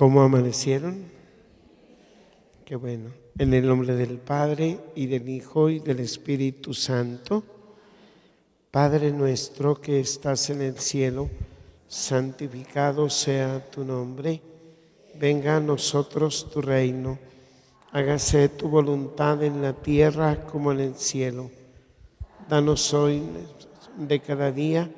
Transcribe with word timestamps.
¿Cómo 0.00 0.22
amanecieron? 0.22 1.04
Qué 2.64 2.74
bueno. 2.74 3.10
En 3.36 3.52
el 3.52 3.66
nombre 3.66 3.94
del 3.96 4.16
Padre 4.16 4.78
y 4.94 5.04
del 5.04 5.28
Hijo 5.28 5.68
y 5.68 5.78
del 5.78 6.00
Espíritu 6.00 6.72
Santo. 6.72 7.44
Padre 8.70 9.10
nuestro 9.10 9.78
que 9.78 10.00
estás 10.00 10.48
en 10.48 10.62
el 10.62 10.78
cielo, 10.78 11.28
santificado 11.86 13.10
sea 13.10 13.70
tu 13.70 13.84
nombre. 13.84 14.40
Venga 15.16 15.58
a 15.58 15.60
nosotros 15.60 16.50
tu 16.50 16.62
reino. 16.62 17.18
Hágase 17.92 18.48
tu 18.48 18.70
voluntad 18.70 19.42
en 19.42 19.60
la 19.60 19.74
tierra 19.74 20.46
como 20.46 20.72
en 20.72 20.80
el 20.80 20.94
cielo. 20.94 21.50
Danos 22.48 22.94
hoy 22.94 23.22
de 23.98 24.18
cada 24.20 24.50
día. 24.50 24.90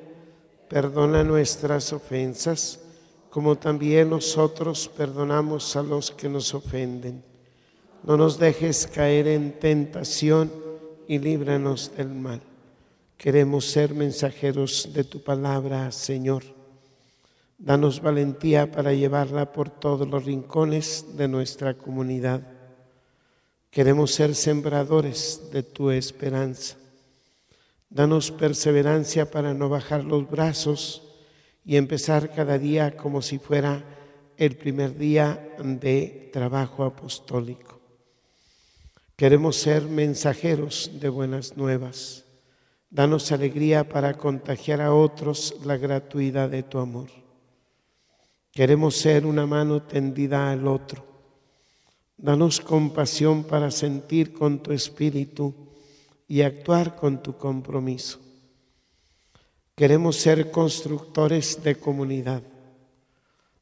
Perdona 0.69 1.25
nuestras 1.25 1.91
ofensas 1.91 2.79
como 3.33 3.55
también 3.55 4.11
nosotros 4.11 4.87
perdonamos 4.95 5.75
a 5.75 5.81
los 5.81 6.11
que 6.11 6.29
nos 6.29 6.53
ofenden. 6.53 7.23
No 8.03 8.15
nos 8.15 8.37
dejes 8.37 8.85
caer 8.85 9.27
en 9.27 9.53
tentación 9.53 10.51
y 11.07 11.17
líbranos 11.17 11.91
del 11.97 12.09
mal. 12.09 12.43
Queremos 13.17 13.65
ser 13.65 13.95
mensajeros 13.95 14.93
de 14.93 15.03
tu 15.03 15.23
palabra, 15.23 15.91
Señor. 15.91 16.43
Danos 17.57 18.03
valentía 18.03 18.71
para 18.71 18.93
llevarla 18.93 19.51
por 19.51 19.71
todos 19.71 20.07
los 20.07 20.25
rincones 20.25 21.17
de 21.17 21.27
nuestra 21.27 21.73
comunidad. 21.73 22.41
Queremos 23.71 24.11
ser 24.11 24.35
sembradores 24.35 25.49
de 25.51 25.63
tu 25.63 25.89
esperanza. 25.89 26.75
Danos 27.89 28.29
perseverancia 28.29 29.31
para 29.31 29.55
no 29.55 29.69
bajar 29.69 30.03
los 30.03 30.29
brazos 30.29 31.02
y 31.65 31.77
empezar 31.77 32.31
cada 32.33 32.57
día 32.57 32.95
como 32.95 33.21
si 33.21 33.39
fuera 33.39 33.83
el 34.37 34.57
primer 34.57 34.97
día 34.97 35.55
de 35.59 36.29
trabajo 36.33 36.83
apostólico. 36.83 37.79
Queremos 39.15 39.55
ser 39.57 39.83
mensajeros 39.83 40.91
de 40.99 41.09
buenas 41.09 41.55
nuevas. 41.55 42.25
Danos 42.89 43.31
alegría 43.31 43.87
para 43.87 44.15
contagiar 44.15 44.81
a 44.81 44.93
otros 44.93 45.55
la 45.63 45.77
gratuidad 45.77 46.49
de 46.49 46.63
tu 46.63 46.79
amor. 46.79 47.09
Queremos 48.51 48.95
ser 48.95 49.25
una 49.25 49.47
mano 49.47 49.83
tendida 49.83 50.51
al 50.51 50.67
otro. 50.67 51.05
Danos 52.17 52.59
compasión 52.59 53.43
para 53.43 53.71
sentir 53.71 54.33
con 54.33 54.61
tu 54.61 54.71
espíritu 54.71 55.53
y 56.27 56.41
actuar 56.41 56.95
con 56.95 57.21
tu 57.21 57.37
compromiso. 57.37 58.22
Queremos 59.75 60.17
ser 60.17 60.51
constructores 60.51 61.63
de 61.63 61.75
comunidad. 61.75 62.43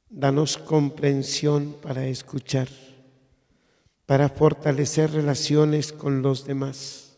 Danos 0.10 0.58
comprensión 0.58 1.78
para 1.82 2.06
escuchar, 2.06 2.68
para 4.06 4.28
fortalecer 4.28 5.12
relaciones 5.12 5.94
con 5.94 6.22
los 6.22 6.44
demás, 6.44 7.18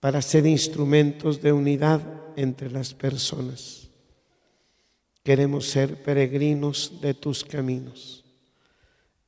para 0.00 0.22
ser 0.22 0.46
instrumentos 0.46 1.42
de 1.42 1.52
unidad 1.52 2.00
entre 2.34 2.70
las 2.70 2.94
personas. 2.94 3.90
Queremos 5.22 5.66
ser 5.66 6.02
peregrinos 6.02 6.98
de 7.02 7.12
tus 7.12 7.44
caminos, 7.44 8.24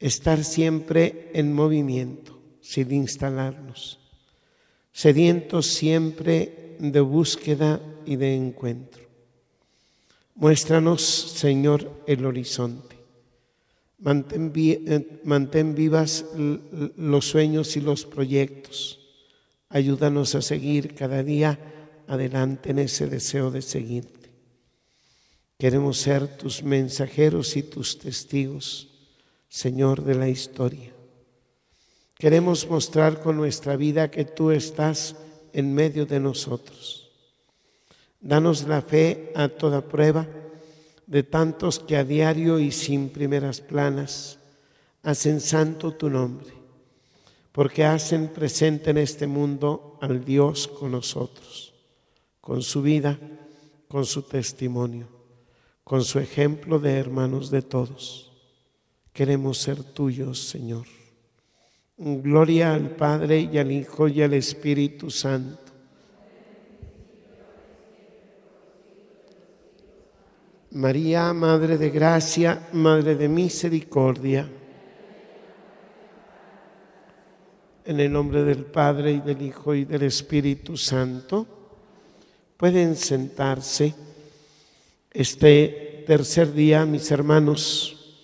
estar 0.00 0.42
siempre 0.42 1.30
en 1.34 1.52
movimiento, 1.52 2.40
sin 2.62 2.92
instalarnos, 2.92 4.00
sedientos 4.90 5.66
siempre 5.66 6.76
de 6.80 7.00
búsqueda 7.00 7.78
y 8.06 8.16
de 8.16 8.34
encuentro. 8.34 9.04
Muéstranos, 10.34 11.02
Señor, 11.02 12.02
el 12.08 12.26
horizonte. 12.26 12.98
Mantén, 13.98 14.50
eh, 14.56 15.20
mantén, 15.22 15.74
vivas 15.74 16.26
los 16.34 17.24
sueños 17.24 17.76
y 17.76 17.80
los 17.80 18.04
proyectos. 18.04 18.98
Ayúdanos 19.68 20.34
a 20.34 20.42
seguir 20.42 20.94
cada 20.94 21.22
día 21.22 21.58
adelante 22.08 22.70
en 22.70 22.80
ese 22.80 23.06
deseo 23.06 23.50
de 23.50 23.62
seguirte. 23.62 24.30
Queremos 25.56 25.98
ser 25.98 26.36
tus 26.36 26.64
mensajeros 26.64 27.56
y 27.56 27.62
tus 27.62 27.98
testigos, 27.98 28.90
Señor 29.48 30.02
de 30.02 30.16
la 30.16 30.28
historia. 30.28 30.92
Queremos 32.18 32.68
mostrar 32.68 33.22
con 33.22 33.36
nuestra 33.36 33.76
vida 33.76 34.10
que 34.10 34.24
tú 34.24 34.50
estás 34.50 35.14
en 35.52 35.72
medio 35.72 36.06
de 36.06 36.18
nosotros 36.18 37.03
Danos 38.24 38.66
la 38.66 38.80
fe 38.80 39.32
a 39.36 39.48
toda 39.50 39.82
prueba 39.82 40.26
de 41.06 41.22
tantos 41.24 41.78
que 41.78 41.94
a 41.98 42.04
diario 42.04 42.58
y 42.58 42.72
sin 42.72 43.10
primeras 43.10 43.60
planas 43.60 44.38
hacen 45.02 45.42
santo 45.42 45.92
tu 45.92 46.08
nombre, 46.08 46.54
porque 47.52 47.84
hacen 47.84 48.28
presente 48.28 48.92
en 48.92 48.96
este 48.96 49.26
mundo 49.26 49.98
al 50.00 50.24
Dios 50.24 50.68
con 50.68 50.92
nosotros, 50.92 51.74
con 52.40 52.62
su 52.62 52.80
vida, 52.80 53.18
con 53.88 54.06
su 54.06 54.22
testimonio, 54.22 55.06
con 55.84 56.02
su 56.02 56.18
ejemplo 56.18 56.78
de 56.78 56.96
hermanos 56.96 57.50
de 57.50 57.60
todos. 57.60 58.32
Queremos 59.12 59.58
ser 59.58 59.84
tuyos, 59.84 60.48
Señor. 60.48 60.86
Gloria 61.98 62.72
al 62.72 62.96
Padre 62.96 63.50
y 63.52 63.58
al 63.58 63.70
Hijo 63.70 64.08
y 64.08 64.22
al 64.22 64.32
Espíritu 64.32 65.10
Santo 65.10 65.63
María, 70.74 71.32
Madre 71.32 71.78
de 71.78 71.88
Gracia, 71.88 72.68
Madre 72.72 73.14
de 73.14 73.28
Misericordia. 73.28 74.50
En 77.84 78.00
el 78.00 78.12
nombre 78.12 78.42
del 78.42 78.64
Padre 78.64 79.12
y 79.12 79.20
del 79.20 79.40
Hijo 79.42 79.72
y 79.76 79.84
del 79.84 80.02
Espíritu 80.02 80.76
Santo, 80.76 81.46
pueden 82.56 82.96
sentarse. 82.96 83.94
Este 85.12 86.02
tercer 86.08 86.52
día, 86.52 86.84
mis 86.84 87.08
hermanos, 87.12 88.16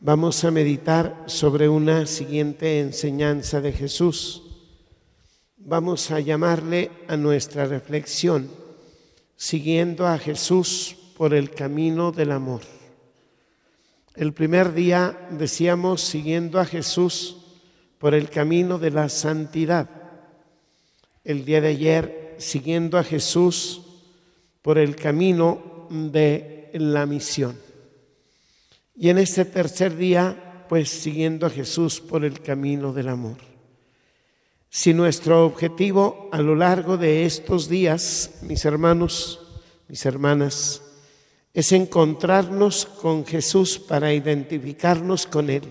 vamos 0.00 0.42
a 0.42 0.50
meditar 0.50 1.22
sobre 1.26 1.68
una 1.68 2.06
siguiente 2.06 2.80
enseñanza 2.80 3.60
de 3.60 3.72
Jesús. 3.72 4.42
Vamos 5.56 6.10
a 6.10 6.18
llamarle 6.18 6.90
a 7.06 7.16
nuestra 7.16 7.64
reflexión, 7.64 8.50
siguiendo 9.36 10.04
a 10.04 10.18
Jesús 10.18 10.96
por 11.16 11.32
el 11.32 11.50
camino 11.50 12.12
del 12.12 12.30
amor. 12.30 12.60
El 14.14 14.32
primer 14.32 14.74
día 14.74 15.28
decíamos 15.30 16.02
siguiendo 16.02 16.60
a 16.60 16.66
Jesús 16.66 17.38
por 17.98 18.14
el 18.14 18.28
camino 18.28 18.78
de 18.78 18.90
la 18.90 19.08
santidad. 19.08 19.88
El 21.24 21.44
día 21.44 21.60
de 21.60 21.68
ayer 21.68 22.36
siguiendo 22.38 22.98
a 22.98 23.04
Jesús 23.04 23.82
por 24.60 24.78
el 24.78 24.94
camino 24.94 25.86
de 25.90 26.70
la 26.74 27.06
misión. 27.06 27.58
Y 28.94 29.08
en 29.08 29.18
este 29.18 29.44
tercer 29.44 29.96
día, 29.96 30.64
pues 30.68 30.90
siguiendo 30.90 31.46
a 31.46 31.50
Jesús 31.50 32.00
por 32.00 32.24
el 32.24 32.40
camino 32.40 32.92
del 32.92 33.08
amor. 33.08 33.38
Si 34.68 34.92
nuestro 34.92 35.46
objetivo 35.46 36.28
a 36.32 36.42
lo 36.42 36.54
largo 36.54 36.96
de 36.98 37.24
estos 37.24 37.68
días, 37.68 38.38
mis 38.42 38.64
hermanos, 38.64 39.40
mis 39.88 40.04
hermanas, 40.04 40.82
es 41.56 41.72
encontrarnos 41.72 42.84
con 42.84 43.24
Jesús 43.24 43.78
para 43.78 44.12
identificarnos 44.12 45.26
con 45.26 45.48
Él, 45.48 45.62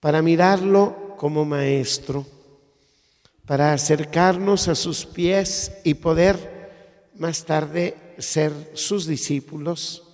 para 0.00 0.22
mirarlo 0.22 1.14
como 1.18 1.44
maestro, 1.44 2.24
para 3.44 3.74
acercarnos 3.74 4.68
a 4.68 4.74
sus 4.74 5.04
pies 5.04 5.72
y 5.84 5.92
poder 5.92 7.10
más 7.18 7.44
tarde 7.44 8.14
ser 8.16 8.50
sus 8.72 9.06
discípulos, 9.06 10.04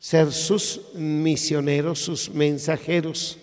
ser 0.00 0.32
sus 0.32 0.80
misioneros, 0.94 2.00
sus 2.00 2.28
mensajeros. 2.30 3.38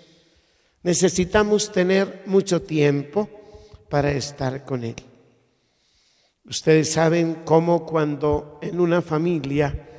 Necesitamos 0.83 1.71
tener 1.71 2.23
mucho 2.25 2.61
tiempo 2.61 3.29
para 3.89 4.11
estar 4.11 4.65
con 4.65 4.83
Él. 4.83 4.95
Ustedes 6.43 6.91
saben 6.91 7.43
cómo 7.45 7.85
cuando 7.85 8.59
en 8.61 8.81
una 8.81 9.01
familia 9.01 9.93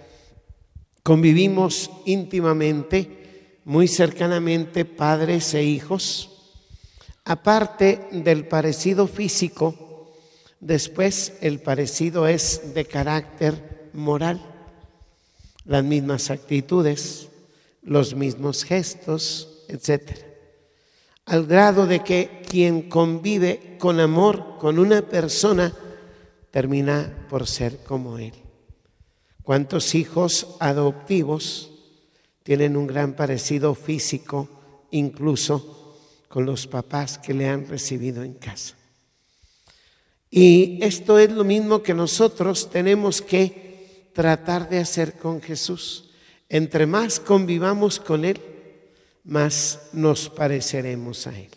Convivimos 1.06 1.88
íntimamente, 2.04 3.60
muy 3.64 3.86
cercanamente, 3.86 4.84
padres 4.84 5.54
e 5.54 5.62
hijos. 5.62 6.30
Aparte 7.24 8.08
del 8.10 8.48
parecido 8.48 9.06
físico, 9.06 10.10
después 10.58 11.34
el 11.42 11.60
parecido 11.60 12.26
es 12.26 12.74
de 12.74 12.86
carácter 12.86 13.88
moral. 13.92 14.44
Las 15.64 15.84
mismas 15.84 16.28
actitudes, 16.32 17.28
los 17.82 18.16
mismos 18.16 18.64
gestos, 18.64 19.62
etc. 19.68 20.10
Al 21.24 21.46
grado 21.46 21.86
de 21.86 22.00
que 22.02 22.42
quien 22.50 22.88
convive 22.88 23.76
con 23.78 24.00
amor 24.00 24.58
con 24.58 24.80
una 24.80 25.02
persona 25.02 25.72
termina 26.50 27.28
por 27.30 27.46
ser 27.46 27.84
como 27.84 28.18
él. 28.18 28.32
¿Cuántos 29.46 29.94
hijos 29.94 30.56
adoptivos 30.58 31.70
tienen 32.42 32.76
un 32.76 32.88
gran 32.88 33.14
parecido 33.14 33.76
físico, 33.76 34.48
incluso 34.90 35.94
con 36.26 36.44
los 36.44 36.66
papás 36.66 37.16
que 37.16 37.32
le 37.32 37.48
han 37.48 37.68
recibido 37.68 38.24
en 38.24 38.34
casa. 38.34 38.74
Y 40.28 40.80
esto 40.82 41.20
es 41.20 41.30
lo 41.30 41.44
mismo 41.44 41.80
que 41.80 41.94
nosotros 41.94 42.70
tenemos 42.70 43.22
que 43.22 44.10
tratar 44.12 44.68
de 44.68 44.80
hacer 44.80 45.12
con 45.12 45.40
Jesús. 45.40 46.10
Entre 46.48 46.84
más 46.84 47.20
convivamos 47.20 48.00
con 48.00 48.24
Él, 48.24 48.40
más 49.22 49.90
nos 49.92 50.28
pareceremos 50.28 51.28
a 51.28 51.38
Él. 51.38 51.50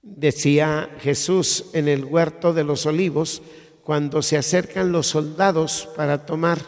Decía 0.00 0.88
Jesús 1.00 1.66
en 1.74 1.88
el 1.88 2.06
huerto 2.06 2.54
de 2.54 2.64
los 2.64 2.86
olivos, 2.86 3.42
cuando 3.86 4.20
se 4.20 4.36
acercan 4.36 4.90
los 4.90 5.06
soldados 5.06 5.88
para 5.94 6.26
tomar 6.26 6.58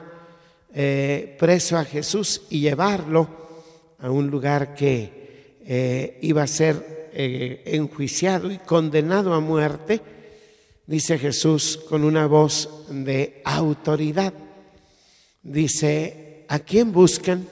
eh, 0.73 1.37
preso 1.37 1.77
a 1.77 1.85
Jesús 1.85 2.43
y 2.49 2.61
llevarlo 2.61 3.29
a 3.99 4.09
un 4.09 4.29
lugar 4.29 4.73
que 4.77 5.59
eh, 5.67 6.21
iba 6.23 6.45
a 6.45 6.47
ser 6.47 7.11
eh, 7.13 7.65
enjuiciado 7.67 8.53
y 8.53 8.59
condenado 8.59 9.35
a 9.35 9.41
muerte, 9.41 10.01
dice 10.87 11.19
Jesús 11.19 11.81
con 11.89 12.05
una 12.05 12.29
voz 12.29 12.87
de 12.89 13.43
autoridad, 13.45 14.33
dice, 15.43 16.45
¿a 16.47 16.61
quién 16.61 16.93
buscan? 16.93 17.49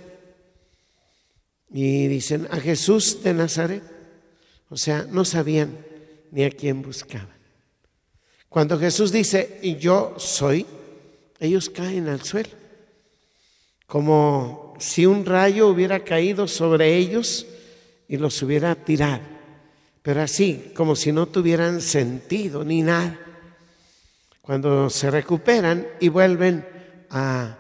Y 1.73 2.07
dicen, 2.07 2.47
a 2.53 2.59
Jesús 2.59 3.21
de 3.25 3.35
Nazaret. 3.35 3.83
O 4.69 4.77
sea, 4.77 5.09
no 5.11 5.25
sabían 5.25 5.77
ni 6.31 6.45
a 6.45 6.51
quién 6.51 6.83
buscaban. 6.83 7.36
Cuando 8.49 8.79
Jesús 8.79 9.13
dice, 9.13 9.59
yo 9.79 10.15
soy, 10.19 10.67
ellos 11.41 11.69
caen 11.69 12.09
al 12.09 12.23
suelo, 12.23 12.51
como 13.87 14.75
si 14.79 15.07
un 15.07 15.25
rayo 15.25 15.69
hubiera 15.69 16.01
caído 16.01 16.49
sobre 16.49 16.97
ellos 16.97 17.47
y 18.09 18.17
los 18.17 18.41
hubiera 18.43 18.75
tirado, 18.75 19.23
pero 20.03 20.23
así, 20.23 20.73
como 20.75 20.97
si 20.97 21.13
no 21.13 21.27
tuvieran 21.27 21.81
sentido 21.81 22.65
ni 22.65 22.83
nada. 22.83 23.19
Cuando 24.41 24.89
se 24.89 25.11
recuperan 25.11 25.87
y 25.99 26.09
vuelven 26.09 26.65
a, 27.11 27.59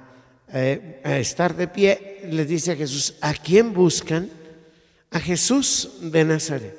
eh, 0.52 1.00
a 1.02 1.18
estar 1.18 1.56
de 1.56 1.66
pie, 1.66 2.20
les 2.30 2.46
dice 2.46 2.72
a 2.72 2.76
Jesús, 2.76 3.14
¿a 3.20 3.34
quién 3.34 3.72
buscan? 3.72 4.30
A 5.10 5.18
Jesús 5.18 5.98
de 6.00 6.24
Nazaret. 6.24 6.76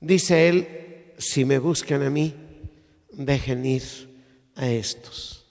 Dice 0.00 0.48
él, 0.48 1.12
si 1.18 1.44
me 1.44 1.58
buscan 1.58 2.02
a 2.02 2.10
mí, 2.10 2.34
dejen 3.16 3.64
ir 3.64 3.82
a 4.54 4.68
estos, 4.68 5.44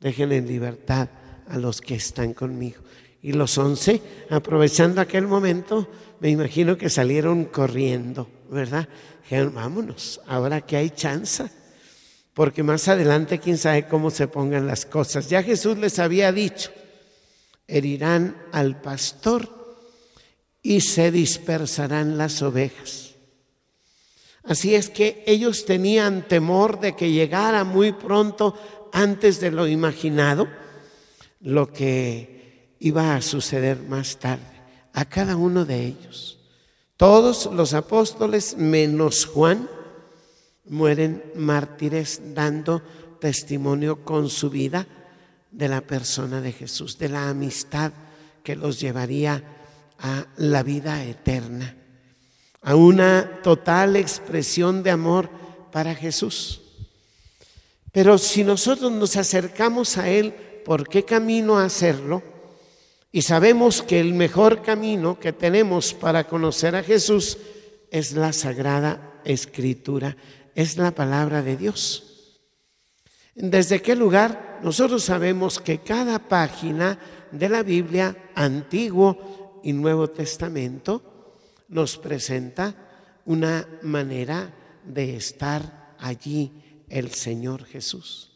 dejen 0.00 0.32
en 0.32 0.46
libertad 0.46 1.08
a 1.48 1.58
los 1.58 1.80
que 1.80 1.94
están 1.94 2.34
conmigo. 2.34 2.80
Y 3.20 3.32
los 3.32 3.58
once, 3.58 4.00
aprovechando 4.30 5.00
aquel 5.00 5.26
momento, 5.26 5.88
me 6.20 6.30
imagino 6.30 6.76
que 6.76 6.90
salieron 6.90 7.46
corriendo, 7.46 8.30
¿verdad? 8.50 8.88
Dijeron, 9.22 9.54
vámonos, 9.54 10.20
ahora 10.26 10.60
que 10.60 10.76
hay 10.76 10.90
chance, 10.90 11.44
porque 12.32 12.62
más 12.62 12.86
adelante 12.88 13.40
quién 13.40 13.58
sabe 13.58 13.88
cómo 13.88 14.10
se 14.10 14.28
pongan 14.28 14.66
las 14.66 14.86
cosas. 14.86 15.28
Ya 15.28 15.42
Jesús 15.42 15.78
les 15.78 15.98
había 15.98 16.30
dicho, 16.32 16.70
herirán 17.66 18.36
al 18.52 18.80
pastor 18.80 19.48
y 20.62 20.80
se 20.80 21.10
dispersarán 21.10 22.18
las 22.18 22.40
ovejas. 22.42 23.07
Así 24.48 24.74
es 24.74 24.88
que 24.88 25.22
ellos 25.26 25.66
tenían 25.66 26.26
temor 26.26 26.80
de 26.80 26.96
que 26.96 27.12
llegara 27.12 27.64
muy 27.64 27.92
pronto, 27.92 28.54
antes 28.92 29.40
de 29.40 29.50
lo 29.50 29.68
imaginado, 29.68 30.48
lo 31.40 31.70
que 31.70 32.76
iba 32.80 33.14
a 33.14 33.20
suceder 33.20 33.82
más 33.82 34.18
tarde 34.18 34.42
a 34.94 35.04
cada 35.04 35.36
uno 35.36 35.66
de 35.66 35.84
ellos. 35.84 36.38
Todos 36.96 37.50
los 37.52 37.74
apóstoles, 37.74 38.56
menos 38.56 39.26
Juan, 39.26 39.68
mueren 40.64 41.22
mártires 41.34 42.20
dando 42.34 42.82
testimonio 43.20 44.02
con 44.02 44.30
su 44.30 44.48
vida 44.48 44.86
de 45.50 45.68
la 45.68 45.82
persona 45.82 46.40
de 46.40 46.52
Jesús, 46.52 46.98
de 46.98 47.10
la 47.10 47.28
amistad 47.28 47.92
que 48.42 48.56
los 48.56 48.80
llevaría 48.80 49.44
a 49.98 50.26
la 50.38 50.62
vida 50.62 51.04
eterna 51.04 51.76
a 52.62 52.74
una 52.74 53.40
total 53.42 53.96
expresión 53.96 54.82
de 54.82 54.90
amor 54.90 55.30
para 55.72 55.94
Jesús. 55.94 56.60
Pero 57.92 58.18
si 58.18 58.44
nosotros 58.44 58.92
nos 58.92 59.16
acercamos 59.16 59.96
a 59.96 60.08
Él, 60.08 60.34
¿por 60.64 60.88
qué 60.88 61.04
camino 61.04 61.58
hacerlo? 61.58 62.22
Y 63.10 63.22
sabemos 63.22 63.82
que 63.82 64.00
el 64.00 64.14
mejor 64.14 64.62
camino 64.62 65.18
que 65.18 65.32
tenemos 65.32 65.94
para 65.94 66.24
conocer 66.24 66.76
a 66.76 66.82
Jesús 66.82 67.38
es 67.90 68.12
la 68.12 68.32
sagrada 68.32 69.20
escritura, 69.24 70.16
es 70.54 70.76
la 70.76 70.90
palabra 70.90 71.42
de 71.42 71.56
Dios. 71.56 72.40
¿Desde 73.34 73.80
qué 73.80 73.94
lugar? 73.94 74.60
Nosotros 74.62 75.04
sabemos 75.04 75.58
que 75.58 75.78
cada 75.78 76.18
página 76.18 76.98
de 77.30 77.48
la 77.48 77.62
Biblia, 77.62 78.30
Antiguo 78.34 79.60
y 79.62 79.72
Nuevo 79.72 80.08
Testamento, 80.08 81.17
nos 81.68 81.98
presenta 81.98 82.74
una 83.24 83.66
manera 83.82 84.52
de 84.84 85.16
estar 85.16 85.94
allí 85.98 86.52
el 86.88 87.10
Señor 87.12 87.64
Jesús. 87.64 88.32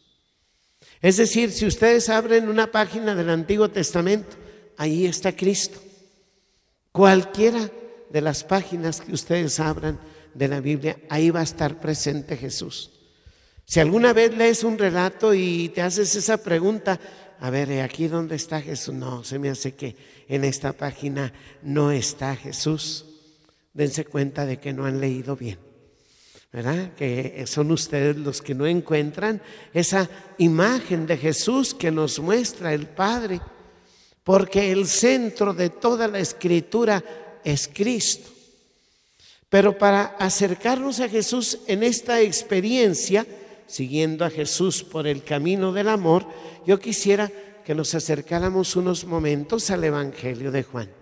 Es 1.01 1.17
decir, 1.17 1.51
si 1.51 1.67
ustedes 1.67 2.09
abren 2.09 2.49
una 2.49 2.71
página 2.71 3.15
del 3.15 3.31
Antiguo 3.31 3.71
Testamento, 3.71 4.37
ahí 4.77 5.07
está 5.07 5.35
Cristo. 5.35 5.81
Cualquiera 6.93 7.71
de 8.11 8.21
las 8.21 8.45
páginas 8.45 9.01
que 9.01 9.13
ustedes 9.13 9.59
abran 9.59 9.99
de 10.35 10.49
la 10.49 10.61
Biblia, 10.61 10.99
ahí 11.09 11.31
va 11.31 11.41
a 11.41 11.45
estar 11.45 11.81
presente 11.81 12.37
Jesús. 12.37 12.91
Si 13.65 13.81
alguna 13.81 14.13
vez 14.13 14.37
lees 14.37 14.65
un 14.65 14.77
relato 14.77 15.33
y 15.33 15.71
te 15.71 15.81
haces 15.81 16.15
esa 16.15 16.37
pregunta, 16.37 17.01
a 17.41 17.49
ver, 17.49 17.81
¿aquí 17.81 18.09
dónde 18.09 18.37
está 18.37 18.61
Jesús? 18.61 18.95
No, 18.95 19.25
se 19.25 19.39
me 19.39 19.49
hace 19.49 19.75
que 19.75 19.97
en 20.29 20.45
esta 20.45 20.75
página 20.75 21.33
no 21.63 21.91
está 21.91 22.37
Jesús 22.37 23.07
dense 23.73 24.05
cuenta 24.05 24.47
de 24.47 24.59
que 24.59 24.73
no 24.73 24.85
han 24.85 25.01
leído 25.01 25.37
bien. 25.37 25.59
¿Verdad? 26.53 26.95
Que 26.95 27.45
son 27.47 27.71
ustedes 27.71 28.17
los 28.17 28.43
que 28.43 28.55
no 28.55 28.67
encuentran 28.67 29.41
esa 29.73 30.09
imagen 30.37 31.07
de 31.07 31.17
Jesús 31.17 31.73
que 31.73 31.91
nos 31.91 32.19
muestra 32.19 32.75
el 32.75 32.89
Padre, 32.89 33.41
porque 34.23 34.71
el 34.71 34.87
centro 34.87 35.55
de 35.55 35.71
toda 35.71 36.09
la 36.09 36.19
escritura 36.19 37.03
es 37.43 37.71
Cristo. 37.73 38.31
Pero 39.49 39.79
para 39.79 40.05
acercarnos 40.19 41.01
a 41.01 41.09
Jesús 41.09 41.61
en 41.67 41.83
esta 41.83 42.21
experiencia, 42.21 43.27
siguiendo 43.67 44.25
a 44.27 44.31
Jesús 44.31 44.85
por 44.85 45.07
el 45.07 45.25
camino 45.25 45.73
del 45.73 45.89
amor, 45.89 46.27
yo 46.67 46.79
quisiera 46.79 47.33
que 47.65 47.75
nos 47.75 47.95
acercáramos 47.95 48.77
unos 48.77 49.07
momentos 49.07 49.71
al 49.71 49.85
Evangelio 49.85 50.53
de 50.53 50.63
Juan. 50.63 51.02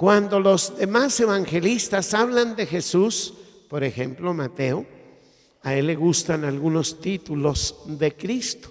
Cuando 0.00 0.40
los 0.40 0.78
demás 0.78 1.20
evangelistas 1.20 2.14
hablan 2.14 2.56
de 2.56 2.64
Jesús, 2.64 3.34
por 3.68 3.84
ejemplo 3.84 4.32
Mateo, 4.32 4.86
a 5.60 5.74
él 5.74 5.88
le 5.88 5.94
gustan 5.94 6.46
algunos 6.46 7.02
títulos 7.02 7.82
de 7.84 8.16
Cristo. 8.16 8.70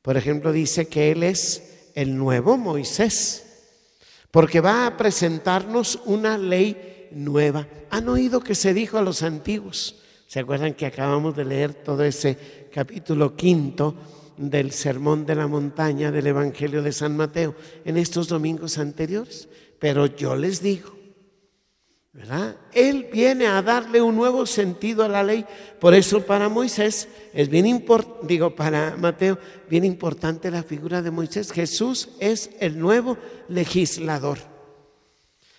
Por 0.00 0.16
ejemplo, 0.16 0.52
dice 0.52 0.86
que 0.86 1.10
Él 1.10 1.24
es 1.24 1.90
el 1.96 2.16
nuevo 2.16 2.56
Moisés, 2.56 3.64
porque 4.30 4.60
va 4.60 4.86
a 4.86 4.96
presentarnos 4.96 5.98
una 6.04 6.38
ley 6.38 7.08
nueva. 7.10 7.66
¿Han 7.90 8.08
oído 8.08 8.38
que 8.38 8.54
se 8.54 8.72
dijo 8.72 8.96
a 8.96 9.02
los 9.02 9.24
antiguos? 9.24 9.96
¿Se 10.28 10.38
acuerdan 10.38 10.74
que 10.74 10.86
acabamos 10.86 11.34
de 11.34 11.46
leer 11.46 11.74
todo 11.74 12.04
ese 12.04 12.68
capítulo 12.72 13.34
quinto 13.34 13.96
del 14.36 14.70
Sermón 14.70 15.26
de 15.26 15.34
la 15.34 15.48
Montaña 15.48 16.12
del 16.12 16.28
Evangelio 16.28 16.80
de 16.80 16.92
San 16.92 17.16
Mateo 17.16 17.56
en 17.84 17.96
estos 17.96 18.28
domingos 18.28 18.78
anteriores? 18.78 19.48
Pero 19.84 20.06
yo 20.06 20.34
les 20.34 20.62
digo, 20.62 20.96
¿verdad? 22.14 22.56
Él 22.72 23.06
viene 23.12 23.46
a 23.46 23.60
darle 23.60 24.00
un 24.00 24.16
nuevo 24.16 24.46
sentido 24.46 25.04
a 25.04 25.08
la 25.08 25.22
ley. 25.22 25.44
Por 25.78 25.92
eso 25.92 26.24
para 26.24 26.48
Moisés 26.48 27.06
es 27.34 27.50
bien 27.50 27.66
importante, 27.66 28.26
digo, 28.26 28.56
para 28.56 28.96
Mateo, 28.96 29.38
bien 29.68 29.84
importante 29.84 30.50
la 30.50 30.62
figura 30.62 31.02
de 31.02 31.10
Moisés. 31.10 31.52
Jesús 31.52 32.08
es 32.18 32.48
el 32.60 32.78
nuevo 32.78 33.18
legislador. 33.50 34.38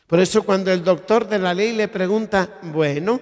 Por 0.08 0.20
eso 0.20 0.42
cuando 0.42 0.72
el 0.72 0.84
doctor 0.84 1.28
de 1.28 1.38
la 1.38 1.54
ley 1.54 1.74
le 1.74 1.88
pregunta, 1.88 2.60
bueno, 2.64 3.22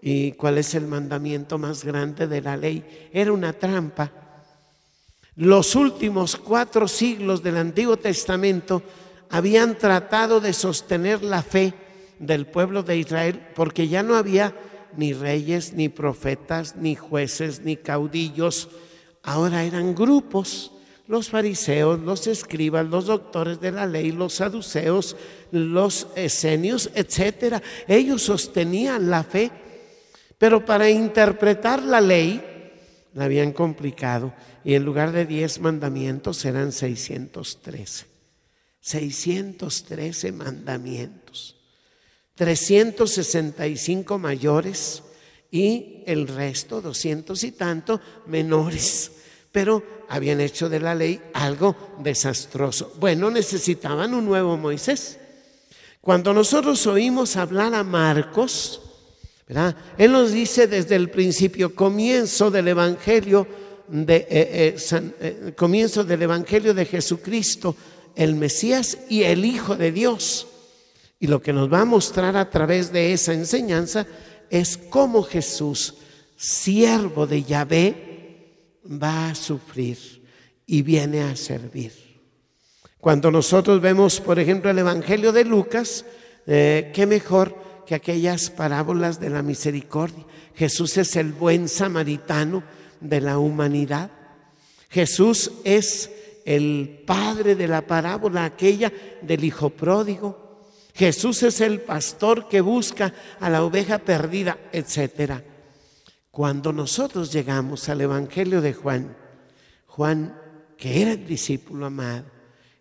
¿y 0.00 0.32
cuál 0.32 0.58
es 0.58 0.74
el 0.74 0.88
mandamiento 0.88 1.56
más 1.56 1.84
grande 1.84 2.26
de 2.26 2.42
la 2.42 2.56
ley? 2.56 3.10
Era 3.12 3.32
una 3.32 3.52
trampa. 3.52 4.10
Los 5.36 5.76
últimos 5.76 6.34
cuatro 6.34 6.88
siglos 6.88 7.44
del 7.44 7.58
Antiguo 7.58 7.96
Testamento 7.96 8.82
habían 9.32 9.78
tratado 9.78 10.40
de 10.40 10.52
sostener 10.52 11.22
la 11.22 11.42
fe 11.42 11.72
del 12.18 12.46
pueblo 12.46 12.82
de 12.82 12.98
Israel 12.98 13.40
porque 13.54 13.88
ya 13.88 14.02
no 14.02 14.14
había 14.14 14.54
ni 14.94 15.14
reyes, 15.14 15.72
ni 15.72 15.88
profetas, 15.88 16.76
ni 16.76 16.94
jueces, 16.94 17.62
ni 17.62 17.78
caudillos. 17.78 18.68
Ahora 19.22 19.64
eran 19.64 19.94
grupos 19.94 20.72
los 21.08 21.30
fariseos, 21.30 21.98
los 22.00 22.26
escribas, 22.26 22.86
los 22.86 23.06
doctores 23.06 23.58
de 23.58 23.72
la 23.72 23.86
ley, 23.86 24.12
los 24.12 24.34
saduceos, 24.34 25.16
los 25.50 26.08
esenios, 26.14 26.90
etcétera. 26.94 27.62
Ellos 27.88 28.20
sostenían 28.20 29.08
la 29.08 29.24
fe, 29.24 29.50
pero 30.36 30.62
para 30.62 30.90
interpretar 30.90 31.82
la 31.82 32.02
ley 32.02 32.44
la 33.14 33.24
habían 33.24 33.52
complicado 33.52 34.34
y 34.62 34.74
en 34.74 34.84
lugar 34.84 35.10
de 35.10 35.24
diez 35.24 35.58
mandamientos 35.58 36.44
eran 36.44 36.70
613. 36.70 38.11
613 38.82 40.32
mandamientos. 40.32 41.56
365 42.34 44.18
mayores 44.18 45.02
y 45.50 46.02
el 46.06 46.26
resto, 46.26 46.80
200 46.82 47.44
y 47.44 47.52
tanto, 47.52 48.00
menores. 48.26 49.12
Pero 49.52 50.04
habían 50.08 50.40
hecho 50.40 50.68
de 50.68 50.80
la 50.80 50.94
ley 50.94 51.20
algo 51.34 51.94
desastroso. 52.00 52.94
Bueno, 52.98 53.30
necesitaban 53.30 54.14
un 54.14 54.24
nuevo 54.24 54.56
Moisés. 54.56 55.18
Cuando 56.00 56.34
nosotros 56.34 56.86
oímos 56.86 57.36
hablar 57.36 57.74
a 57.74 57.84
Marcos, 57.84 58.80
¿verdad? 59.46 59.76
Él 59.96 60.10
nos 60.10 60.32
dice 60.32 60.66
desde 60.66 60.96
el 60.96 61.10
principio, 61.10 61.74
comienzo 61.74 62.50
del 62.50 62.68
Evangelio 62.68 63.46
de, 63.88 64.16
eh, 64.16 64.26
eh, 64.30 64.76
eh, 65.20 65.52
comienzo 65.54 66.02
del 66.02 66.22
Evangelio 66.22 66.72
de 66.72 66.86
Jesucristo, 66.86 67.76
el 68.16 68.34
Mesías 68.34 68.98
y 69.08 69.22
el 69.22 69.44
Hijo 69.44 69.76
de 69.76 69.92
Dios. 69.92 70.46
Y 71.18 71.28
lo 71.28 71.40
que 71.40 71.52
nos 71.52 71.72
va 71.72 71.80
a 71.80 71.84
mostrar 71.84 72.36
a 72.36 72.50
través 72.50 72.92
de 72.92 73.12
esa 73.12 73.32
enseñanza 73.32 74.06
es 74.50 74.76
cómo 74.76 75.22
Jesús, 75.22 75.94
siervo 76.36 77.26
de 77.26 77.44
Yahvé, 77.44 78.80
va 78.84 79.30
a 79.30 79.34
sufrir 79.34 80.22
y 80.66 80.82
viene 80.82 81.22
a 81.22 81.36
servir. 81.36 81.92
Cuando 82.98 83.30
nosotros 83.30 83.80
vemos, 83.80 84.20
por 84.20 84.38
ejemplo, 84.38 84.70
el 84.70 84.78
Evangelio 84.78 85.32
de 85.32 85.44
Lucas, 85.44 86.04
eh, 86.46 86.90
qué 86.94 87.06
mejor 87.06 87.56
que 87.86 87.94
aquellas 87.94 88.50
parábolas 88.50 89.20
de 89.20 89.30
la 89.30 89.42
misericordia. 89.42 90.24
Jesús 90.54 90.96
es 90.96 91.16
el 91.16 91.32
buen 91.32 91.68
samaritano 91.68 92.62
de 93.00 93.20
la 93.20 93.38
humanidad. 93.38 94.10
Jesús 94.88 95.50
es 95.64 96.10
el 96.44 97.02
padre 97.06 97.54
de 97.54 97.68
la 97.68 97.86
parábola 97.86 98.44
aquella 98.44 98.92
del 99.20 99.44
hijo 99.44 99.70
pródigo. 99.70 100.66
Jesús 100.94 101.42
es 101.42 101.60
el 101.60 101.80
pastor 101.80 102.48
que 102.48 102.60
busca 102.60 103.14
a 103.40 103.48
la 103.48 103.64
oveja 103.64 103.98
perdida, 103.98 104.58
etc. 104.72 105.42
Cuando 106.30 106.72
nosotros 106.72 107.32
llegamos 107.32 107.88
al 107.88 108.02
Evangelio 108.02 108.60
de 108.60 108.74
Juan, 108.74 109.16
Juan, 109.86 110.38
que 110.76 111.02
era 111.02 111.12
el 111.12 111.26
discípulo 111.26 111.86
amado, 111.86 112.24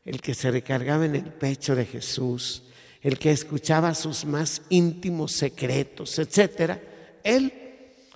el 0.03 0.21
que 0.21 0.33
se 0.33 0.51
recargaba 0.51 1.05
en 1.05 1.15
el 1.15 1.31
pecho 1.31 1.75
de 1.75 1.85
Jesús, 1.85 2.63
el 3.01 3.17
que 3.17 3.31
escuchaba 3.31 3.93
sus 3.93 4.25
más 4.25 4.61
íntimos 4.69 5.31
secretos, 5.31 6.17
etc., 6.19 6.79
él 7.23 7.53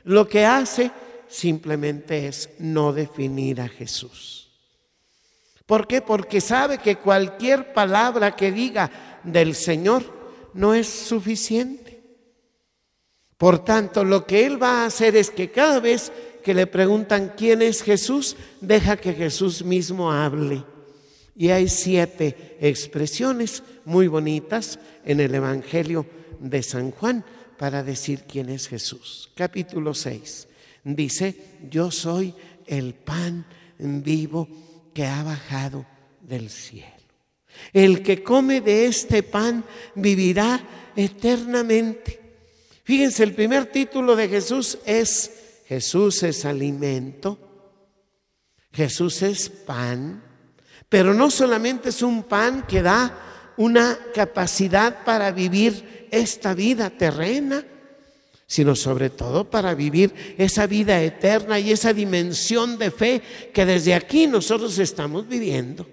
lo 0.03 0.27
que 0.27 0.45
hace 0.45 0.91
simplemente 1.27 2.27
es 2.27 2.49
no 2.59 2.93
definir 2.93 3.61
a 3.61 3.67
Jesús. 3.67 4.44
¿Por 5.65 5.87
qué? 5.87 6.01
Porque 6.01 6.41
sabe 6.41 6.77
que 6.77 6.97
cualquier 6.97 7.73
palabra 7.73 8.35
que 8.35 8.51
diga 8.51 9.19
del 9.23 9.55
Señor 9.55 10.03
no 10.53 10.73
es 10.73 10.87
suficiente. 10.87 12.01
Por 13.37 13.63
tanto, 13.63 14.03
lo 14.03 14.25
que 14.25 14.45
Él 14.45 14.61
va 14.61 14.83
a 14.83 14.85
hacer 14.85 15.15
es 15.15 15.29
que 15.29 15.51
cada 15.51 15.79
vez 15.79 16.11
que 16.43 16.53
le 16.53 16.67
preguntan 16.67 17.33
quién 17.35 17.61
es 17.61 17.81
Jesús, 17.81 18.37
deja 18.61 18.97
que 18.97 19.13
Jesús 19.13 19.63
mismo 19.63 20.11
hable. 20.11 20.63
Y 21.35 21.49
hay 21.49 21.67
siete 21.67 22.57
expresiones 22.61 23.63
muy 23.83 24.07
bonitas 24.07 24.79
en 25.03 25.19
el 25.19 25.35
Evangelio 25.35 26.05
de 26.39 26.63
San 26.63 26.91
Juan 26.91 27.25
para 27.57 27.83
decir 27.83 28.23
quién 28.27 28.49
es 28.49 28.67
Jesús. 28.67 29.31
Capítulo 29.35 29.93
6 29.93 30.47
dice, 30.85 31.35
yo 31.69 31.89
soy 31.89 32.33
el 32.67 32.93
pan 32.93 33.45
vivo 33.77 34.47
que 34.95 35.05
ha 35.05 35.21
bajado 35.23 35.85
del 36.21 36.49
cielo. 36.49 36.89
El 37.73 38.01
que 38.01 38.23
come 38.23 38.61
de 38.61 38.85
este 38.85 39.23
pan 39.23 39.65
vivirá 39.93 40.59
eternamente. 40.95 42.21
Fíjense, 42.83 43.23
el 43.23 43.33
primer 43.35 43.65
título 43.65 44.15
de 44.15 44.29
Jesús 44.29 44.79
es 44.85 45.31
Jesús 45.67 46.23
es 46.23 46.45
alimento, 46.45 47.37
Jesús 48.71 49.21
es 49.21 49.49
pan, 49.49 50.23
pero 50.87 51.13
no 51.13 51.29
solamente 51.29 51.89
es 51.89 52.01
un 52.01 52.23
pan 52.23 52.65
que 52.65 52.81
da 52.81 53.53
una 53.57 53.99
capacidad 54.13 55.03
para 55.03 55.31
vivir 55.31 56.07
esta 56.11 56.53
vida 56.53 56.89
terrena, 56.89 57.65
sino 58.47 58.75
sobre 58.75 59.09
todo 59.09 59.49
para 59.49 59.73
vivir 59.73 60.13
esa 60.37 60.67
vida 60.67 61.01
eterna 61.01 61.59
y 61.59 61.71
esa 61.71 61.93
dimensión 61.93 62.77
de 62.77 62.91
fe 62.91 63.21
que 63.53 63.65
desde 63.65 63.93
aquí 63.93 64.27
nosotros 64.27 64.77
estamos 64.77 65.27
viviendo. 65.27 65.87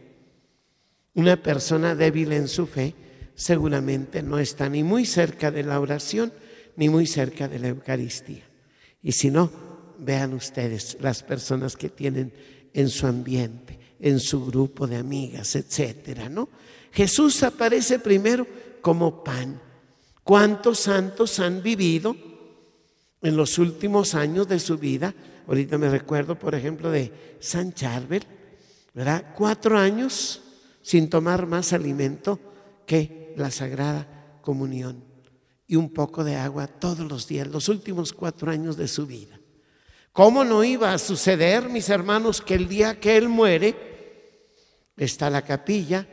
Una 1.15 1.43
persona 1.43 1.95
débil 1.95 2.33
en 2.33 2.49
su 2.49 2.67
fe 2.67 2.95
seguramente 3.35 4.23
no 4.23 4.39
está 4.39 4.69
ni 4.69 4.83
muy 4.83 5.07
cerca 5.07 5.51
de 5.51 5.63
la 5.63 5.81
oración 5.81 6.33
ni 6.77 6.89
muy 6.89 7.07
cerca 7.07 7.49
de 7.49 7.59
la 7.59 7.69
Eucaristía. 7.69 8.45
Y 9.03 9.13
si 9.13 9.31
no, 9.31 9.51
vean 9.99 10.35
ustedes 10.35 10.97
las 11.01 11.23
personas 11.23 11.77
que 11.77 11.89
tienen 11.89 12.33
en 12.73 12.89
su 12.89 13.07
ambiente, 13.07 13.79
en 14.01 14.21
su 14.21 14.45
grupo 14.45 14.87
de 14.87 14.97
amigas, 14.97 15.55
etcétera, 15.55 16.29
¿no? 16.29 16.49
Jesús 16.93 17.43
aparece 17.43 17.99
primero 17.99 18.47
como 18.81 19.25
pan. 19.25 19.61
¿Cuántos 20.23 20.81
santos 20.81 21.39
han 21.41 21.63
vivido 21.63 22.32
en 23.23 23.37
los 23.37 23.59
últimos 23.59 24.15
años 24.15 24.49
de 24.49 24.59
su 24.59 24.79
vida? 24.79 25.15
Ahorita 25.47 25.79
me 25.79 25.89
recuerdo, 25.89 26.39
por 26.39 26.55
ejemplo, 26.55 26.91
de 26.91 27.37
San 27.41 27.73
Charbel, 27.73 28.25
¿verdad? 28.95 29.35
Cuatro 29.37 29.79
años 29.79 30.43
sin 30.83 31.09
tomar 31.09 31.47
más 31.47 31.73
alimento 31.73 32.39
que 32.87 33.35
la 33.37 33.51
Sagrada 33.51 34.39
Comunión 34.43 35.05
y 35.67 35.77
un 35.77 35.91
poco 35.91 36.25
de 36.25 36.37
agua 36.37 36.67
todos 36.67 37.01
los 37.01 37.27
días, 37.27 37.47
los 37.47 37.69
últimos 37.69 38.13
cuatro 38.13 38.51
años 38.51 38.77
de 38.77 38.89
su 38.89 39.07
vida. 39.07 39.39
¿Cómo 40.13 40.45
no 40.45 40.63
iba 40.63 40.93
a 40.93 40.99
suceder, 40.99 41.71
mis 41.71 41.89
hermanos, 41.89 42.43
que 42.43 42.55
el 42.55 42.69
día 42.69 43.01
que 43.01 43.17
Él 43.17 43.29
muere, 43.29 43.75
está 44.99 45.31
la 45.31 45.43
capilla, 45.43 46.07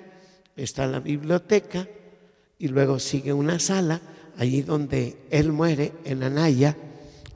está 0.55 0.87
la 0.87 1.01
biblioteca 1.01 1.87
y 2.57 2.69
luego 2.69 2.99
sigue 2.99 3.33
una 3.33 3.59
sala, 3.59 3.99
allí 4.37 4.61
donde 4.61 5.25
Él 5.29 5.51
muere, 5.51 5.91
en 6.05 6.23
Anaya, 6.23 6.77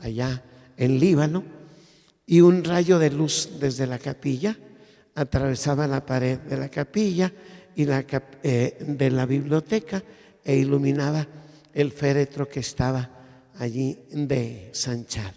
allá 0.03 0.43
en 0.77 0.99
Líbano, 0.99 1.43
y 2.25 2.41
un 2.41 2.63
rayo 2.63 2.99
de 2.99 3.09
luz 3.09 3.49
desde 3.59 3.87
la 3.87 3.99
capilla 3.99 4.57
atravesaba 5.15 5.87
la 5.87 6.05
pared 6.05 6.39
de 6.39 6.57
la 6.57 6.69
capilla 6.69 7.31
y 7.75 7.85
eh, 7.89 8.77
de 8.79 9.11
la 9.11 9.25
biblioteca 9.25 10.03
e 10.43 10.55
iluminaba 10.55 11.27
el 11.73 11.91
féretro 11.91 12.47
que 12.47 12.59
estaba 12.59 13.09
allí 13.57 13.97
de 14.11 14.69
San 14.73 15.05
Charbel. 15.05 15.33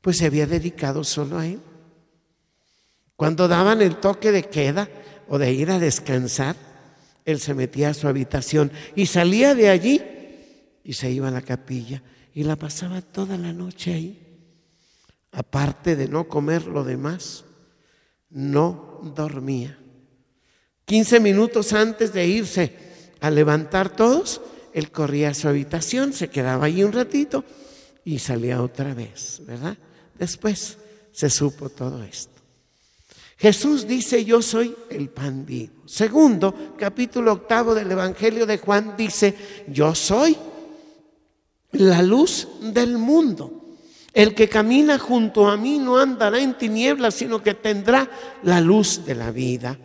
Pues 0.00 0.18
se 0.18 0.26
había 0.26 0.46
dedicado 0.46 1.02
solo 1.04 1.38
a 1.38 1.46
él. 1.46 1.60
Cuando 3.16 3.48
daban 3.48 3.82
el 3.82 3.96
toque 3.96 4.30
de 4.30 4.44
queda 4.44 4.88
o 5.28 5.38
de 5.38 5.52
ir 5.52 5.70
a 5.70 5.78
descansar, 5.78 6.56
él 7.24 7.40
se 7.40 7.54
metía 7.54 7.90
a 7.90 7.94
su 7.94 8.06
habitación 8.06 8.70
y 8.94 9.06
salía 9.06 9.54
de 9.54 9.70
allí 9.70 10.02
y 10.84 10.92
se 10.92 11.10
iba 11.10 11.28
a 11.28 11.32
la 11.32 11.42
capilla 11.42 12.02
y 12.36 12.44
la 12.44 12.56
pasaba 12.56 13.00
toda 13.00 13.38
la 13.38 13.54
noche 13.54 13.94
ahí. 13.94 14.22
Aparte 15.32 15.96
de 15.96 16.06
no 16.06 16.28
comer 16.28 16.66
lo 16.66 16.84
demás, 16.84 17.46
no 18.28 19.00
dormía. 19.16 19.78
Quince 20.84 21.18
minutos 21.18 21.72
antes 21.72 22.12
de 22.12 22.26
irse 22.26 22.76
a 23.20 23.30
levantar 23.30 23.96
todos, 23.96 24.42
él 24.74 24.90
corría 24.90 25.30
a 25.30 25.34
su 25.34 25.48
habitación, 25.48 26.12
se 26.12 26.28
quedaba 26.28 26.66
ahí 26.66 26.84
un 26.84 26.92
ratito 26.92 27.42
y 28.04 28.18
salía 28.18 28.60
otra 28.60 28.92
vez, 28.92 29.40
¿verdad? 29.46 29.78
Después 30.18 30.76
se 31.12 31.30
supo 31.30 31.70
todo 31.70 32.02
esto. 32.04 32.42
Jesús 33.38 33.88
dice, 33.88 34.26
yo 34.26 34.42
soy 34.42 34.76
el 34.90 35.08
pan 35.08 35.46
vivo. 35.46 35.72
Segundo, 35.86 36.74
capítulo 36.76 37.32
octavo 37.32 37.74
del 37.74 37.90
Evangelio 37.90 38.44
de 38.44 38.58
Juan 38.58 38.94
dice, 38.94 39.34
yo 39.68 39.94
soy 39.94 40.36
la 41.80 42.02
luz 42.02 42.48
del 42.60 42.98
mundo. 42.98 43.52
El 44.12 44.34
que 44.34 44.48
camina 44.48 44.98
junto 44.98 45.48
a 45.48 45.56
mí 45.56 45.78
no 45.78 45.98
andará 45.98 46.40
en 46.40 46.56
tinieblas, 46.56 47.14
sino 47.14 47.42
que 47.42 47.54
tendrá 47.54 48.10
la 48.42 48.60
luz 48.60 49.04
de 49.04 49.14
la 49.14 49.30
vida. 49.30 49.78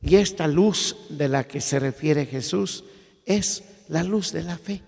Y 0.00 0.16
esta 0.16 0.46
luz 0.46 0.96
de 1.08 1.28
la 1.28 1.44
que 1.44 1.60
se 1.60 1.80
refiere 1.80 2.26
Jesús 2.26 2.84
es 3.26 3.64
la 3.88 4.04
luz 4.04 4.32
de 4.32 4.42
la 4.44 4.56
fe. 4.56 4.82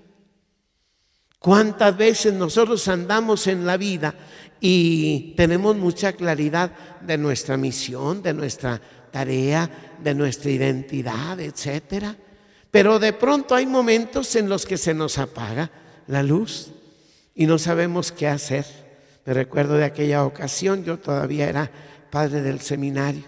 ¿Cuántas 1.40 1.96
veces 1.96 2.34
nosotros 2.34 2.87
andamos 2.87 3.46
en 3.46 3.66
la 3.66 3.76
vida 3.76 4.14
y 4.60 5.34
tenemos 5.37 5.75
mucha 5.75 6.12
claridad 6.12 6.70
de 7.00 7.16
nuestra 7.16 7.56
misión, 7.56 8.22
de 8.22 8.34
nuestra 8.34 8.80
tarea, 9.10 9.96
de 10.00 10.14
nuestra 10.14 10.50
identidad, 10.50 11.40
etcétera? 11.40 12.14
Pero 12.70 12.99
de 12.99 13.14
pronto 13.14 13.54
hay 13.54 13.66
momentos 13.66 14.37
en 14.37 14.49
los 14.49 14.64
que 14.64 14.76
se 14.76 14.94
nos 14.94 15.18
apaga 15.18 15.70
la 16.07 16.23
luz 16.23 16.73
y 17.35 17.47
no 17.47 17.59
sabemos 17.59 18.12
qué 18.12 18.28
hacer. 18.28 18.64
Me 19.25 19.35
recuerdo 19.35 19.75
de 19.75 19.85
aquella 19.85 20.25
ocasión, 20.25 20.85
yo 20.85 20.99
todavía 20.99 21.49
era 21.49 21.71
padre 22.11 22.42
del 22.42 22.61
seminario, 22.61 23.25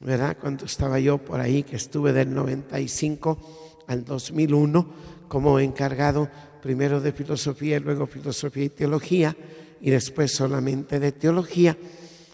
¿verdad? 0.00 0.36
Cuando 0.40 0.66
estaba 0.66 1.00
yo 1.00 1.18
por 1.18 1.40
ahí, 1.40 1.62
que 1.62 1.76
estuve 1.76 2.12
del 2.12 2.34
95 2.34 3.84
al 3.86 4.04
2001 4.04 5.10
como 5.28 5.58
encargado 5.58 6.28
primero 6.60 7.00
de 7.00 7.12
filosofía 7.12 7.76
y 7.76 7.80
luego 7.80 8.06
filosofía 8.06 8.64
y 8.64 8.68
teología 8.68 9.36
y 9.80 9.90
después 9.90 10.32
solamente 10.32 11.00
de 11.00 11.12
teología. 11.12 11.76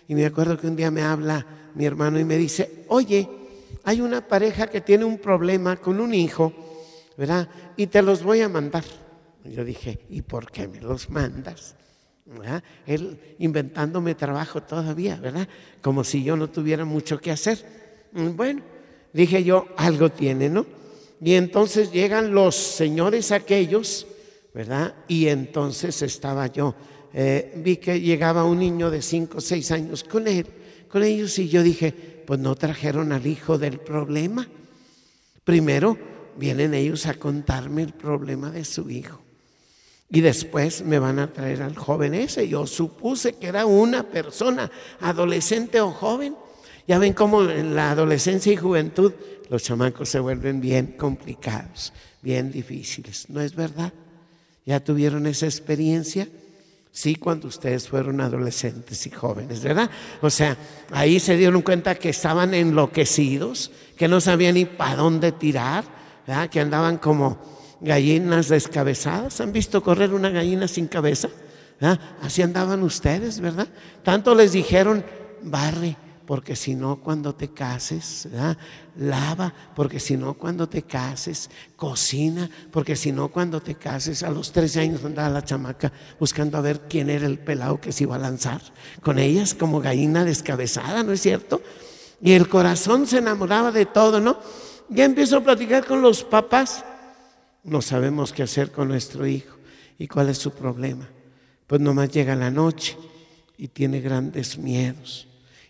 Y 0.09 0.15
me 0.15 0.27
acuerdo 0.27 0.59
que 0.59 0.67
un 0.67 0.77
día 0.77 0.91
me 0.91 1.03
habla 1.03 1.47
mi 1.75 1.85
hermano 1.85 2.19
y 2.19 2.25
me 2.25 2.37
dice, 2.37 2.85
oye, 2.89 3.29
hay 3.85 4.01
una 4.01 4.27
pareja 4.27 4.67
que 4.67 4.81
tiene 4.81 5.05
un 5.05 5.19
problema 5.19 5.77
con 5.77 6.01
un 6.01 6.13
hijo, 6.13 6.53
¿verdad? 7.17 7.49
Y 7.77 7.87
te 7.87 8.03
los 8.03 8.23
voy 8.23 8.41
a 8.41 8.49
mandar. 8.49 8.85
Yo 9.51 9.65
dije, 9.65 10.01
¿y 10.09 10.23
por 10.23 10.51
qué 10.51 10.69
me 10.69 10.81
los 10.81 11.11
mandas? 11.11 11.77
Él 12.87 13.19
inventándome 13.39 14.15
trabajo 14.15 14.63
todavía, 14.63 15.17
¿verdad? 15.17 15.49
Como 15.81 16.03
si 16.03 16.25
yo 16.25 16.37
no 16.37 16.51
tuviera 16.51 16.85
mucho 16.85 17.21
que 17.21 17.31
hacer. 17.31 17.65
Mm, 18.13 18.37
bueno, 18.37 18.63
dije 19.13 19.45
yo, 19.45 19.69
algo 19.77 20.11
tiene, 20.11 20.49
¿no? 20.49 20.67
Y 21.21 21.35
entonces 21.35 21.93
llegan 21.93 22.35
los 22.35 22.57
señores 22.57 23.33
aquellos, 23.33 24.07
¿verdad? 24.53 24.95
Y 25.09 25.29
entonces 25.29 26.03
estaba 26.03 26.49
yo. 26.49 26.75
Eh, 27.15 27.53
vi 27.57 27.77
que 27.77 28.01
llegaba 28.01 28.45
un 28.45 28.59
niño 28.59 28.91
de 28.91 29.03
cinco 29.03 29.39
o 29.39 29.41
seis 29.41 29.71
años 29.71 30.05
con 30.05 30.27
él, 30.27 30.47
con 30.89 31.03
ellos, 31.03 31.39
y 31.39 31.49
yo 31.49 31.63
dije, 31.63 31.95
pues 32.27 32.41
no 32.41 32.55
trajeron 32.57 33.13
al 33.13 33.27
hijo 33.27 33.57
del 33.57 33.79
problema. 33.79 34.49
Primero 35.45 35.97
vienen 36.37 36.75
ellos 36.75 37.07
a 37.07 37.15
contarme 37.15 37.83
el 37.83 37.93
problema 37.93 38.51
de 38.51 38.65
su 38.65 38.91
hijo. 38.91 39.26
Y 40.09 40.21
después 40.21 40.83
me 40.83 40.99
van 40.99 41.19
a 41.19 41.33
traer 41.33 41.63
al 41.63 41.77
joven 41.77 42.15
ese. 42.15 42.49
Yo 42.49 42.67
supuse 42.67 43.35
que 43.35 43.49
era 43.49 43.67
una 43.67 44.05
persona, 44.05 44.71
adolescente 45.01 45.81
o 45.81 45.91
joven. 45.91 46.37
Ya 46.87 46.99
ven 46.99 47.13
cómo 47.13 47.43
en 47.43 47.75
la 47.75 47.91
adolescencia 47.91 48.53
y 48.53 48.57
juventud 48.57 49.13
los 49.51 49.65
chamacos 49.65 50.09
se 50.09 50.21
vuelven 50.21 50.61
bien 50.61 50.95
complicados, 50.97 51.93
bien 52.23 52.53
difíciles. 52.53 53.29
¿No 53.29 53.41
es 53.41 53.55
verdad? 53.55 53.93
¿Ya 54.65 54.81
tuvieron 54.81 55.27
esa 55.27 55.47
experiencia? 55.47 56.29
Sí, 56.93 57.17
cuando 57.17 57.49
ustedes 57.49 57.89
fueron 57.89 58.21
adolescentes 58.21 59.07
y 59.07 59.11
jóvenes, 59.11 59.63
¿verdad? 59.63 59.91
O 60.23 60.31
sea, 60.31 60.57
ahí 60.93 61.21
se 61.21 61.37
dieron 61.37 61.63
cuenta 61.63 61.97
que 61.97 62.09
estaban 62.09 62.55
enloquecidos, 62.55 63.71
que 63.99 64.09
no 64.09 64.21
sabían 64.21 64.55
ni 64.55 64.65
para 64.65 64.97
dónde 64.97 65.33
tirar, 65.33 65.85
¿verdad? 66.27 66.49
Que 66.49 66.61
andaban 66.61 66.97
como 66.97 67.39
gallinas 67.81 68.49
descabezadas. 68.49 69.41
¿Han 69.41 69.53
visto 69.53 69.83
correr 69.83 70.15
una 70.15 70.31
gallina 70.31 70.69
sin 70.69 70.87
cabeza? 70.87 71.29
Así 72.23 72.43
andaban 72.43 72.83
ustedes, 72.83 73.41
¿verdad? 73.41 73.69
Tanto 74.03 74.35
les 74.35 74.53
dijeron, 74.53 75.05
barre, 75.43 75.97
porque 76.25 76.57
si 76.57 76.75
no 76.75 76.97
cuando 76.97 77.35
te 77.35 77.53
cases, 77.53 78.29
lava, 78.97 79.55
porque 79.77 80.01
si 80.01 80.17
no 80.17 80.35
cuando 80.35 80.69
te 80.69 80.83
cases, 80.83 81.51
cocina, 81.77 82.51
porque 82.73 82.97
si 82.97 83.13
no 83.13 83.29
cuando 83.29 83.61
te 83.61 83.77
cases, 83.77 84.23
a 84.23 84.31
los 84.31 84.51
13 84.51 84.81
años 84.81 85.05
andaba 85.05 85.29
la 85.29 85.45
chamaca 85.45 85.93
buscando 86.19 86.59
a 86.59 86.63
ver 86.63 86.81
quién 86.89 87.11
era 87.11 87.27
el 87.27 87.39
pelado 87.39 87.81
que 87.81 87.93
se 87.93 88.05
iba 88.05 88.17
a 88.17 88.19
lanzar 88.19 88.61
con 89.03 89.19
ellas 89.19 89.55
como 89.55 89.81
gallina 89.81 90.25
descabezada, 90.25 91.03
¿no 91.05 91.13
es 91.13 91.21
cierto? 91.21 91.61
Y 92.21 92.33
el 92.33 92.49
corazón 92.49 93.07
se 93.07 93.19
enamoraba 93.19 93.71
de 93.71 93.87
todo, 93.87 94.19
¿no? 94.19 94.39
Ya 94.89 95.05
empiezo 95.05 95.37
a 95.37 95.45
platicar 95.45 95.85
con 95.85 96.01
los 96.01 96.25
papás, 96.25 96.85
no 97.67 97.83
sabemos 97.83 98.33
qué 98.33 98.43
hacer 98.43 98.71
con 98.71 98.89
nuestro 98.89 99.27
hijo 99.27 99.57
y 99.99 100.07
cuál 100.07 100.29
es 100.29 100.39
su 100.39 100.53
problema. 100.53 101.09
Pues 101.67 101.81
nomás 101.81 102.11
llega 102.11 102.35
la 102.37 102.51
noche 102.51 102.97
y 103.59 103.69
tiene 103.69 104.01
grandes 104.01 104.57
miedos 104.57 105.29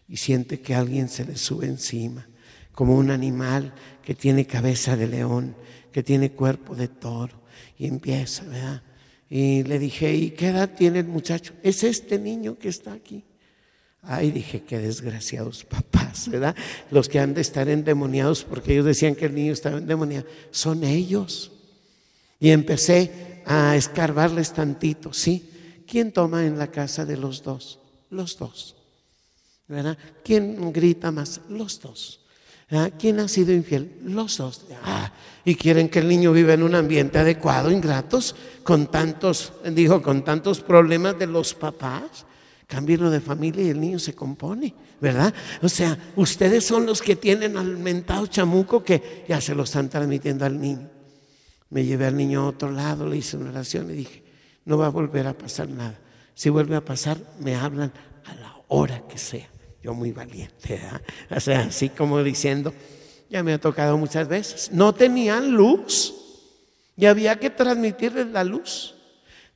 y 0.08 0.18
siente 0.18 0.60
que 0.60 0.74
alguien 0.74 1.08
se 1.08 1.24
le 1.24 1.36
sube 1.36 1.66
encima, 1.66 2.28
como 2.72 2.96
un 2.96 3.10
animal 3.10 3.74
que 4.04 4.14
tiene 4.14 4.46
cabeza 4.46 4.96
de 4.96 5.08
león, 5.08 5.56
que 5.90 6.02
tiene 6.02 6.32
cuerpo 6.32 6.76
de 6.76 6.88
toro, 6.88 7.42
y 7.78 7.86
empieza, 7.86 8.44
¿verdad? 8.44 8.82
Y 9.28 9.64
le 9.64 9.78
dije, 9.78 10.14
¿y 10.14 10.30
qué 10.30 10.48
edad 10.48 10.70
tiene 10.76 11.00
el 11.00 11.06
muchacho? 11.06 11.54
Es 11.62 11.82
este 11.82 12.18
niño 12.18 12.58
que 12.58 12.68
está 12.68 12.92
aquí. 12.92 13.24
Ay, 14.02 14.30
dije, 14.30 14.62
qué 14.62 14.78
desgraciados 14.78 15.64
papás, 15.64 16.28
¿verdad? 16.28 16.54
Los 16.90 17.08
que 17.08 17.18
han 17.18 17.34
de 17.34 17.40
estar 17.40 17.68
endemoniados 17.68 18.44
porque 18.44 18.72
ellos 18.72 18.84
decían 18.84 19.16
que 19.16 19.26
el 19.26 19.34
niño 19.34 19.52
estaba 19.52 19.78
endemoniado. 19.78 20.26
Son 20.52 20.84
ellos. 20.84 21.55
Y 22.38 22.50
empecé 22.50 23.42
a 23.46 23.76
escarbarles 23.76 24.52
tantito, 24.52 25.12
¿sí? 25.12 25.84
¿Quién 25.86 26.12
toma 26.12 26.44
en 26.44 26.58
la 26.58 26.70
casa 26.70 27.04
de 27.04 27.16
los 27.16 27.42
dos? 27.42 27.78
Los 28.10 28.36
dos. 28.38 28.76
¿verdad? 29.68 29.98
¿Quién 30.24 30.72
grita 30.72 31.10
más? 31.10 31.40
Los 31.48 31.80
dos. 31.80 32.20
¿Quién 32.98 33.20
ha 33.20 33.28
sido 33.28 33.52
infiel? 33.52 34.00
Los 34.02 34.38
dos. 34.38 34.66
Ah, 34.82 35.12
y 35.44 35.54
quieren 35.54 35.88
que 35.88 36.00
el 36.00 36.08
niño 36.08 36.32
viva 36.32 36.52
en 36.52 36.64
un 36.64 36.74
ambiente 36.74 37.18
adecuado, 37.18 37.70
ingratos, 37.70 38.34
con 38.64 38.88
tantos, 38.88 39.52
dijo, 39.72 40.02
con 40.02 40.24
tantos 40.24 40.60
problemas 40.60 41.18
de 41.18 41.26
los 41.26 41.54
papás. 41.54 42.26
Cámbienlo 42.66 43.10
de 43.10 43.20
familia 43.20 43.62
y 43.62 43.68
el 43.68 43.80
niño 43.80 44.00
se 44.00 44.14
compone, 44.14 44.74
¿verdad? 45.00 45.32
O 45.62 45.68
sea, 45.68 45.96
ustedes 46.16 46.64
son 46.64 46.84
los 46.84 47.00
que 47.00 47.14
tienen 47.14 47.56
al 47.56 47.76
mentado 47.76 48.26
chamuco 48.26 48.82
que 48.82 49.24
ya 49.28 49.40
se 49.40 49.54
lo 49.54 49.62
están 49.62 49.88
transmitiendo 49.88 50.44
al 50.44 50.60
niño. 50.60 50.95
Me 51.70 51.84
llevé 51.84 52.06
al 52.06 52.16
niño 52.16 52.42
a 52.42 52.48
otro 52.48 52.70
lado, 52.70 53.08
le 53.08 53.16
hice 53.16 53.36
una 53.36 53.50
oración 53.50 53.90
y 53.90 53.94
dije, 53.94 54.22
no 54.64 54.78
va 54.78 54.86
a 54.86 54.90
volver 54.90 55.26
a 55.26 55.36
pasar 55.36 55.68
nada. 55.68 55.98
Si 56.34 56.50
vuelve 56.50 56.76
a 56.76 56.84
pasar, 56.84 57.18
me 57.40 57.54
hablan 57.54 57.92
a 58.24 58.34
la 58.34 58.56
hora 58.68 59.02
que 59.08 59.18
sea 59.18 59.48
yo 59.86 59.94
muy 59.94 60.10
valiente, 60.10 60.80
o 61.30 61.38
sea, 61.38 61.60
así 61.60 61.90
como 61.90 62.20
diciendo, 62.24 62.74
ya 63.30 63.44
me 63.44 63.52
ha 63.52 63.60
tocado 63.60 63.96
muchas 63.96 64.26
veces, 64.26 64.70
no 64.72 64.92
tenían 64.92 65.52
luz 65.52 66.12
y 66.96 67.06
había 67.06 67.38
que 67.38 67.50
transmitirles 67.50 68.26
la 68.26 68.42
luz. 68.42 68.96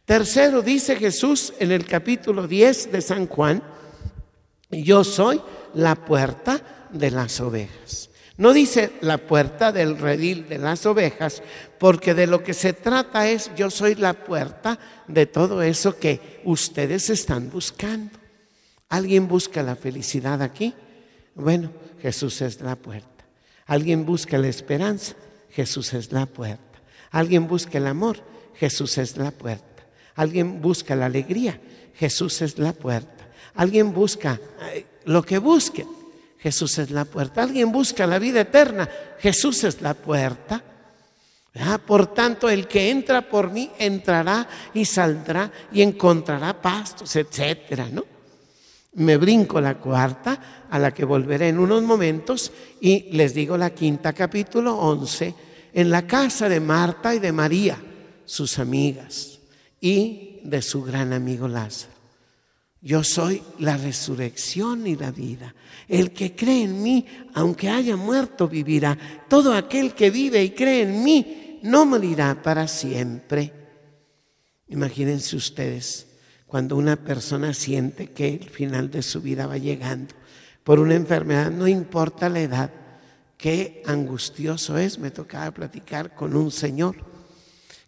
Tercero, 0.05 0.63
dice 0.63 0.95
Jesús 0.95 1.53
en 1.59 1.73
el 1.73 1.85
capítulo 1.85 2.47
10 2.47 2.93
de 2.93 3.01
San 3.01 3.27
Juan, 3.27 3.61
yo 4.71 5.03
soy 5.03 5.41
la 5.75 5.97
puerta 5.97 6.89
de 6.93 7.11
las 7.11 7.41
ovejas. 7.41 8.10
No 8.41 8.55
dice 8.55 8.93
la 9.03 9.19
puerta 9.19 9.71
del 9.71 9.99
redil 9.99 10.49
de 10.49 10.57
las 10.57 10.87
ovejas, 10.87 11.43
porque 11.79 12.15
de 12.15 12.27
lo 12.27 12.43
que 12.43 12.55
se 12.55 12.73
trata 12.73 13.29
es 13.29 13.51
yo 13.55 13.69
soy 13.69 13.97
la 13.97 14.15
puerta 14.15 14.79
de 15.07 15.27
todo 15.27 15.61
eso 15.61 15.99
que 15.99 16.41
ustedes 16.45 17.11
están 17.11 17.51
buscando. 17.51 18.19
¿Alguien 18.89 19.29
busca 19.29 19.63
la 19.63 19.77
felicidad 19.77 20.41
aquí? 20.41 20.73
Bueno, 21.35 21.71
Jesús 22.01 22.41
es 22.41 22.63
la 22.63 22.77
puerta. 22.77 23.27
¿Alguien 23.67 24.07
busca 24.07 24.39
la 24.39 24.49
esperanza? 24.49 25.17
Jesús 25.51 25.93
es 25.93 26.11
la 26.11 26.25
puerta. 26.25 26.81
¿Alguien 27.11 27.47
busca 27.47 27.77
el 27.77 27.89
amor? 27.89 28.25
Jesús 28.55 28.97
es 28.97 29.19
la 29.19 29.33
puerta. 29.33 29.85
¿Alguien 30.15 30.63
busca 30.63 30.97
la 30.97 31.05
alegría? 31.05 31.61
Jesús 31.95 32.41
es 32.41 32.59
la 32.59 32.73
puerta. 32.73 33.29
¿Alguien 33.55 33.93
busca 33.93 34.41
eh, 34.73 34.87
lo 35.05 35.23
que 35.23 35.37
busque? 35.37 35.85
Jesús 36.41 36.79
es 36.79 36.91
la 36.91 37.05
puerta. 37.05 37.43
¿Alguien 37.43 37.71
busca 37.71 38.07
la 38.07 38.19
vida 38.19 38.41
eterna? 38.41 38.89
Jesús 39.19 39.63
es 39.65 39.83
la 39.83 39.95
puerta. 39.95 40.65
Ah, 41.57 41.79
por 41.85 42.15
tanto, 42.15 42.49
el 42.49 42.67
que 42.67 42.91
entra 42.91 43.29
por 43.29 43.51
mí 43.51 43.71
entrará 43.79 44.49
y 44.73 44.85
saldrá 44.85 45.51
y 45.73 45.83
encontrará 45.83 46.61
pastos, 46.61 47.15
etcétera, 47.17 47.89
¿no? 47.91 48.05
Me 48.95 49.17
brinco 49.17 49.61
la 49.61 49.79
cuarta, 49.79 50.67
a 50.71 50.79
la 50.79 50.93
que 50.93 51.05
volveré 51.05 51.49
en 51.49 51.59
unos 51.59 51.83
momentos, 51.83 52.53
y 52.81 53.13
les 53.13 53.35
digo 53.35 53.57
la 53.57 53.71
quinta, 53.71 54.13
capítulo 54.13 54.77
11, 54.79 55.35
en 55.73 55.91
la 55.91 56.07
casa 56.07 56.49
de 56.49 56.61
Marta 56.61 57.15
y 57.15 57.19
de 57.19 57.33
María, 57.33 57.79
sus 58.25 58.59
amigas, 58.59 59.41
y 59.81 60.41
de 60.45 60.63
su 60.63 60.83
gran 60.83 61.13
amigo 61.13 61.47
Lázaro. 61.47 62.00
Yo 62.83 63.05
soy 63.05 63.43
la 63.59 63.77
resurrección 63.77 64.87
y 64.87 64.97
la 64.97 65.11
vida. 65.11 65.55
El 65.87 66.13
que 66.13 66.35
cree 66.35 66.63
en 66.63 66.83
mí, 66.83 67.07
aunque 67.35 67.69
haya 67.69 67.97
muerto, 67.97 68.49
vivirá. 68.49 68.97
Todo 69.29 69.55
aquel 69.55 69.95
que 69.95 70.11
vive 70.11 70.43
y 70.43 70.51
cree 70.51 70.83
en 70.83 71.05
mí, 71.05 71.61
no 71.63 71.85
morirá 71.85 72.43
para 72.43 72.67
siempre. 72.67 73.53
Imagínense 74.69 75.37
ustedes 75.37 76.07
cuando 76.47 76.77
una 76.77 76.97
persona 76.97 77.53
siente 77.53 78.11
que 78.11 78.35
el 78.35 78.49
final 78.49 78.91
de 78.91 79.03
su 79.03 79.21
vida 79.21 79.47
va 79.47 79.59
llegando 79.59 80.15
por 80.65 80.79
una 80.79 80.95
enfermedad, 80.95 81.51
no 81.51 81.67
importa 81.69 82.29
la 82.29 82.41
edad, 82.41 82.71
qué 83.37 83.83
angustioso 83.87 84.79
es. 84.79 84.99
Me 84.99 85.11
tocaba 85.11 85.51
platicar 85.51 86.15
con 86.15 86.37
un 86.37 86.51
señor 86.51 86.97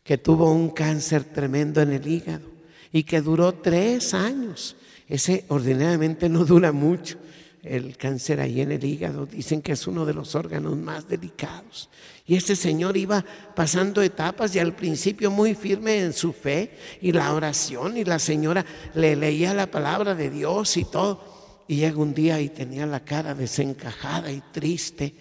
que 0.03 0.19
tuvo 0.19 0.53
un 0.53 0.71
cáncer 0.71 1.25
tremendo 1.25 1.81
en 1.81 1.93
el 1.93 2.07
hígado 2.07 2.51
y 2.93 3.05
que 3.05 3.21
duró 3.21 3.53
tres 3.55 4.15
años. 4.15 4.77
Ese 5.12 5.44
ordinariamente 5.48 6.27
no 6.31 6.42
dura 6.46 6.72
mucho. 6.72 7.18
El 7.62 7.98
cáncer 7.98 8.40
ahí 8.40 8.62
en 8.62 8.72
el 8.72 8.83
hígado 8.83 9.27
dicen 9.27 9.61
que 9.61 9.72
es 9.72 9.87
uno 9.87 10.07
de 10.07 10.14
los 10.14 10.35
órganos 10.35 10.75
más 10.75 11.07
delicados. 11.07 11.90
Y 12.27 12.35
este 12.35 12.57
señor 12.57 12.96
iba 12.96 13.22
pasando 13.55 14.01
etapas 14.01 14.57
y 14.57 14.59
al 14.59 14.75
principio 14.75 15.31
muy 15.31 15.55
firme 15.55 15.98
en 15.98 16.14
su 16.14 16.33
fe 16.33 16.79
y 17.03 17.12
la 17.12 17.35
oración 17.35 17.98
y 17.98 18.05
la 18.05 18.18
señora 18.18 18.64
le 18.94 19.14
leía 19.14 19.53
la 19.53 19.70
palabra 19.70 20.14
de 20.14 20.31
Dios 20.31 20.79
y 20.79 20.87
todo. 20.87 21.62
Y 21.68 21.77
llega 21.77 21.98
un 21.98 22.14
día 22.14 22.40
y 22.40 22.48
tenía 22.48 22.87
la 22.87 23.05
cara 23.05 23.35
desencajada 23.35 24.33
y 24.33 24.40
triste. 24.51 25.14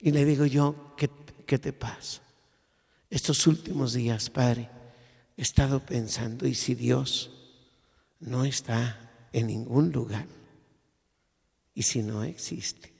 Y 0.00 0.10
le 0.10 0.24
digo 0.24 0.46
yo, 0.46 0.94
¿qué, 0.96 1.08
qué 1.46 1.60
te 1.60 1.72
pasa? 1.72 2.22
Estos 3.08 3.46
últimos 3.46 3.92
días, 3.92 4.30
Padre, 4.30 4.68
he 5.36 5.42
estado 5.42 5.78
pensando, 5.78 6.44
¿y 6.44 6.56
si 6.56 6.74
Dios 6.74 7.30
no 8.18 8.44
está 8.44 9.07
en 9.32 9.46
ningún 9.46 9.92
lugar? 9.92 10.26
¿Y 11.74 11.82
si 11.82 12.02
no 12.02 12.24
existe? 12.24 12.92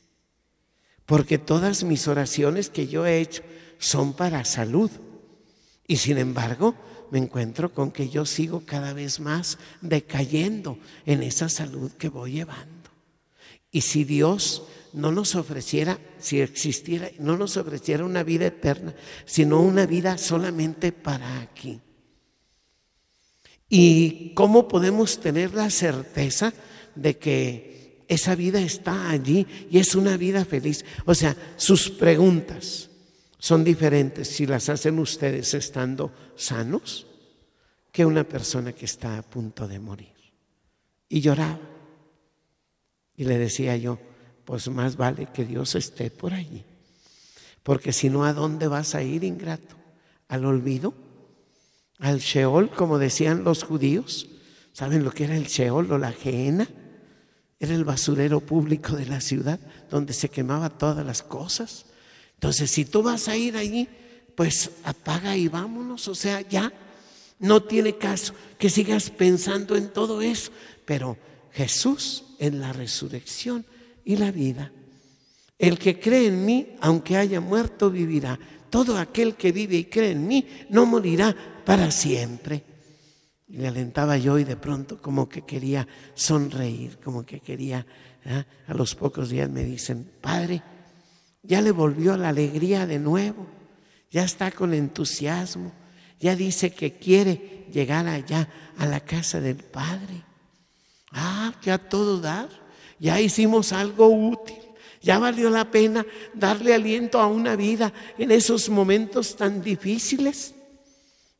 Porque 1.06 1.38
todas 1.38 1.84
mis 1.84 2.06
oraciones 2.06 2.70
que 2.70 2.86
yo 2.86 3.06
he 3.06 3.20
hecho 3.20 3.42
son 3.78 4.12
para 4.12 4.44
salud. 4.44 4.90
Y 5.86 5.96
sin 5.96 6.18
embargo, 6.18 6.74
me 7.10 7.18
encuentro 7.18 7.72
con 7.72 7.90
que 7.90 8.08
yo 8.08 8.26
sigo 8.26 8.64
cada 8.66 8.92
vez 8.92 9.20
más 9.20 9.58
decayendo 9.80 10.78
en 11.06 11.22
esa 11.22 11.48
salud 11.48 11.92
que 11.92 12.08
voy 12.08 12.32
llevando. 12.32 12.90
Y 13.70 13.82
si 13.82 14.04
Dios 14.04 14.64
no 14.92 15.12
nos 15.12 15.34
ofreciera, 15.34 15.98
si 16.18 16.40
existiera, 16.40 17.10
no 17.18 17.36
nos 17.36 17.56
ofreciera 17.56 18.04
una 18.04 18.22
vida 18.22 18.46
eterna, 18.46 18.94
sino 19.24 19.60
una 19.60 19.86
vida 19.86 20.18
solamente 20.18 20.92
para 20.92 21.40
aquí. 21.40 21.80
¿Y 23.68 24.30
cómo 24.34 24.66
podemos 24.66 25.20
tener 25.20 25.54
la 25.54 25.70
certeza 25.70 26.52
de 26.94 27.18
que 27.18 28.04
esa 28.08 28.34
vida 28.34 28.60
está 28.60 29.10
allí 29.10 29.46
y 29.70 29.78
es 29.78 29.94
una 29.94 30.16
vida 30.16 30.44
feliz? 30.44 30.84
O 31.04 31.14
sea, 31.14 31.36
sus 31.56 31.90
preguntas 31.90 32.88
son 33.38 33.64
diferentes 33.64 34.28
si 34.28 34.46
las 34.46 34.68
hacen 34.68 34.98
ustedes 34.98 35.52
estando 35.54 36.12
sanos 36.34 37.06
que 37.92 38.06
una 38.06 38.24
persona 38.24 38.72
que 38.72 38.86
está 38.86 39.18
a 39.18 39.22
punto 39.22 39.68
de 39.68 39.78
morir. 39.78 40.14
Y 41.08 41.20
lloraba. 41.20 41.60
Y 43.16 43.24
le 43.24 43.38
decía 43.38 43.76
yo, 43.76 43.98
pues 44.44 44.68
más 44.68 44.96
vale 44.96 45.28
que 45.32 45.44
Dios 45.44 45.74
esté 45.74 46.10
por 46.10 46.32
allí. 46.32 46.64
Porque 47.62 47.92
si 47.92 48.08
no, 48.08 48.24
¿a 48.24 48.32
dónde 48.32 48.66
vas 48.66 48.94
a 48.94 49.02
ir, 49.02 49.24
ingrato? 49.24 49.76
¿Al 50.28 50.44
olvido? 50.44 50.94
¿Al 51.98 52.20
Sheol, 52.20 52.70
como 52.70 52.98
decían 52.98 53.44
los 53.44 53.64
judíos? 53.64 54.28
¿Saben 54.72 55.04
lo 55.04 55.10
que 55.10 55.24
era 55.24 55.36
el 55.36 55.46
Sheol 55.46 55.90
o 55.90 55.98
la 55.98 56.12
Gehenna? 56.12 56.68
Era 57.58 57.74
el 57.74 57.84
basurero 57.84 58.40
público 58.40 58.94
de 58.94 59.06
la 59.06 59.20
ciudad 59.20 59.58
donde 59.90 60.12
se 60.12 60.28
quemaba 60.28 60.70
todas 60.70 61.04
las 61.04 61.22
cosas. 61.22 61.86
Entonces, 62.34 62.70
si 62.70 62.84
tú 62.84 63.02
vas 63.02 63.26
a 63.26 63.36
ir 63.36 63.56
allí, 63.56 63.88
pues 64.36 64.70
apaga 64.84 65.36
y 65.36 65.48
vámonos. 65.48 66.06
O 66.06 66.14
sea, 66.14 66.40
ya 66.42 66.72
no 67.40 67.62
tiene 67.64 67.96
caso 67.96 68.34
que 68.58 68.70
sigas 68.70 69.10
pensando 69.10 69.74
en 69.74 69.88
todo 69.88 70.22
eso. 70.22 70.52
Pero 70.84 71.16
Jesús 71.52 72.24
en 72.38 72.60
la 72.60 72.72
resurrección 72.72 73.66
y 74.04 74.16
la 74.16 74.30
vida. 74.30 74.70
El 75.58 75.78
que 75.78 75.98
cree 75.98 76.28
en 76.28 76.46
mí, 76.46 76.76
aunque 76.80 77.16
haya 77.16 77.40
muerto, 77.40 77.90
vivirá. 77.90 78.38
Todo 78.70 78.98
aquel 78.98 79.34
que 79.34 79.52
vive 79.52 79.76
y 79.76 79.84
cree 79.84 80.12
en 80.12 80.26
mí 80.26 80.46
no 80.70 80.86
morirá 80.86 81.34
para 81.64 81.90
siempre. 81.90 82.64
Y 83.48 83.58
le 83.58 83.68
alentaba 83.68 84.18
yo 84.18 84.38
y 84.38 84.44
de 84.44 84.56
pronto 84.56 85.00
como 85.00 85.28
que 85.28 85.42
quería 85.42 85.86
sonreír, 86.14 86.98
como 87.02 87.24
que 87.24 87.40
quería, 87.40 87.86
¿eh? 88.24 88.44
a 88.66 88.74
los 88.74 88.94
pocos 88.94 89.30
días 89.30 89.48
me 89.48 89.64
dicen, 89.64 90.10
Padre, 90.20 90.62
ya 91.42 91.62
le 91.62 91.70
volvió 91.70 92.16
la 92.16 92.28
alegría 92.28 92.86
de 92.86 92.98
nuevo, 92.98 93.46
ya 94.10 94.24
está 94.24 94.50
con 94.50 94.74
entusiasmo, 94.74 95.72
ya 96.20 96.36
dice 96.36 96.70
que 96.72 96.98
quiere 96.98 97.66
llegar 97.72 98.06
allá 98.06 98.48
a 98.76 98.86
la 98.86 99.00
casa 99.00 99.40
del 99.40 99.56
Padre. 99.56 100.24
Ah, 101.12 101.54
que 101.62 101.70
a 101.70 101.78
todo 101.78 102.20
dar 102.20 102.48
ya 102.98 103.20
hicimos 103.20 103.72
algo 103.72 104.08
útil, 104.08 104.58
ya 105.08 105.18
valió 105.18 105.48
la 105.48 105.70
pena 105.70 106.04
darle 106.34 106.74
aliento 106.74 107.18
a 107.18 107.28
una 107.28 107.56
vida 107.56 107.94
en 108.18 108.30
esos 108.30 108.68
momentos 108.68 109.36
tan 109.36 109.62
difíciles. 109.62 110.54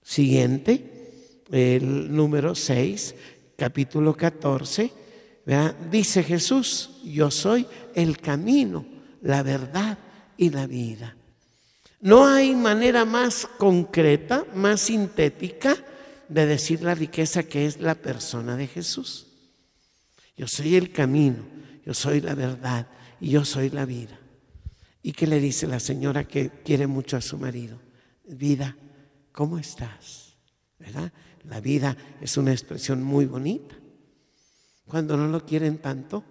Siguiente, 0.03 1.43
el 1.53 2.11
número 2.17 2.55
6, 2.55 3.15
capítulo 3.59 4.17
14, 4.17 4.91
dice 5.91 6.23
Jesús, 6.23 7.03
yo 7.05 7.31
soy 7.31 7.67
el 7.95 8.17
camino, 8.17 8.87
la 9.21 9.43
verdad 9.43 9.99
y 10.39 10.49
la 10.49 10.67
vida. 10.67 11.15
No 12.01 12.27
hay 12.27 12.55
manera 12.55 13.05
más 13.05 13.47
concreta, 13.59 14.47
más 14.55 14.81
sintética 14.81 15.77
de 16.27 16.47
decir 16.47 16.83
la 16.83 16.95
riqueza 16.95 17.43
que 17.43 17.67
es 17.67 17.83
la 17.83 17.97
persona 17.97 18.57
de 18.57 18.67
Jesús. 18.67 19.27
Yo 20.39 20.49
soy 20.49 20.77
el 20.77 20.91
camino, 20.91 21.45
yo 21.85 21.93
soy 21.93 22.23
la 22.23 22.35
verdad 22.35 22.87
y 23.21 23.31
yo 23.31 23.45
soy 23.45 23.71
la 23.71 23.85
vida. 23.85 24.19
¿Y 25.03 25.13
qué 25.13 25.27
le 25.27 25.41
dice 25.41 25.67
la 25.67 25.81
señora 25.81 26.25
que 26.25 26.51
quiere 26.65 26.87
mucho 26.87 27.17
a 27.17 27.21
su 27.21 27.39
marido? 27.39 27.81
Vida, 28.25 28.77
¿cómo 29.33 29.59
estás? 29.59 30.37
¿Verdad? 30.79 31.13
La 31.45 31.61
vida 31.61 31.97
es 32.21 32.37
una 32.37 32.53
expresión 32.53 33.03
muy 33.03 33.27
bonita. 33.27 33.75
Cuando 34.87 35.17
no 35.17 35.29
lo 35.29 35.45
quieren 35.45 35.79
tanto, 35.79 36.25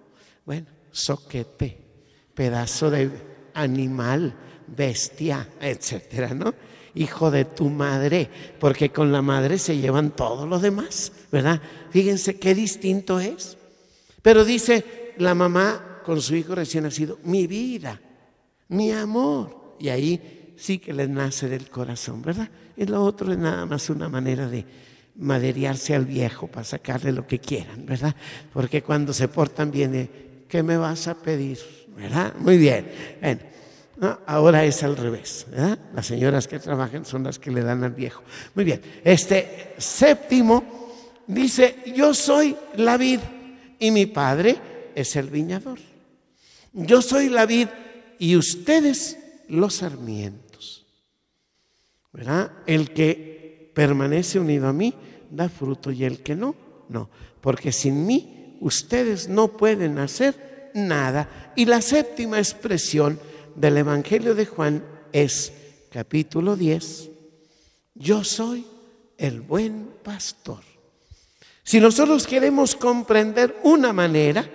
bueno, 0.46 0.68
soquete, 0.92 1.86
pedazo 2.34 2.90
de 2.90 3.10
animal, 3.54 4.36
bestia, 4.68 5.50
etcétera, 5.60 6.34
¿no? 6.34 6.54
Hijo 6.96 7.30
de 7.32 7.46
tu 7.46 7.70
madre, 7.70 8.30
porque 8.60 8.92
con 8.92 9.12
la 9.12 9.22
madre 9.22 9.60
se 9.60 9.78
llevan 9.78 10.12
todos 10.12 10.48
los 10.48 10.62
demás, 10.62 11.12
¿verdad? 11.32 11.62
Fíjense 11.92 12.40
qué 12.40 12.56
distinto 12.56 13.20
es. 13.20 13.58
Pero 14.22 14.44
dice 14.44 15.14
la 15.18 15.36
mamá 15.36 15.87
con 16.08 16.22
su 16.22 16.38
hijo 16.38 16.56
recién 16.56 16.86
nacido, 16.86 17.20
mi 17.26 17.48
vida, 17.48 18.00
mi 18.70 18.94
amor. 18.94 19.76
Y 19.78 19.90
ahí 19.90 20.54
sí 20.56 20.80
que 20.80 20.94
les 20.94 21.10
nace 21.10 21.50
del 21.50 21.70
corazón, 21.70 22.22
¿verdad? 22.22 22.50
Y 22.78 22.86
lo 22.86 23.04
otro 23.04 23.30
es 23.34 23.38
nada 23.38 23.66
más 23.66 23.90
una 23.90 24.08
manera 24.08 24.48
de 24.48 24.64
maderiarse 25.18 25.94
al 25.96 26.06
viejo 26.06 26.48
para 26.48 26.64
sacarle 26.64 27.12
lo 27.12 27.28
que 27.28 27.40
quieran, 27.40 27.86
¿verdad? 27.86 28.16
Porque 28.54 28.82
cuando 28.82 29.12
se 29.12 29.28
portan 29.28 29.70
bien, 29.70 30.10
¿qué 30.48 30.64
me 30.64 30.78
vas 30.78 31.10
a 31.10 31.16
pedir? 31.16 31.60
¿Verdad? 31.94 32.34
Muy 32.40 32.58
bien. 32.58 32.90
ahora 34.28 34.64
es 34.64 34.84
al 34.84 34.96
revés, 34.96 35.46
¿verdad? 35.52 35.78
Las 35.94 36.06
señoras 36.06 36.48
que 36.48 36.60
trabajan 36.60 37.04
son 37.04 37.26
las 37.26 37.38
que 37.38 37.52
le 37.52 37.64
dan 37.64 37.84
al 37.84 37.92
viejo. 37.92 38.24
Muy 38.56 38.64
bien. 38.64 38.82
Este 39.04 39.74
séptimo 39.78 40.64
dice, 41.28 41.84
yo 41.94 42.14
soy 42.14 42.56
la 42.78 42.96
vida 42.96 43.30
y 43.78 43.92
mi 43.92 44.06
Padre 44.06 44.56
es 44.96 45.14
el 45.18 45.30
viñador. 45.30 45.97
Yo 46.78 47.02
soy 47.02 47.30
la 47.30 47.48
vid 47.48 47.70
y 48.20 48.36
ustedes 48.36 49.18
los 49.48 49.76
sarmientos. 49.76 50.86
¿Verdad? 52.14 52.52
El 52.68 52.94
que 52.94 53.72
permanece 53.74 54.40
unido 54.40 54.68
a 54.68 54.74
mí 54.74 54.94
da 55.32 55.50
fruto 55.50 55.92
y 55.92 56.04
el 56.04 56.22
que 56.22 56.36
no, 56.36 56.56
no. 56.88 57.10
Porque 57.42 57.72
sin 57.72 58.06
mí 58.06 58.58
ustedes 58.62 59.28
no 59.28 59.58
pueden 59.58 59.98
hacer 59.98 60.70
nada. 60.76 61.52
Y 61.56 61.66
la 61.66 61.82
séptima 61.82 62.38
expresión 62.38 63.20
del 63.56 63.78
Evangelio 63.78 64.36
de 64.36 64.46
Juan 64.46 64.84
es 65.12 65.52
capítulo 65.90 66.56
10. 66.56 67.10
Yo 67.96 68.24
soy 68.24 68.68
el 69.18 69.42
buen 69.42 69.90
pastor. 70.04 70.62
Si 71.64 71.80
nosotros 71.80 72.28
queremos 72.28 72.76
comprender 72.76 73.60
una 73.64 73.94
manera 73.94 74.48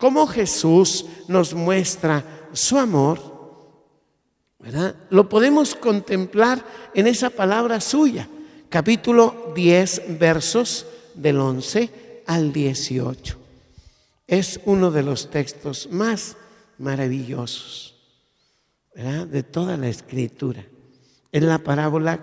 cómo 0.00 0.26
Jesús 0.26 1.04
nos 1.28 1.54
muestra 1.54 2.24
su 2.52 2.78
amor, 2.78 3.30
Lo 5.08 5.26
podemos 5.26 5.74
contemplar 5.74 6.62
en 6.94 7.06
esa 7.06 7.30
palabra 7.30 7.80
suya, 7.80 8.28
capítulo 8.68 9.52
10, 9.54 10.18
versos 10.18 10.86
del 11.14 11.38
11 11.38 12.22
al 12.26 12.52
18. 12.52 13.38
Es 14.26 14.60
uno 14.66 14.90
de 14.90 15.02
los 15.02 15.30
textos 15.30 15.88
más 15.90 16.36
maravillosos 16.76 17.96
de 18.94 19.42
toda 19.42 19.78
la 19.78 19.88
escritura. 19.88 20.62
Es 21.32 21.42
la 21.42 21.58
parábola 21.58 22.20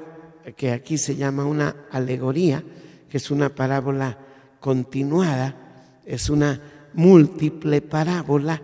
que 0.55 0.71
aquí 0.71 0.99
se 0.99 1.15
llama 1.15 1.43
una 1.43 1.87
alegoría, 1.91 2.63
que 3.09 3.17
es 3.17 3.31
una 3.31 3.49
parábola 3.49 4.17
continuada, 4.59 6.01
es 6.05 6.29
una 6.29 6.76
múltiple 6.97 7.81
parábola, 7.81 8.61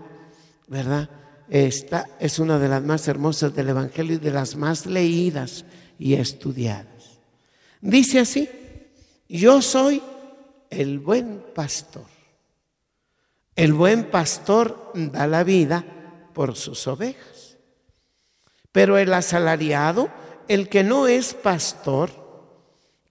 ¿verdad? 0.67 1.09
Esta 1.47 2.09
es 2.19 2.39
una 2.39 2.57
de 2.57 2.67
las 2.67 2.81
más 2.83 3.07
hermosas 3.07 3.55
del 3.55 3.69
Evangelio 3.69 4.15
y 4.15 4.19
de 4.19 4.31
las 4.31 4.55
más 4.55 4.87
leídas 4.87 5.65
y 5.99 6.15
estudiadas. 6.15 7.19
Dice 7.79 8.19
así, 8.19 8.49
yo 9.29 9.61
soy 9.61 10.01
el 10.71 10.97
buen 10.99 11.43
pastor. 11.53 12.07
El 13.55 13.73
buen 13.73 14.09
pastor 14.09 14.91
da 14.95 15.27
la 15.27 15.43
vida 15.43 15.85
por 16.33 16.55
sus 16.55 16.87
ovejas. 16.87 17.57
Pero 18.71 18.97
el 18.97 19.13
asalariado, 19.13 20.09
el 20.47 20.69
que 20.69 20.83
no 20.83 21.05
es 21.05 21.35
pastor, 21.35 22.09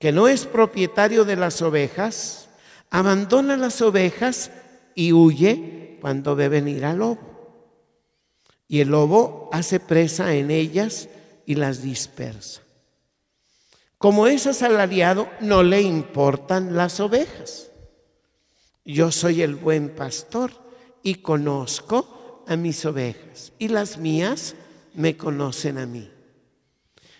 que 0.01 0.11
no 0.11 0.27
es 0.27 0.47
propietario 0.47 1.25
de 1.25 1.37
las 1.37 1.63
ovejas, 1.63 2.49
abandona 2.91 3.57
las 3.57 3.81
ovejas 3.83 4.51
y 4.95 5.13
huye 5.13 5.99
cuando 6.01 6.35
ve 6.35 6.49
venir 6.49 6.85
al 6.85 6.99
lobo. 6.99 7.19
Y 8.69 8.81
el 8.81 8.89
lobo 8.89 9.49
hace 9.53 9.81
presa 9.81 10.35
en 10.35 10.51
ellas 10.51 11.09
y 11.47 11.55
las 11.57 11.83
dispersa. 11.83 12.63
Como 13.99 14.27
es 14.27 14.47
asalariado, 14.47 15.29
no 15.41 15.63
le 15.63 15.83
importan 15.83 16.75
las 16.77 16.99
ovejas. 16.99 17.71
Yo 18.85 19.13
soy 19.13 19.43
el 19.43 19.55
buen 19.55 19.91
pastor 19.91 20.51
y 21.03 21.17
conozco 21.17 22.45
a 22.49 22.57
mis 22.57 22.85
ovejas 22.85 23.53
y 23.59 23.69
las 23.69 23.99
mías 23.99 24.57
me 24.95 25.17
conocen 25.17 25.79
a 25.79 25.87
mí. 25.87 26.11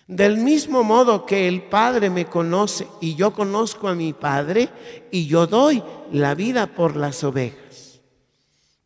Del 0.07 0.37
mismo 0.37 0.83
modo 0.83 1.25
que 1.25 1.47
el 1.47 1.63
Padre 1.63 2.09
me 2.09 2.25
conoce 2.25 2.85
y 2.99 3.15
yo 3.15 3.33
conozco 3.33 3.87
a 3.87 3.95
mi 3.95 4.11
Padre 4.11 4.67
y 5.11 5.27
yo 5.27 5.47
doy 5.47 5.81
la 6.11 6.35
vida 6.35 6.67
por 6.67 6.97
las 6.97 7.23
ovejas. 7.23 7.62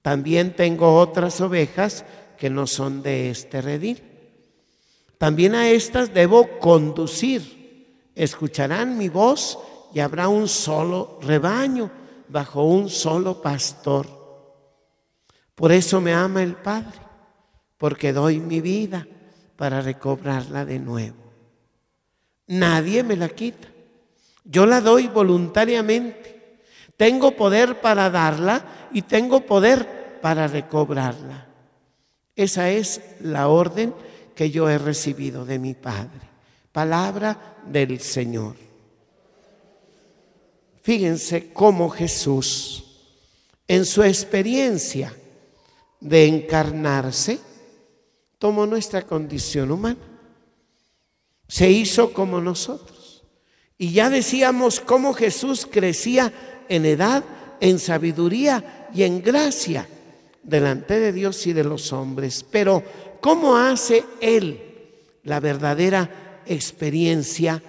También 0.08 0.56
tengo 0.56 0.96
otras 0.96 1.42
ovejas 1.42 2.06
que 2.38 2.50
no 2.50 2.66
son 2.66 3.04
de 3.04 3.30
este 3.30 3.62
redil. 3.62 4.02
También 5.18 5.54
a 5.54 5.70
estas 5.70 6.14
debo 6.14 6.60
conducir. 6.60 8.08
Escucharán 8.16 8.98
mi 8.98 9.10
voz 9.10 9.60
y 9.94 10.00
habrá 10.00 10.30
un 10.30 10.48
solo 10.48 11.20
rebaño 11.22 11.92
bajo 12.30 12.64
un 12.64 12.90
solo 12.90 13.42
pastor. 13.42 14.08
Por 15.54 15.74
eso 15.74 16.00
me 16.00 16.14
ama 16.14 16.42
el 16.42 16.56
Padre, 16.56 17.02
porque 17.78 18.14
doy 18.14 18.40
mi 18.40 18.62
vida 18.62 19.06
para 19.58 19.82
recobrarla 19.82 20.64
de 20.64 20.80
nuevo. 20.80 21.18
Nadie 22.48 23.04
me 23.04 23.18
la 23.18 23.28
quita. 23.28 23.68
Yo 24.46 24.66
la 24.66 24.80
doy 24.80 25.10
voluntariamente. 25.10 26.62
Tengo 26.96 27.32
poder 27.32 27.82
para 27.82 28.10
darla 28.10 28.90
y 28.94 29.02
tengo 29.02 29.42
poder 29.42 29.97
para 30.22 30.48
recobrarla. 30.48 31.48
Esa 32.36 32.70
es 32.70 33.02
la 33.22 33.48
orden 33.48 33.94
que 34.36 34.52
yo 34.52 34.70
he 34.70 34.78
recibido 34.78 35.44
de 35.44 35.58
mi 35.58 35.74
Padre. 35.74 36.22
Palabra 36.72 37.58
del 37.66 38.00
Señor. 38.00 38.56
Fíjense 40.84 41.52
cómo 41.52 41.90
Jesús, 41.90 42.84
en 43.68 43.84
su 43.84 44.04
experiencia 44.04 45.14
de 46.00 46.28
encarnarse, 46.28 47.40
tomó 48.38 48.68
nuestra 48.68 49.02
condición 49.02 49.72
humana. 49.72 49.98
Se 51.48 51.72
hizo 51.72 52.14
como 52.14 52.40
nosotros. 52.40 53.24
Y 53.80 53.92
ya 53.94 54.12
decíamos 54.12 54.80
cómo 54.80 55.14
Jesús 55.14 55.68
crecía 55.70 56.32
en 56.70 56.86
edad, 56.86 57.24
en 57.60 57.80
sabiduría 57.80 58.88
y 58.94 59.04
en 59.04 59.24
gracia 59.24 59.88
delante 60.48 61.00
de 61.00 61.12
Dios 61.12 61.46
y 61.46 61.54
de 61.54 61.64
los 61.64 61.94
hombres. 61.94 62.44
Pero 62.50 62.84
¿cómo 63.22 63.56
hace 63.56 64.04
Él 64.20 64.64
la 65.24 65.40
verdadera 65.40 66.42
experiencia 66.48 67.62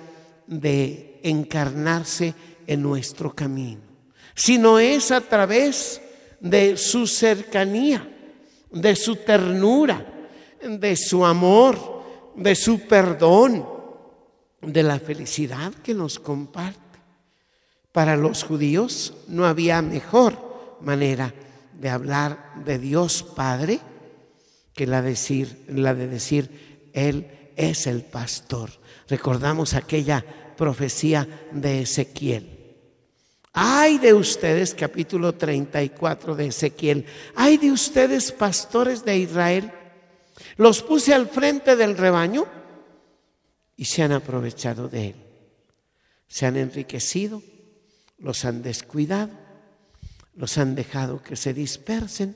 de 0.46 1.20
encarnarse 1.22 2.32
en 2.66 2.82
nuestro 2.82 3.34
camino, 3.34 3.80
sino 4.34 4.78
es 4.78 5.10
a 5.10 5.20
través 5.20 6.00
de 6.40 6.76
su 6.76 7.06
cercanía, 7.06 8.08
de 8.70 8.94
su 8.94 9.16
ternura, 9.16 10.06
de 10.62 10.96
su 10.96 11.26
amor, 11.26 12.04
de 12.36 12.54
su 12.54 12.86
perdón, 12.86 13.66
de 14.62 14.82
la 14.82 15.00
felicidad 15.00 15.72
que 15.82 15.94
nos 15.94 16.18
comparte. 16.18 16.78
Para 17.90 18.16
los 18.16 18.44
judíos 18.44 19.14
no 19.26 19.46
había 19.46 19.82
mejor 19.82 20.78
manera 20.80 21.34
de 21.78 21.88
hablar 21.88 22.54
de 22.64 22.78
Dios 22.78 23.22
Padre 23.22 23.80
que 24.74 24.86
la, 24.86 25.02
decir, 25.02 25.64
la 25.68 25.94
de 25.94 26.06
decir, 26.06 26.90
Él 26.92 27.52
es 27.56 27.86
el 27.86 28.02
pastor. 28.02 28.70
Recordamos 29.08 29.74
aquella 29.74 30.24
profecía 30.56 31.26
de 31.52 31.82
Ezequiel. 31.82 32.58
Ay 33.52 33.98
de 33.98 34.14
ustedes, 34.14 34.74
capítulo 34.74 35.34
34 35.34 36.36
de 36.36 36.46
Ezequiel, 36.46 37.06
ay 37.34 37.56
de 37.56 37.72
ustedes, 37.72 38.30
pastores 38.30 39.04
de 39.04 39.18
Israel, 39.18 39.72
los 40.56 40.82
puse 40.82 41.14
al 41.14 41.28
frente 41.28 41.74
del 41.74 41.96
rebaño 41.96 42.46
y 43.76 43.84
se 43.84 44.02
han 44.02 44.12
aprovechado 44.12 44.88
de 44.88 45.08
él. 45.08 45.16
Se 46.28 46.46
han 46.46 46.56
enriquecido, 46.56 47.42
los 48.18 48.44
han 48.44 48.62
descuidado, 48.62 49.30
los 50.38 50.56
han 50.56 50.74
dejado 50.74 51.22
que 51.22 51.36
se 51.36 51.52
dispersen, 51.52 52.34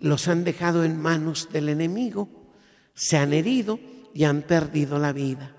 los 0.00 0.26
han 0.26 0.42
dejado 0.42 0.82
en 0.82 1.00
manos 1.00 1.50
del 1.52 1.68
enemigo, 1.68 2.28
se 2.92 3.16
han 3.16 3.32
herido 3.32 3.78
y 4.12 4.24
han 4.24 4.42
perdido 4.42 4.98
la 4.98 5.12
vida. 5.12 5.54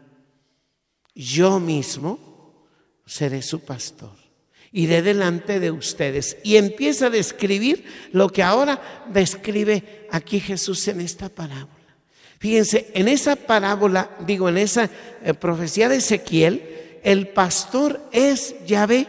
Yo 1.16 1.62
mismo 1.62 2.66
seré 3.06 3.42
su 3.42 3.62
pastor 3.62 4.24
iré 4.74 5.04
delante 5.04 5.60
de 5.60 5.72
ustedes. 5.72 6.38
Y 6.44 6.58
empieza 6.58 7.06
a 7.06 7.12
describir 7.12 7.86
lo 8.12 8.30
que 8.30 8.44
ahora 8.44 9.06
describe 9.14 10.08
aquí 10.12 10.40
Jesús 10.40 10.86
en 10.88 11.00
esta 11.00 11.30
parábola. 11.30 11.70
Fíjense, 12.40 12.92
en 12.94 13.08
esa 13.08 13.38
parábola, 13.38 14.18
digo, 14.26 14.50
en 14.50 14.58
esa 14.58 14.90
eh, 15.24 15.34
profecía 15.34 15.88
de 15.88 15.98
Ezequiel, 15.98 17.00
el 17.04 17.30
pastor 17.30 18.02
es 18.12 18.56
Yahvé. 18.66 19.08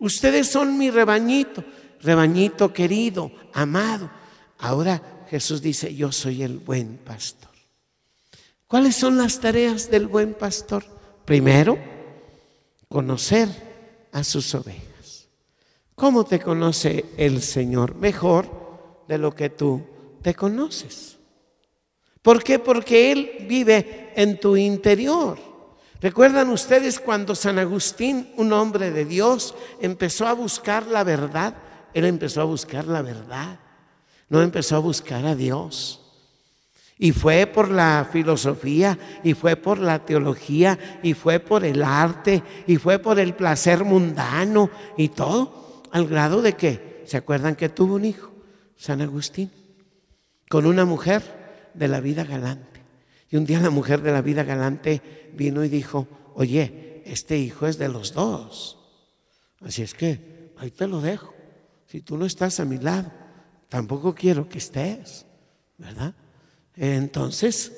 Ustedes 0.00 0.48
son 0.48 0.76
mi 0.76 0.90
rebañito, 0.90 1.62
rebañito 2.00 2.72
querido, 2.72 3.30
amado. 3.52 4.10
Ahora 4.58 5.24
Jesús 5.28 5.62
dice, 5.62 5.94
yo 5.94 6.10
soy 6.10 6.42
el 6.42 6.58
buen 6.58 6.96
pastor. 6.96 7.50
¿Cuáles 8.66 8.96
son 8.96 9.18
las 9.18 9.40
tareas 9.40 9.90
del 9.90 10.06
buen 10.06 10.34
pastor? 10.34 10.84
Primero, 11.24 11.78
conocer 12.88 13.48
a 14.12 14.24
sus 14.24 14.54
ovejas. 14.54 15.28
¿Cómo 15.94 16.24
te 16.24 16.40
conoce 16.40 17.04
el 17.16 17.42
Señor? 17.42 17.94
Mejor 17.94 19.04
de 19.06 19.18
lo 19.18 19.34
que 19.34 19.50
tú 19.50 19.82
te 20.22 20.34
conoces. 20.34 21.18
¿Por 22.22 22.42
qué? 22.42 22.58
Porque 22.58 23.12
Él 23.12 23.46
vive 23.48 24.12
en 24.16 24.40
tu 24.40 24.56
interior. 24.56 25.49
¿Recuerdan 26.00 26.48
ustedes 26.48 26.98
cuando 26.98 27.34
San 27.34 27.58
Agustín, 27.58 28.32
un 28.36 28.52
hombre 28.54 28.90
de 28.90 29.04
Dios, 29.04 29.54
empezó 29.82 30.26
a 30.26 30.32
buscar 30.32 30.86
la 30.86 31.04
verdad? 31.04 31.54
Él 31.92 32.06
empezó 32.06 32.40
a 32.40 32.44
buscar 32.44 32.86
la 32.86 33.02
verdad, 33.02 33.58
no 34.30 34.40
empezó 34.40 34.76
a 34.76 34.80
buscar 34.80 35.26
a 35.26 35.34
Dios. 35.34 36.00
Y 36.96 37.12
fue 37.12 37.46
por 37.46 37.70
la 37.70 38.08
filosofía, 38.10 38.98
y 39.22 39.34
fue 39.34 39.56
por 39.56 39.78
la 39.78 40.04
teología, 40.04 40.78
y 41.02 41.12
fue 41.12 41.38
por 41.38 41.64
el 41.64 41.82
arte, 41.82 42.42
y 42.66 42.76
fue 42.76 42.98
por 42.98 43.18
el 43.18 43.34
placer 43.34 43.84
mundano 43.84 44.70
y 44.96 45.08
todo, 45.08 45.82
al 45.92 46.06
grado 46.06 46.40
de 46.40 46.54
que, 46.54 47.02
¿se 47.06 47.18
acuerdan 47.18 47.56
que 47.56 47.68
tuvo 47.68 47.96
un 47.96 48.06
hijo? 48.06 48.30
San 48.76 49.02
Agustín, 49.02 49.50
con 50.48 50.64
una 50.64 50.86
mujer 50.86 51.70
de 51.74 51.88
la 51.88 52.00
vida 52.00 52.24
galante. 52.24 52.69
Y 53.30 53.36
un 53.36 53.46
día 53.46 53.60
la 53.60 53.70
mujer 53.70 54.02
de 54.02 54.12
la 54.12 54.22
vida 54.22 54.42
galante 54.42 55.30
vino 55.34 55.64
y 55.64 55.68
dijo, 55.68 56.08
oye, 56.34 57.02
este 57.06 57.38
hijo 57.38 57.66
es 57.68 57.78
de 57.78 57.88
los 57.88 58.12
dos. 58.12 58.76
Así 59.60 59.82
es 59.82 59.94
que 59.94 60.52
ahí 60.56 60.72
te 60.72 60.88
lo 60.88 61.00
dejo. 61.00 61.32
Si 61.86 62.00
tú 62.00 62.16
no 62.16 62.26
estás 62.26 62.58
a 62.58 62.64
mi 62.64 62.78
lado, 62.78 63.10
tampoco 63.68 64.14
quiero 64.14 64.48
que 64.48 64.58
estés, 64.58 65.26
¿verdad? 65.78 66.14
Entonces, 66.74 67.72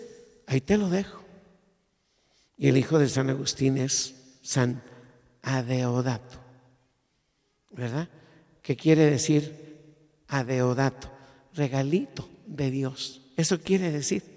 ahí 0.46 0.62
te 0.62 0.78
lo 0.78 0.88
dejo. 0.88 1.22
Y 2.56 2.68
el 2.68 2.76
hijo 2.78 2.98
de 2.98 3.08
San 3.08 3.28
Agustín 3.28 3.76
es 3.76 4.14
San 4.42 4.82
Adeodato, 5.42 6.38
¿verdad? 7.70 8.08
¿Qué 8.62 8.76
quiere 8.76 9.10
decir 9.10 10.24
Adeodato? 10.28 11.10
Regalito 11.54 12.28
de 12.46 12.70
Dios. 12.70 13.20
Eso 13.36 13.60
quiere 13.60 13.90
decir. 13.90 14.31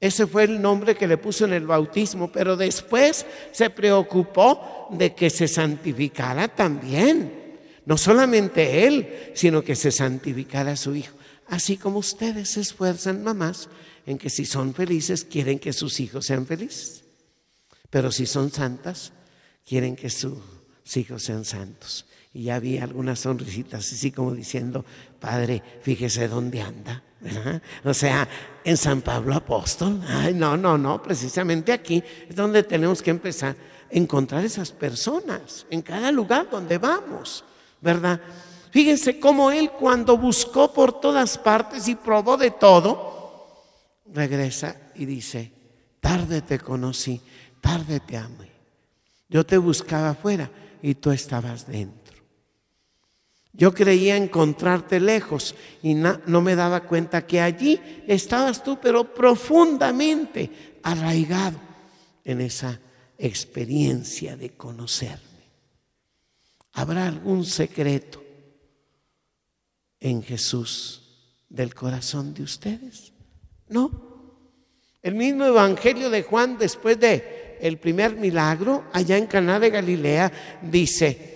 Ese 0.00 0.26
fue 0.26 0.44
el 0.44 0.60
nombre 0.60 0.94
que 0.94 1.06
le 1.06 1.16
puso 1.16 1.44
en 1.44 1.52
el 1.52 1.66
bautismo, 1.66 2.30
pero 2.30 2.56
después 2.56 3.24
se 3.52 3.70
preocupó 3.70 4.88
de 4.90 5.14
que 5.14 5.30
se 5.30 5.48
santificara 5.48 6.48
también. 6.48 7.42
No 7.86 7.96
solamente 7.96 8.86
él, 8.86 9.30
sino 9.34 9.62
que 9.62 9.74
se 9.74 9.90
santificara 9.90 10.76
su 10.76 10.94
hijo 10.94 11.14
así 11.48 11.76
como 11.76 11.98
ustedes 11.98 12.50
se 12.50 12.60
esfuerzan, 12.60 13.22
mamás, 13.22 13.68
en 14.06 14.18
que 14.18 14.30
si 14.30 14.44
son 14.44 14.74
felices, 14.74 15.24
quieren 15.24 15.58
que 15.58 15.72
sus 15.72 16.00
hijos 16.00 16.26
sean 16.26 16.46
felices. 16.46 17.02
Pero 17.90 18.10
si 18.10 18.26
son 18.26 18.50
santas, 18.50 19.12
quieren 19.66 19.96
que 19.96 20.10
sus 20.10 20.40
hijos 20.94 21.22
sean 21.22 21.44
santos. 21.44 22.06
Y 22.34 22.44
ya 22.44 22.58
vi 22.58 22.78
algunas 22.78 23.20
sonrisitas 23.20 23.92
así 23.92 24.10
como 24.10 24.34
diciendo, 24.34 24.84
Padre, 25.20 25.62
fíjese 25.82 26.26
dónde 26.26 26.60
anda. 26.60 27.02
O 27.84 27.94
sea, 27.94 28.28
en 28.64 28.76
San 28.76 29.02
Pablo 29.02 29.34
Apóstol. 29.34 30.02
Ay, 30.06 30.34
no, 30.34 30.56
no, 30.56 30.76
no, 30.76 31.00
precisamente 31.00 31.72
aquí 31.72 32.02
es 32.28 32.34
donde 32.34 32.64
tenemos 32.64 33.00
que 33.00 33.10
empezar 33.10 33.54
a 33.54 33.96
encontrar 33.96 34.44
esas 34.44 34.72
personas, 34.72 35.64
en 35.70 35.80
cada 35.80 36.10
lugar 36.10 36.48
donde 36.50 36.78
vamos, 36.78 37.44
¿verdad? 37.80 38.20
Fíjense 38.70 39.20
cómo 39.20 39.52
él 39.52 39.70
cuando 39.70 40.18
buscó 40.18 40.72
por 40.72 41.00
todas 41.00 41.38
partes 41.38 41.86
y 41.86 41.94
probó 41.94 42.36
de 42.36 42.50
todo, 42.50 43.62
regresa 44.12 44.76
y 44.96 45.04
dice, 45.04 45.52
tarde 46.00 46.42
te 46.42 46.58
conocí, 46.58 47.20
tarde 47.60 48.00
te 48.00 48.16
amé. 48.16 48.50
Yo 49.28 49.46
te 49.46 49.56
buscaba 49.56 50.10
afuera 50.10 50.50
y 50.82 50.96
tú 50.96 51.12
estabas 51.12 51.66
dentro. 51.66 52.03
Yo 53.56 53.72
creía 53.72 54.16
encontrarte 54.16 54.98
lejos 54.98 55.54
y 55.80 55.94
no 55.94 56.42
me 56.42 56.56
daba 56.56 56.80
cuenta 56.80 57.24
que 57.24 57.40
allí 57.40 57.80
estabas 58.08 58.64
tú, 58.64 58.78
pero 58.82 59.14
profundamente 59.14 60.78
arraigado 60.82 61.58
en 62.24 62.40
esa 62.40 62.80
experiencia 63.16 64.36
de 64.36 64.50
conocerme. 64.50 65.22
¿Habrá 66.72 67.06
algún 67.06 67.44
secreto 67.44 68.24
en 70.00 70.24
Jesús 70.24 71.02
del 71.48 71.74
corazón 71.74 72.34
de 72.34 72.42
ustedes? 72.42 73.12
No. 73.68 74.14
El 75.00 75.14
mismo 75.14 75.44
evangelio 75.44 76.10
de 76.10 76.24
Juan 76.24 76.58
después 76.58 76.98
de 76.98 77.56
el 77.60 77.78
primer 77.78 78.16
milagro 78.16 78.84
allá 78.92 79.16
en 79.16 79.26
Caná 79.26 79.60
de 79.60 79.70
Galilea 79.70 80.32
dice, 80.62 81.33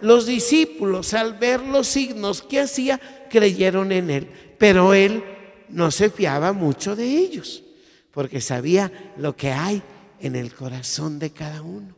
los 0.00 0.26
discípulos 0.26 1.14
al 1.14 1.34
ver 1.34 1.60
los 1.60 1.86
signos 1.88 2.42
que 2.42 2.60
hacía 2.60 3.00
creyeron 3.30 3.92
en 3.92 4.10
él, 4.10 4.30
pero 4.58 4.94
él 4.94 5.22
no 5.68 5.90
se 5.90 6.10
fiaba 6.10 6.52
mucho 6.52 6.96
de 6.96 7.16
ellos, 7.16 7.62
porque 8.10 8.40
sabía 8.40 9.12
lo 9.16 9.36
que 9.36 9.52
hay 9.52 9.82
en 10.20 10.36
el 10.36 10.52
corazón 10.54 11.18
de 11.18 11.30
cada 11.30 11.62
uno. 11.62 11.94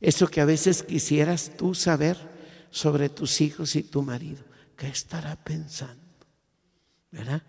Eso 0.00 0.28
que 0.28 0.40
a 0.40 0.44
veces 0.44 0.82
quisieras 0.82 1.52
tú 1.56 1.74
saber 1.74 2.16
sobre 2.70 3.08
tus 3.08 3.40
hijos 3.40 3.74
y 3.74 3.82
tu 3.82 4.02
marido, 4.02 4.44
¿qué 4.76 4.88
estará 4.88 5.36
pensando? 5.36 6.02
¿Verdad? 7.10 7.42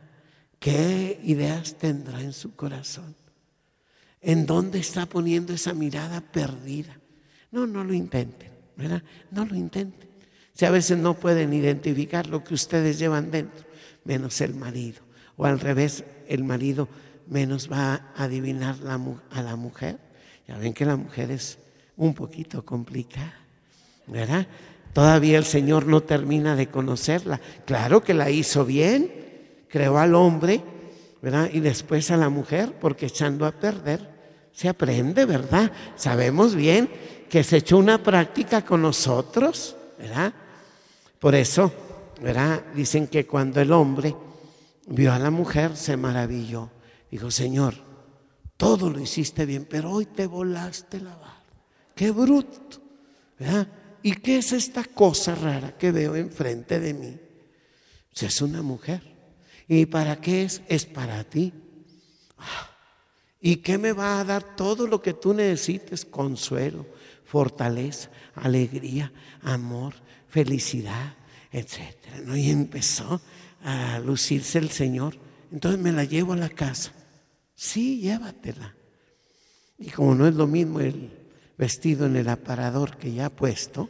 ¿Qué 0.60 1.20
ideas 1.24 1.78
tendrá 1.78 2.22
en 2.22 2.34
su 2.34 2.56
corazón? 2.56 3.16
¿En 4.22 4.46
dónde 4.46 4.80
está 4.80 5.06
poniendo 5.06 5.54
esa 5.54 5.74
mirada 5.74 6.20
perdida? 6.20 7.00
No, 7.52 7.68
no 7.68 7.84
lo 7.84 7.94
intenten. 7.94 8.59
No 9.32 9.46
lo 9.46 9.56
intenten. 9.56 10.10
Si 10.54 10.66
a 10.66 10.72
veces 10.72 10.98
no 10.98 11.14
pueden 11.14 11.54
identificar 11.54 12.28
lo 12.28 12.44
que 12.44 12.54
ustedes 12.54 13.00
llevan 13.00 13.32
dentro, 13.32 13.66
menos 14.04 14.42
el 14.42 14.56
marido. 14.56 15.02
O 15.38 15.46
al 15.46 15.60
revés, 15.60 16.04
el 16.28 16.44
marido 16.44 16.90
menos 17.28 17.72
va 17.72 18.12
a 18.16 18.24
adivinar 18.24 18.76
a 19.32 19.42
la 19.42 19.56
mujer. 19.56 19.98
Ya 20.48 20.58
ven 20.58 20.74
que 20.74 20.86
la 20.86 20.96
mujer 20.96 21.32
es 21.32 21.60
un 21.96 22.14
poquito 22.14 22.66
complicada, 22.66 23.36
¿verdad? 24.08 24.48
Todavía 24.94 25.38
el 25.38 25.46
Señor 25.46 25.86
no 25.86 26.02
termina 26.02 26.56
de 26.56 26.68
conocerla. 26.68 27.40
Claro 27.66 28.04
que 28.04 28.14
la 28.14 28.32
hizo 28.32 28.66
bien, 28.66 29.12
creó 29.68 29.98
al 30.00 30.16
hombre, 30.16 30.62
¿verdad? 31.22 31.50
Y 31.54 31.60
después 31.60 32.10
a 32.12 32.18
la 32.18 32.30
mujer, 32.30 32.74
porque 32.80 33.06
echando 33.06 33.46
a 33.46 33.52
perder 33.52 34.10
se 34.52 34.68
aprende, 34.68 35.26
¿verdad? 35.26 35.72
Sabemos 35.96 36.56
bien 36.56 36.90
que 37.30 37.44
se 37.44 37.58
echó 37.58 37.78
una 37.78 38.02
práctica 38.02 38.66
con 38.66 38.82
nosotros, 38.82 39.76
¿verdad? 39.98 40.34
Por 41.20 41.36
eso, 41.36 41.72
¿verdad? 42.22 42.64
Dicen 42.74 43.08
que 43.08 43.26
cuando 43.28 43.62
el 43.62 43.72
hombre 43.72 44.16
vio 44.88 45.14
a 45.14 45.20
la 45.20 45.30
mujer 45.30 45.78
se 45.78 45.96
maravilló. 45.96 46.70
Dijo, 47.12 47.32
Señor, 47.32 47.76
todo 48.58 48.90
lo 48.90 49.00
hiciste 49.00 49.46
bien, 49.46 49.66
pero 49.70 49.92
hoy 49.92 50.06
te 50.06 50.28
volaste 50.28 51.00
la 51.00 51.16
barba. 51.16 51.44
Qué 51.96 52.12
bruto, 52.12 52.82
¿verdad? 53.38 53.68
¿Y 54.02 54.14
qué 54.14 54.38
es 54.38 54.54
esta 54.54 54.84
cosa 54.84 55.36
rara 55.36 55.78
que 55.78 55.92
veo 55.92 56.16
enfrente 56.16 56.80
de 56.80 56.94
mí? 56.94 57.18
Pues 58.12 58.24
es 58.24 58.42
una 58.42 58.62
mujer. 58.62 59.02
¿Y 59.68 59.86
para 59.86 60.20
qué 60.20 60.44
es? 60.44 60.62
Es 60.68 60.86
para 60.86 61.24
ti. 61.24 61.54
Ah, 62.38 62.70
¿Y 63.42 63.58
qué 63.58 63.78
me 63.78 63.94
va 63.94 64.20
a 64.20 64.24
dar 64.24 64.56
todo 64.56 64.88
lo 64.88 65.02
que 65.02 65.14
tú 65.14 65.34
necesites? 65.34 66.06
Consuelo, 66.06 66.86
fortaleza, 67.30 68.10
alegría, 68.34 69.12
amor, 69.44 69.94
felicidad, 70.28 71.14
etc. 71.52 71.96
¿no? 72.26 72.36
Y 72.36 72.50
empezó 72.50 73.22
a 73.64 74.00
lucirse 74.00 74.58
el 74.58 74.72
Señor. 74.72 75.16
Entonces 75.52 75.80
me 75.80 75.92
la 75.92 76.06
llevo 76.06 76.34
a 76.34 76.38
la 76.38 76.50
casa. 76.50 76.92
Sí, 77.54 78.00
llévatela. 78.00 78.74
Y 79.78 79.92
como 79.92 80.16
no 80.16 80.28
es 80.28 80.34
lo 80.34 80.48
mismo 80.48 80.80
el 80.80 81.12
vestido 81.56 82.08
en 82.08 82.16
el 82.16 82.30
aparador 82.30 82.98
que 82.98 83.14
ya 83.14 83.28
ha 83.28 83.30
puesto, 83.30 83.90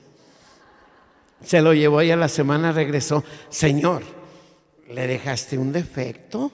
se 1.41 1.61
lo 1.61 1.73
llevó 1.73 2.01
y 2.01 2.11
a 2.11 2.17
la 2.17 2.27
semana 2.27 2.73
regresó. 2.73 3.23
Señor, 3.49 4.03
¿le 4.89 5.07
dejaste 5.07 5.57
un 5.57 5.71
defecto? 5.71 6.51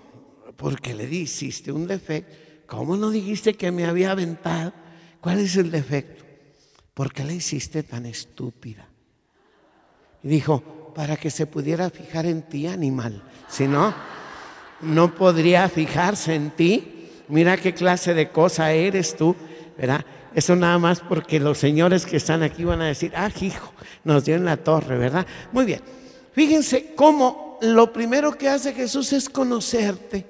Porque 0.56 0.94
le 0.94 1.06
hiciste 1.06 1.72
un 1.72 1.88
defecto. 1.88 2.36
¿Cómo 2.68 2.96
no 2.96 3.10
dijiste 3.10 3.56
que 3.56 3.72
me 3.72 3.86
había 3.86 4.12
aventado? 4.12 4.72
¿Cuál 5.20 5.40
es 5.40 5.56
el 5.56 5.72
defecto? 5.72 6.25
¿Por 6.96 7.14
qué 7.14 7.24
la 7.24 7.34
hiciste 7.34 7.84
tan 7.84 8.08
estúpida? 8.08 8.88
Y 10.24 10.30
dijo, 10.30 10.94
para 10.96 11.18
que 11.18 11.30
se 11.30 11.46
pudiera 11.46 11.92
fijar 11.92 12.26
en 12.26 12.42
ti, 12.42 12.66
animal. 12.66 13.22
Si 13.48 13.68
no, 13.68 13.94
no 14.82 15.14
podría 15.14 15.70
fijarse 15.70 16.34
en 16.34 16.52
ti. 16.52 17.10
Mira 17.28 17.58
qué 17.58 17.74
clase 17.74 18.14
de 18.14 18.32
cosa 18.32 18.72
eres 18.72 19.16
tú, 19.16 19.36
¿verdad? 19.78 20.06
Eso 20.34 20.56
nada 20.56 20.80
más 20.80 21.02
porque 21.02 21.40
los 21.40 21.58
señores 21.58 22.06
que 22.06 22.18
están 22.18 22.44
aquí 22.44 22.64
van 22.64 22.82
a 22.82 22.88
decir, 22.88 23.12
ah, 23.16 23.30
hijo, 23.40 23.74
nos 24.04 24.26
dio 24.26 24.36
en 24.36 24.46
la 24.46 24.58
torre, 24.58 24.98
¿verdad? 24.98 25.28
Muy 25.52 25.66
bien. 25.66 25.82
Fíjense 26.32 26.94
cómo 26.96 27.60
lo 27.62 27.92
primero 27.92 28.38
que 28.38 28.50
hace 28.50 28.74
Jesús 28.74 29.12
es 29.14 29.30
conocerte, 29.30 30.26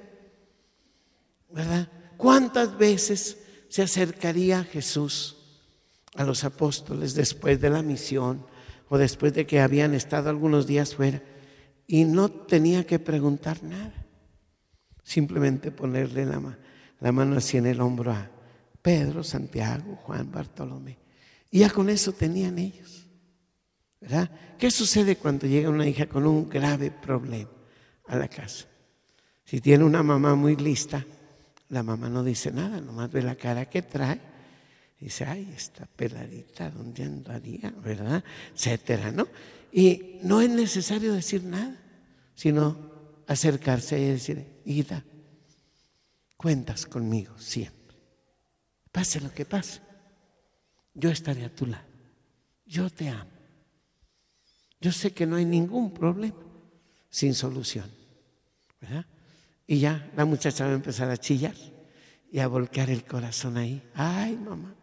¿verdad? 1.50 1.88
¿Cuántas 2.16 2.76
veces 2.76 3.38
se 3.68 3.82
acercaría 3.82 4.64
Jesús 4.64 5.35
a 6.16 6.24
los 6.24 6.44
apóstoles 6.44 7.14
después 7.14 7.60
de 7.60 7.70
la 7.70 7.82
misión 7.82 8.44
o 8.88 8.98
después 8.98 9.34
de 9.34 9.46
que 9.46 9.60
habían 9.60 9.94
estado 9.94 10.30
algunos 10.30 10.66
días 10.66 10.94
fuera 10.94 11.22
y 11.86 12.04
no 12.04 12.30
tenía 12.30 12.86
que 12.86 12.98
preguntar 12.98 13.62
nada. 13.62 14.06
Simplemente 15.02 15.70
ponerle 15.70 16.26
la, 16.26 16.58
la 17.00 17.12
mano 17.12 17.36
así 17.36 17.56
en 17.56 17.66
el 17.66 17.80
hombro 17.80 18.12
a 18.12 18.30
Pedro, 18.82 19.22
Santiago, 19.22 19.96
Juan, 20.02 20.30
Bartolomé. 20.30 20.98
Y 21.50 21.60
ya 21.60 21.70
con 21.70 21.88
eso 21.88 22.12
tenían 22.12 22.58
ellos. 22.58 23.06
¿Verdad? 24.00 24.30
¿Qué 24.58 24.70
sucede 24.70 25.16
cuando 25.16 25.46
llega 25.46 25.70
una 25.70 25.86
hija 25.86 26.06
con 26.06 26.26
un 26.26 26.48
grave 26.48 26.90
problema 26.90 27.50
a 28.06 28.16
la 28.16 28.28
casa? 28.28 28.66
Si 29.44 29.60
tiene 29.60 29.84
una 29.84 30.02
mamá 30.02 30.34
muy 30.34 30.56
lista, 30.56 31.04
la 31.68 31.82
mamá 31.82 32.08
no 32.08 32.22
dice 32.22 32.50
nada, 32.50 32.80
nomás 32.80 33.10
ve 33.10 33.22
la 33.22 33.36
cara 33.36 33.66
que 33.66 33.82
trae 33.82 34.20
Dice, 34.98 35.24
ay, 35.24 35.52
esta 35.54 35.86
peladita, 35.86 36.70
¿dónde 36.70 37.04
andaría? 37.04 37.70
¿Verdad? 37.70 38.24
Etcétera, 38.54 39.12
¿no? 39.12 39.28
Y 39.70 40.20
no 40.22 40.40
es 40.40 40.48
necesario 40.48 41.12
decir 41.12 41.44
nada, 41.44 41.76
sino 42.34 42.76
acercarse 43.26 44.00
y 44.00 44.06
decir, 44.06 44.46
Ida, 44.64 45.04
cuentas 46.36 46.86
conmigo 46.86 47.38
siempre. 47.38 47.96
Pase 48.90 49.20
lo 49.20 49.32
que 49.32 49.44
pase, 49.44 49.80
yo 50.94 51.10
estaré 51.10 51.44
a 51.44 51.54
tu 51.54 51.66
lado. 51.66 51.84
Yo 52.64 52.88
te 52.88 53.08
amo. 53.08 53.30
Yo 54.80 54.92
sé 54.92 55.12
que 55.12 55.26
no 55.26 55.36
hay 55.36 55.44
ningún 55.44 55.92
problema 55.92 56.36
sin 57.10 57.34
solución. 57.34 57.90
¿Verdad? 58.80 59.06
Y 59.66 59.78
ya 59.78 60.10
la 60.16 60.24
muchacha 60.24 60.64
va 60.64 60.70
a 60.70 60.74
empezar 60.74 61.10
a 61.10 61.16
chillar 61.16 61.54
y 62.30 62.38
a 62.38 62.46
volcar 62.46 62.90
el 62.90 63.04
corazón 63.04 63.56
ahí. 63.56 63.82
Ay, 63.94 64.36
mamá, 64.36 64.74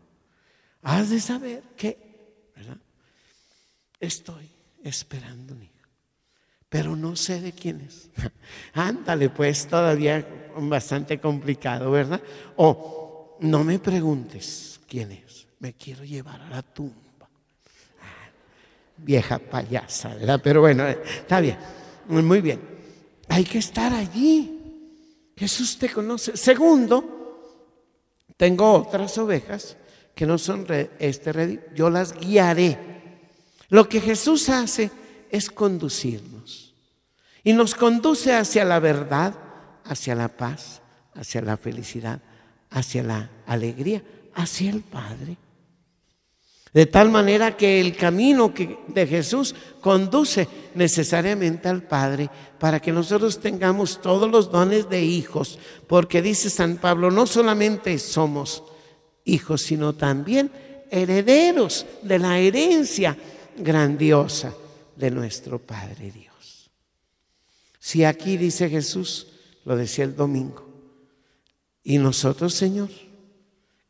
Has 0.83 1.09
de 1.09 1.19
saber 1.19 1.63
que, 1.77 1.97
¿verdad? 2.55 2.77
Estoy 3.99 4.49
esperando 4.83 5.53
un 5.53 5.63
hijo, 5.63 5.87
pero 6.67 6.95
no 6.95 7.15
sé 7.15 7.39
de 7.39 7.53
quién 7.53 7.81
es. 7.81 8.09
Ándale, 8.73 9.29
pues 9.29 9.65
todavía 9.65 10.27
bastante 10.57 11.19
complicado, 11.19 11.89
¿verdad? 11.89 12.21
O 12.57 13.37
no 13.39 13.63
me 13.63 13.79
preguntes 13.79 14.81
quién 14.87 15.13
es, 15.13 15.47
me 15.59 15.73
quiero 15.73 16.03
llevar 16.03 16.41
a 16.41 16.49
la 16.49 16.61
tumba. 16.61 17.29
Ah, 18.01 18.29
vieja 18.97 19.39
payasa, 19.39 20.13
¿verdad? 20.15 20.41
Pero 20.43 20.59
bueno, 20.59 20.85
eh, 20.85 21.01
está 21.03 21.39
bien, 21.39 21.57
muy 22.09 22.41
bien. 22.41 22.59
Hay 23.29 23.45
que 23.45 23.59
estar 23.59 23.93
allí. 23.93 24.59
Jesús 25.37 25.77
te 25.77 25.89
conoce. 25.89 26.35
Segundo, 26.35 27.55
tengo 28.35 28.73
otras 28.73 29.17
ovejas 29.17 29.77
que 30.15 30.25
no 30.25 30.37
son 30.37 30.65
este, 30.99 31.71
yo 31.75 31.89
las 31.89 32.13
guiaré. 32.13 32.77
Lo 33.69 33.89
que 33.89 33.99
Jesús 33.99 34.49
hace 34.49 34.91
es 35.29 35.49
conducirnos 35.49 36.73
y 37.43 37.53
nos 37.53 37.75
conduce 37.75 38.33
hacia 38.33 38.63
la 38.63 38.79
verdad, 38.79 39.35
hacia 39.83 40.15
la 40.15 40.29
paz, 40.29 40.81
hacia 41.15 41.41
la 41.41 41.57
felicidad, 41.57 42.21
hacia 42.69 43.03
la 43.03 43.29
alegría, 43.45 44.03
hacia 44.35 44.69
el 44.69 44.81
Padre. 44.81 45.37
De 46.73 46.87
tal 46.87 47.09
manera 47.09 47.55
que 47.55 47.79
el 47.79 47.95
camino 47.95 48.53
que 48.53 48.79
de 48.87 49.05
Jesús 49.05 49.53
conduce 49.79 50.47
necesariamente 50.73 51.67
al 51.67 51.83
Padre 51.83 52.29
para 52.57 52.79
que 52.79 52.91
nosotros 52.91 53.39
tengamos 53.39 54.01
todos 54.01 54.31
los 54.31 54.49
dones 54.51 54.89
de 54.89 55.03
hijos, 55.03 55.59
porque 55.87 56.23
dice 56.23 56.49
San 56.49 56.77
Pablo, 56.77 57.11
no 57.11 57.27
solamente 57.27 57.99
somos 57.99 58.63
hijos, 59.25 59.61
sino 59.61 59.93
también 59.93 60.51
herederos 60.89 61.85
de 62.01 62.19
la 62.19 62.37
herencia 62.39 63.17
grandiosa 63.57 64.53
de 64.95 65.11
nuestro 65.11 65.59
Padre 65.59 66.11
Dios. 66.11 66.71
Si 67.79 68.03
aquí 68.03 68.37
dice 68.37 68.69
Jesús, 68.69 69.27
lo 69.65 69.75
decía 69.75 70.05
el 70.05 70.15
domingo, 70.15 70.67
y 71.83 71.97
nosotros, 71.97 72.53
Señor, 72.53 72.89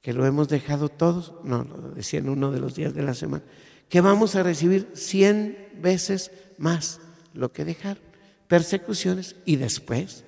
que 0.02 0.14
lo 0.14 0.26
hemos 0.26 0.50
dejado 0.50 0.90
todos, 0.90 1.34
no, 1.44 1.64
lo 1.64 1.92
decía 1.92 2.20
en 2.20 2.30
uno 2.30 2.52
de 2.52 2.60
los 2.60 2.76
días 2.76 2.94
de 2.94 3.04
la 3.04 3.14
semana, 3.14 3.44
que 3.88 4.02
vamos 4.02 4.36
a 4.36 4.44
recibir 4.44 4.90
cien 4.96 5.70
veces 5.82 6.32
más 6.58 7.00
lo 7.34 7.52
que 7.52 7.66
dejaron, 7.66 8.04
persecuciones 8.48 9.36
y 9.46 9.58
después 9.58 10.24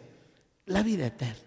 la 0.66 0.84
vida 0.84 1.08
eterna. 1.08 1.45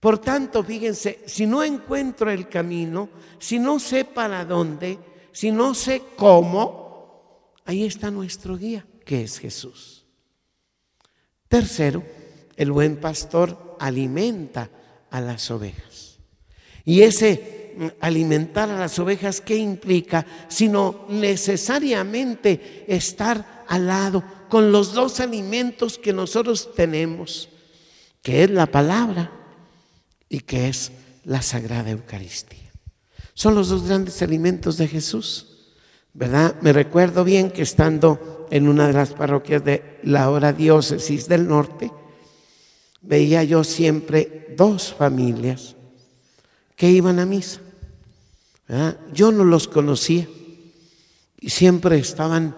Por 0.00 0.18
tanto, 0.18 0.64
fíjense, 0.64 1.20
si 1.26 1.46
no 1.46 1.62
encuentro 1.62 2.30
el 2.30 2.48
camino, 2.48 3.10
si 3.38 3.58
no 3.58 3.78
sé 3.78 4.06
para 4.06 4.46
dónde, 4.46 4.98
si 5.30 5.52
no 5.52 5.74
sé 5.74 6.02
cómo, 6.16 7.52
ahí 7.66 7.84
está 7.84 8.10
nuestro 8.10 8.56
guía, 8.56 8.86
que 9.04 9.22
es 9.22 9.38
Jesús. 9.38 10.06
Tercero, 11.48 12.02
el 12.56 12.72
buen 12.72 12.96
pastor 12.96 13.76
alimenta 13.78 14.70
a 15.10 15.20
las 15.20 15.50
ovejas. 15.50 16.18
Y 16.86 17.02
ese 17.02 17.94
alimentar 18.00 18.70
a 18.70 18.78
las 18.78 18.98
ovejas, 18.98 19.42
¿qué 19.42 19.56
implica? 19.56 20.24
Sino 20.48 21.04
necesariamente 21.10 22.86
estar 22.88 23.64
al 23.68 23.86
lado 23.86 24.24
con 24.48 24.72
los 24.72 24.94
dos 24.94 25.20
alimentos 25.20 25.98
que 25.98 26.14
nosotros 26.14 26.74
tenemos, 26.74 27.50
que 28.22 28.44
es 28.44 28.50
la 28.50 28.66
palabra 28.66 29.39
y 30.30 30.40
que 30.40 30.68
es 30.68 30.92
la 31.24 31.42
Sagrada 31.42 31.90
Eucaristía. 31.90 32.70
Son 33.34 33.54
los 33.54 33.68
dos 33.68 33.86
grandes 33.86 34.22
alimentos 34.22 34.78
de 34.78 34.88
Jesús, 34.88 35.74
¿verdad? 36.14 36.56
Me 36.62 36.72
recuerdo 36.72 37.24
bien 37.24 37.50
que 37.50 37.62
estando 37.62 38.46
en 38.50 38.68
una 38.68 38.86
de 38.86 38.94
las 38.94 39.10
parroquias 39.10 39.62
de 39.64 39.98
la 40.02 40.30
hora 40.30 40.52
diócesis 40.52 41.28
del 41.28 41.46
norte, 41.46 41.92
veía 43.02 43.44
yo 43.44 43.64
siempre 43.64 44.54
dos 44.56 44.94
familias 44.94 45.76
que 46.76 46.90
iban 46.90 47.18
a 47.18 47.26
misa. 47.26 47.60
Yo 49.12 49.32
no 49.32 49.44
los 49.44 49.68
conocía 49.68 50.28
y 51.40 51.50
siempre 51.50 51.98
estaban 51.98 52.56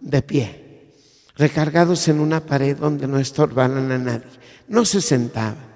de 0.00 0.22
pie, 0.22 0.94
recargados 1.36 2.08
en 2.08 2.20
una 2.20 2.46
pared 2.46 2.76
donde 2.76 3.06
no 3.06 3.18
estorbaban 3.18 3.90
a 3.92 3.98
nadie. 3.98 4.26
No 4.68 4.84
se 4.84 5.00
sentaban, 5.00 5.69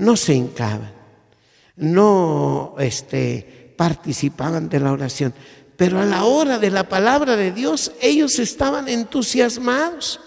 no 0.00 0.16
se 0.16 0.34
hincaban, 0.34 0.92
no 1.76 2.74
este, 2.78 3.74
participaban 3.76 4.68
de 4.68 4.80
la 4.80 4.92
oración. 4.92 5.34
Pero 5.76 6.00
a 6.00 6.04
la 6.04 6.24
hora 6.24 6.58
de 6.58 6.70
la 6.70 6.88
palabra 6.88 7.36
de 7.36 7.52
Dios, 7.52 7.92
ellos 8.00 8.38
estaban 8.38 8.88
entusiasmados 8.88 10.20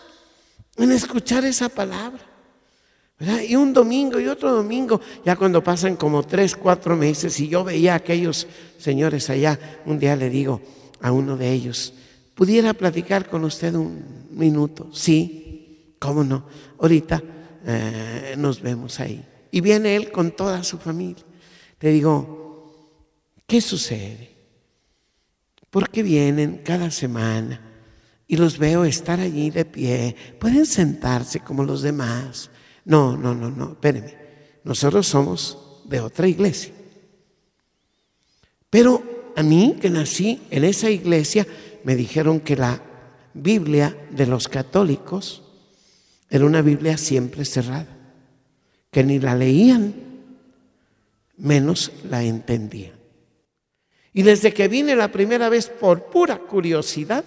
en 0.78 0.92
escuchar 0.92 1.44
esa 1.46 1.70
palabra. 1.70 2.22
Y 3.48 3.56
un 3.56 3.74
domingo 3.74 4.20
y 4.20 4.28
otro 4.28 4.52
domingo, 4.52 5.00
ya 5.26 5.36
cuando 5.36 5.64
pasan 5.64 5.96
como 5.96 6.24
tres, 6.24 6.56
cuatro 6.56 6.96
meses, 6.96 7.40
y 7.40 7.48
yo 7.48 7.64
veía 7.64 7.94
a 7.94 7.98
aquellos 7.98 8.48
señores 8.78 9.30
allá, 9.30 9.60
un 9.86 9.98
día 9.98 10.16
le 10.16 10.30
digo 10.30 10.62
a 11.02 11.12
uno 11.12 11.38
de 11.38 11.52
ellos, 11.52 11.94
¿pudiera 12.36 12.74
platicar 12.74 13.28
con 13.30 13.44
usted 13.44 13.74
un 13.76 14.28
minuto? 14.32 14.90
Sí, 14.94 15.96
¿cómo 16.00 16.24
no? 16.24 16.46
Ahorita 16.80 17.24
eh, 17.66 18.36
nos 18.38 18.62
vemos 18.62 19.00
ahí. 19.00 19.24
Y 19.54 19.62
viene 19.62 19.96
él 19.96 20.12
con 20.12 20.32
toda 20.32 20.64
su 20.64 20.80
familia. 20.80 21.24
Le 21.80 21.92
digo, 21.92 22.74
¿qué 23.46 23.62
sucede? 23.62 24.32
¿Por 25.70 25.92
qué 25.92 26.02
vienen 26.02 26.64
cada 26.66 26.90
semana? 26.90 27.62
Y 28.28 28.36
los 28.38 28.58
veo 28.58 28.84
estar 28.84 29.20
allí 29.20 29.52
de 29.52 29.64
pie. 29.64 30.16
Pueden 30.40 30.66
sentarse 30.66 31.42
como 31.42 31.64
los 31.64 31.84
demás. 31.84 32.50
No, 32.84 33.16
no, 33.16 33.36
no, 33.36 33.52
no, 33.52 33.74
espérenme. 33.74 34.18
Nosotros 34.64 35.06
somos 35.06 35.84
de 35.86 36.00
otra 36.00 36.28
iglesia. 36.28 36.74
Pero 38.72 39.34
a 39.36 39.44
mí, 39.44 39.78
que 39.80 39.92
nací 39.92 40.42
en 40.50 40.64
esa 40.64 40.90
iglesia, 40.90 41.46
me 41.84 41.96
dijeron 41.96 42.40
que 42.40 42.56
la 42.56 42.82
Biblia 43.36 43.96
de 44.10 44.26
los 44.26 44.48
católicos 44.48 45.44
era 46.28 46.44
una 46.44 46.64
Biblia 46.64 46.98
siempre 46.98 47.46
cerrada, 47.46 47.93
que 48.94 49.04
ni 49.04 49.20
la 49.20 49.36
leían, 49.36 49.94
menos 51.38 51.92
la 52.10 52.24
entendían. 52.24 52.94
Y 54.14 54.22
desde 54.22 54.54
que 54.54 54.68
vine 54.68 54.96
la 54.96 55.12
primera 55.12 55.50
vez 55.50 55.68
por 55.68 56.06
pura 56.06 56.38
curiosidad, 56.38 57.26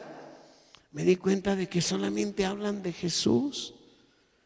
me 0.92 1.02
di 1.02 1.16
cuenta 1.16 1.56
de 1.56 1.68
que 1.68 1.82
solamente 1.82 2.46
hablan 2.46 2.82
de 2.82 2.92
Jesús 2.92 3.74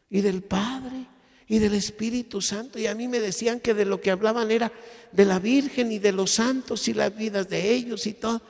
y 0.09 0.21
del 0.21 0.41
Padre 0.41 1.05
y 1.47 1.59
del 1.59 1.75
Espíritu 1.75 2.41
Santo. 2.41 2.79
Y 2.79 2.87
a 2.87 2.95
mí 2.95 3.07
me 3.07 3.19
decían 3.19 3.59
que 3.59 3.75
de 3.75 3.85
lo 3.85 4.01
que 4.01 4.09
hablaban 4.09 4.49
era 4.49 4.71
de 5.11 5.25
la 5.25 5.37
Virgen 5.37 5.91
y 5.91 5.99
de 5.99 6.11
los 6.11 6.31
santos 6.31 6.87
y 6.87 6.95
las 6.95 7.15
vidas 7.15 7.47
de 7.47 7.71
ellos 7.71 8.07
y 8.07 8.13
todo. 8.13 8.41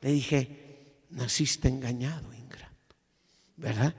Le 0.00 0.10
dije, 0.10 1.04
naciste 1.10 1.68
engañado, 1.68 2.34
ingrato. 2.34 2.96
¿Verdad? 3.56 3.94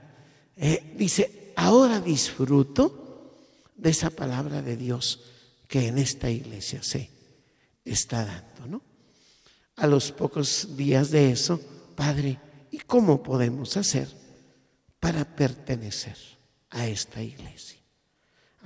Eh, 0.56 0.92
dice, 0.96 1.54
ahora 1.56 2.00
disfruto 2.00 3.09
de 3.80 3.90
esa 3.90 4.10
palabra 4.10 4.62
de 4.62 4.76
Dios 4.76 5.20
que 5.66 5.88
en 5.88 5.98
esta 5.98 6.30
iglesia 6.30 6.82
se 6.82 7.10
está 7.84 8.24
dando, 8.24 8.66
¿no? 8.66 8.82
A 9.76 9.86
los 9.86 10.12
pocos 10.12 10.76
días 10.76 11.10
de 11.10 11.30
eso, 11.30 11.60
Padre, 11.94 12.38
¿y 12.70 12.78
cómo 12.78 13.22
podemos 13.22 13.76
hacer 13.76 14.08
para 14.98 15.24
pertenecer? 15.24 16.16
a 16.70 16.86
esta 16.86 17.22
iglesia. 17.22 17.78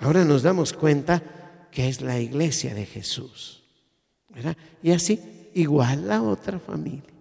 Ahora 0.00 0.24
nos 0.24 0.42
damos 0.42 0.72
cuenta 0.72 1.22
que 1.70 1.88
es 1.88 2.00
la 2.00 2.18
iglesia 2.20 2.74
de 2.74 2.86
Jesús. 2.86 3.62
Y 4.82 4.90
así, 4.90 5.50
igual 5.54 6.08
la 6.08 6.22
otra 6.22 6.58
familia. 6.58 7.12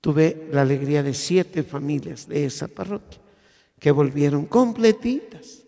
Tuve 0.00 0.48
la 0.52 0.62
alegría 0.62 1.02
de 1.02 1.14
siete 1.14 1.62
familias 1.62 2.28
de 2.28 2.44
esa 2.46 2.68
parroquia 2.68 3.20
que 3.78 3.90
volvieron 3.90 4.46
completitas 4.46 5.63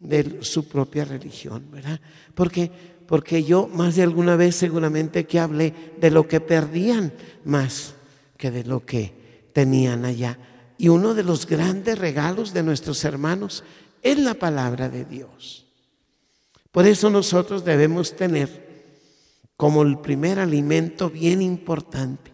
de 0.00 0.38
su 0.42 0.66
propia 0.66 1.04
religión, 1.04 1.66
¿verdad? 1.70 2.00
Porque, 2.34 2.70
porque 3.06 3.44
yo 3.44 3.68
más 3.68 3.96
de 3.96 4.02
alguna 4.02 4.36
vez 4.36 4.56
seguramente 4.56 5.26
que 5.26 5.38
hablé 5.38 5.74
de 6.00 6.10
lo 6.10 6.26
que 6.26 6.40
perdían 6.40 7.12
más 7.44 7.94
que 8.36 8.50
de 8.50 8.64
lo 8.64 8.84
que 8.84 9.12
tenían 9.52 10.04
allá. 10.04 10.38
Y 10.78 10.88
uno 10.88 11.14
de 11.14 11.22
los 11.22 11.46
grandes 11.46 11.98
regalos 11.98 12.54
de 12.54 12.62
nuestros 12.62 13.04
hermanos 13.04 13.62
es 14.02 14.18
la 14.18 14.34
palabra 14.34 14.88
de 14.88 15.04
Dios. 15.04 15.66
Por 16.72 16.86
eso 16.86 17.10
nosotros 17.10 17.64
debemos 17.64 18.16
tener 18.16 18.70
como 19.56 19.82
el 19.82 19.98
primer 19.98 20.38
alimento 20.38 21.10
bien 21.10 21.42
importante 21.42 22.30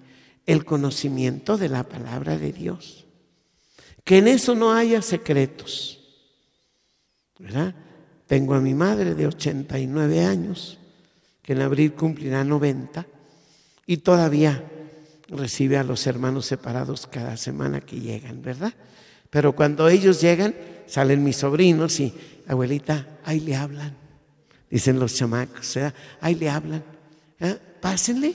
el 0.47 0.64
conocimiento 0.64 1.59
de 1.59 1.69
la 1.69 1.83
palabra 1.83 2.39
de 2.39 2.53
Dios. 2.53 3.05
Que 4.05 4.19
en 4.19 4.29
eso 4.29 4.55
no 4.55 4.73
haya 4.73 5.03
secretos. 5.03 5.95
¿Verdad? 7.39 7.74
Tengo 8.26 8.55
a 8.55 8.61
mi 8.61 8.74
madre 8.74 9.14
de 9.14 9.26
89 9.26 10.24
años, 10.24 10.78
que 11.43 11.53
en 11.53 11.62
abril 11.62 11.93
cumplirá 11.93 12.45
90, 12.45 13.07
y 13.87 13.99
todavía 13.99 14.64
recibe 15.28 15.76
a 15.76 15.84
los 15.84 16.07
hermanos 16.07 16.47
separados 16.47 17.07
cada 17.07 17.37
semana 17.37 17.80
que 17.80 18.01
llegan, 18.01 18.43
¿verdad? 18.43 18.72
Pero 19.30 19.55
cuando 19.55 19.89
ellos 19.89 20.20
llegan, 20.20 20.55
salen 20.87 21.22
mis 21.22 21.37
sobrinos 21.37 22.01
y, 22.01 22.12
abuelita, 22.47 23.18
ahí 23.24 23.41
le 23.41 23.55
hablan, 23.57 23.97
dicen 24.70 24.99
los 24.99 25.14
chamacos, 25.14 25.78
ahí 26.20 26.34
le 26.34 26.49
hablan, 26.49 26.82
pásenle, 27.80 28.34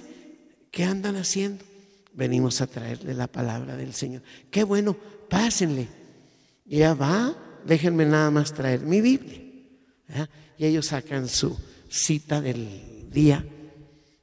¿qué 0.70 0.84
andan 0.84 1.16
haciendo? 1.16 1.66
Venimos 2.14 2.62
a 2.62 2.68
traerle 2.68 3.14
la 3.14 3.28
palabra 3.28 3.76
del 3.78 3.94
Señor. 3.94 4.22
Qué 4.50 4.64
bueno, 4.64 4.96
pásenle. 5.30 5.88
Ya 6.66 6.94
va, 6.94 7.36
déjenme 7.66 8.06
nada 8.06 8.32
más 8.32 8.54
traer 8.54 8.82
mi 8.82 9.02
Biblia. 9.02 9.40
Y 10.58 10.66
ellos 10.66 10.88
sacan 10.88 11.28
su 11.28 11.58
cita 11.90 12.42
del 12.42 13.10
día 13.12 13.46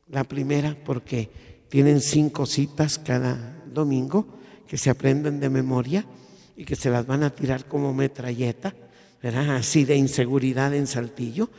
La 0.08 0.24
primera 0.24 0.76
porque 0.84 1.30
tienen 1.68 2.00
cinco 2.00 2.46
citas 2.46 2.98
cada 2.98 3.62
domingo 3.66 4.38
que 4.66 4.78
se 4.78 4.90
aprenden 4.90 5.38
de 5.40 5.50
memoria 5.50 6.04
y 6.56 6.64
que 6.64 6.76
se 6.76 6.90
las 6.90 7.06
van 7.06 7.22
a 7.22 7.30
tirar 7.30 7.66
como 7.66 7.92
metralleta. 7.92 8.74
Así 9.20 9.84
de 9.84 9.96
inseguridad 9.96 10.72
en 10.74 10.86
Saltillo. 10.86 11.50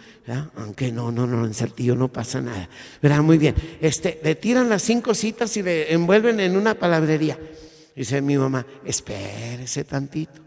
Aunque 0.55 0.91
no, 0.91 1.11
no, 1.11 1.27
no, 1.27 1.45
en 1.45 1.53
Saltillo 1.53 1.95
no 1.95 2.07
pasa 2.07 2.41
nada, 2.41 2.69
¿verdad? 3.01 3.21
Muy 3.21 3.38
bien. 3.38 3.55
Este, 3.82 4.19
le 4.23 4.36
tiran 4.36 4.69
las 4.69 4.82
cinco 4.82 5.13
citas 5.13 5.55
y 5.57 5.63
le 5.63 5.93
envuelven 5.93 6.39
en 6.39 6.55
una 6.55 6.75
palabrería. 6.75 7.38
Dice 7.95 8.21
mi 8.21 8.38
mamá, 8.38 8.65
espérese 8.86 9.84
tantito, 9.84 10.41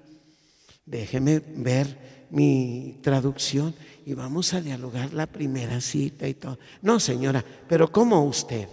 déjeme 0.85 1.41
ver 1.41 2.27
mi 2.31 2.99
traducción 3.03 3.75
y 4.07 4.15
vamos 4.15 4.55
a 4.55 4.61
dialogar 4.61 5.13
la 5.13 5.27
primera 5.27 5.81
cita 5.81 6.27
y 6.27 6.35
todo. 6.35 6.59
No, 6.81 6.99
señora, 6.99 7.45
pero 7.69 7.93
¿cómo 7.93 8.25
usted? 8.25 8.69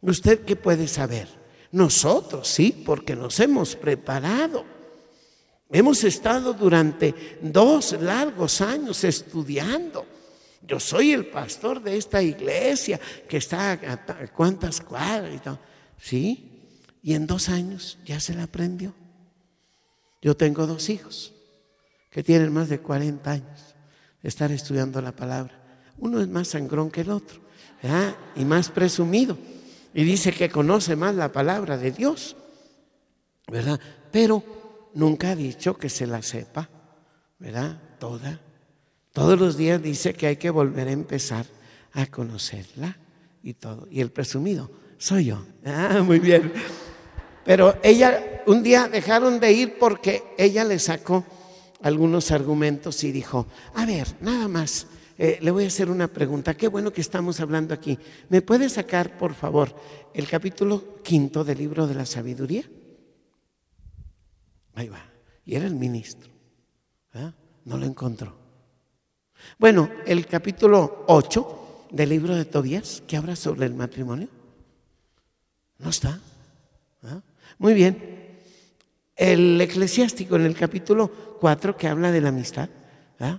¿Usted 0.00 0.44
qué 0.44 0.56
puede 0.56 0.86
saber? 0.86 1.28
Nosotros, 1.72 2.46
sí, 2.46 2.84
porque 2.86 3.16
nos 3.16 3.38
hemos 3.40 3.74
preparado. 3.74 4.64
Hemos 5.70 6.04
estado 6.04 6.52
durante 6.52 7.38
dos 7.42 8.00
largos 8.00 8.60
años 8.60 9.02
estudiando. 9.02 10.06
Yo 10.62 10.78
soy 10.78 11.12
el 11.12 11.26
pastor 11.26 11.82
de 11.82 11.96
esta 11.96 12.22
iglesia 12.22 13.00
que 13.28 13.38
está 13.38 13.72
a 13.72 14.26
cuántas 14.28 14.80
cuadras 14.80 15.34
y 15.34 15.38
todo. 15.38 15.58
Sí, 15.98 16.62
y 17.02 17.14
en 17.14 17.26
dos 17.26 17.48
años 17.48 17.98
ya 18.04 18.20
se 18.20 18.34
la 18.34 18.44
aprendió. 18.44 18.94
Yo 20.22 20.36
tengo 20.36 20.66
dos 20.66 20.88
hijos 20.88 21.33
que 22.14 22.22
tienen 22.22 22.52
más 22.52 22.68
de 22.68 22.78
40 22.78 23.28
años 23.28 23.74
de 24.22 24.28
estar 24.28 24.52
estudiando 24.52 25.02
la 25.02 25.10
palabra. 25.10 25.52
Uno 25.98 26.20
es 26.20 26.28
más 26.28 26.46
sangrón 26.46 26.88
que 26.88 27.00
el 27.00 27.10
otro 27.10 27.40
y 28.36 28.44
más 28.44 28.68
presumido. 28.68 29.36
Y 29.92 30.04
dice 30.04 30.30
que 30.30 30.48
conoce 30.48 30.94
más 30.94 31.16
la 31.16 31.32
palabra 31.32 31.76
de 31.76 31.90
Dios, 31.90 32.36
¿verdad? 33.50 33.80
Pero 34.12 34.44
nunca 34.94 35.30
ha 35.30 35.34
dicho 35.34 35.76
que 35.76 35.88
se 35.88 36.06
la 36.06 36.22
sepa, 36.22 36.68
¿verdad? 37.40 37.80
Toda. 37.98 38.40
Todos 39.12 39.36
los 39.36 39.56
días 39.56 39.82
dice 39.82 40.14
que 40.14 40.28
hay 40.28 40.36
que 40.36 40.50
volver 40.50 40.86
a 40.86 40.92
empezar 40.92 41.46
a 41.94 42.06
conocerla 42.06 42.96
y 43.42 43.54
todo. 43.54 43.88
Y 43.90 44.00
el 44.00 44.12
presumido 44.12 44.70
soy 44.98 45.24
yo. 45.26 45.44
Ah, 45.66 46.00
muy 46.00 46.20
bien. 46.20 46.52
Pero 47.44 47.76
ella, 47.82 48.42
un 48.46 48.62
día 48.62 48.86
dejaron 48.86 49.40
de 49.40 49.52
ir 49.52 49.78
porque 49.80 50.22
ella 50.38 50.62
le 50.62 50.78
sacó 50.78 51.24
algunos 51.82 52.30
argumentos 52.30 53.04
y 53.04 53.12
dijo, 53.12 53.46
a 53.74 53.86
ver, 53.86 54.08
nada 54.20 54.48
más, 54.48 54.86
eh, 55.18 55.38
le 55.40 55.50
voy 55.50 55.64
a 55.64 55.68
hacer 55.68 55.90
una 55.90 56.08
pregunta. 56.08 56.56
Qué 56.56 56.68
bueno 56.68 56.92
que 56.92 57.00
estamos 57.00 57.40
hablando 57.40 57.74
aquí. 57.74 57.98
¿Me 58.28 58.42
puede 58.42 58.68
sacar, 58.68 59.16
por 59.16 59.34
favor, 59.34 59.74
el 60.12 60.26
capítulo 60.26 61.02
quinto 61.02 61.44
del 61.44 61.58
libro 61.58 61.86
de 61.86 61.94
la 61.94 62.06
sabiduría? 62.06 62.64
Ahí 64.74 64.88
va. 64.88 65.04
Y 65.44 65.54
era 65.54 65.66
el 65.66 65.74
ministro. 65.74 66.30
No 67.64 67.78
lo 67.78 67.86
encontró. 67.86 68.36
Bueno, 69.58 69.88
el 70.06 70.26
capítulo 70.26 71.04
8 71.06 71.86
del 71.90 72.08
libro 72.08 72.34
de 72.34 72.44
Tobías, 72.44 73.02
que 73.06 73.16
habla 73.16 73.36
sobre 73.36 73.66
el 73.66 73.74
matrimonio, 73.74 74.28
no 75.78 75.90
está. 75.90 76.18
Muy 77.58 77.74
bien. 77.74 78.23
El 79.16 79.60
eclesiástico 79.60 80.36
en 80.36 80.42
el 80.42 80.56
capítulo 80.56 81.08
4 81.40 81.76
que 81.76 81.88
habla 81.88 82.10
de 82.10 82.20
la 82.20 82.30
amistad, 82.30 82.68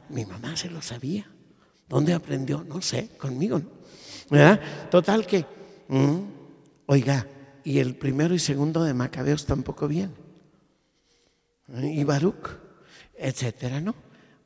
mi 0.10 0.26
mamá 0.26 0.56
se 0.56 0.70
lo 0.70 0.82
sabía. 0.82 1.30
¿Dónde 1.88 2.14
aprendió? 2.14 2.64
No 2.64 2.82
sé, 2.82 3.10
conmigo 3.18 3.60
no. 3.60 3.70
¿Verdad? 4.30 4.60
Total 4.90 5.28
que, 5.28 5.46
mm, 5.88 6.20
oiga, 6.88 7.28
y 7.64 7.80
el 7.80 7.96
primero 7.96 8.34
y 8.34 8.40
segundo 8.40 8.84
de 8.84 8.94
Macabeos 8.94 9.46
tampoco 9.46 9.88
bien 9.88 10.26
y 11.68 12.04
Baruch, 12.04 12.50
etcétera, 13.18 13.82
¿no? 13.82 13.96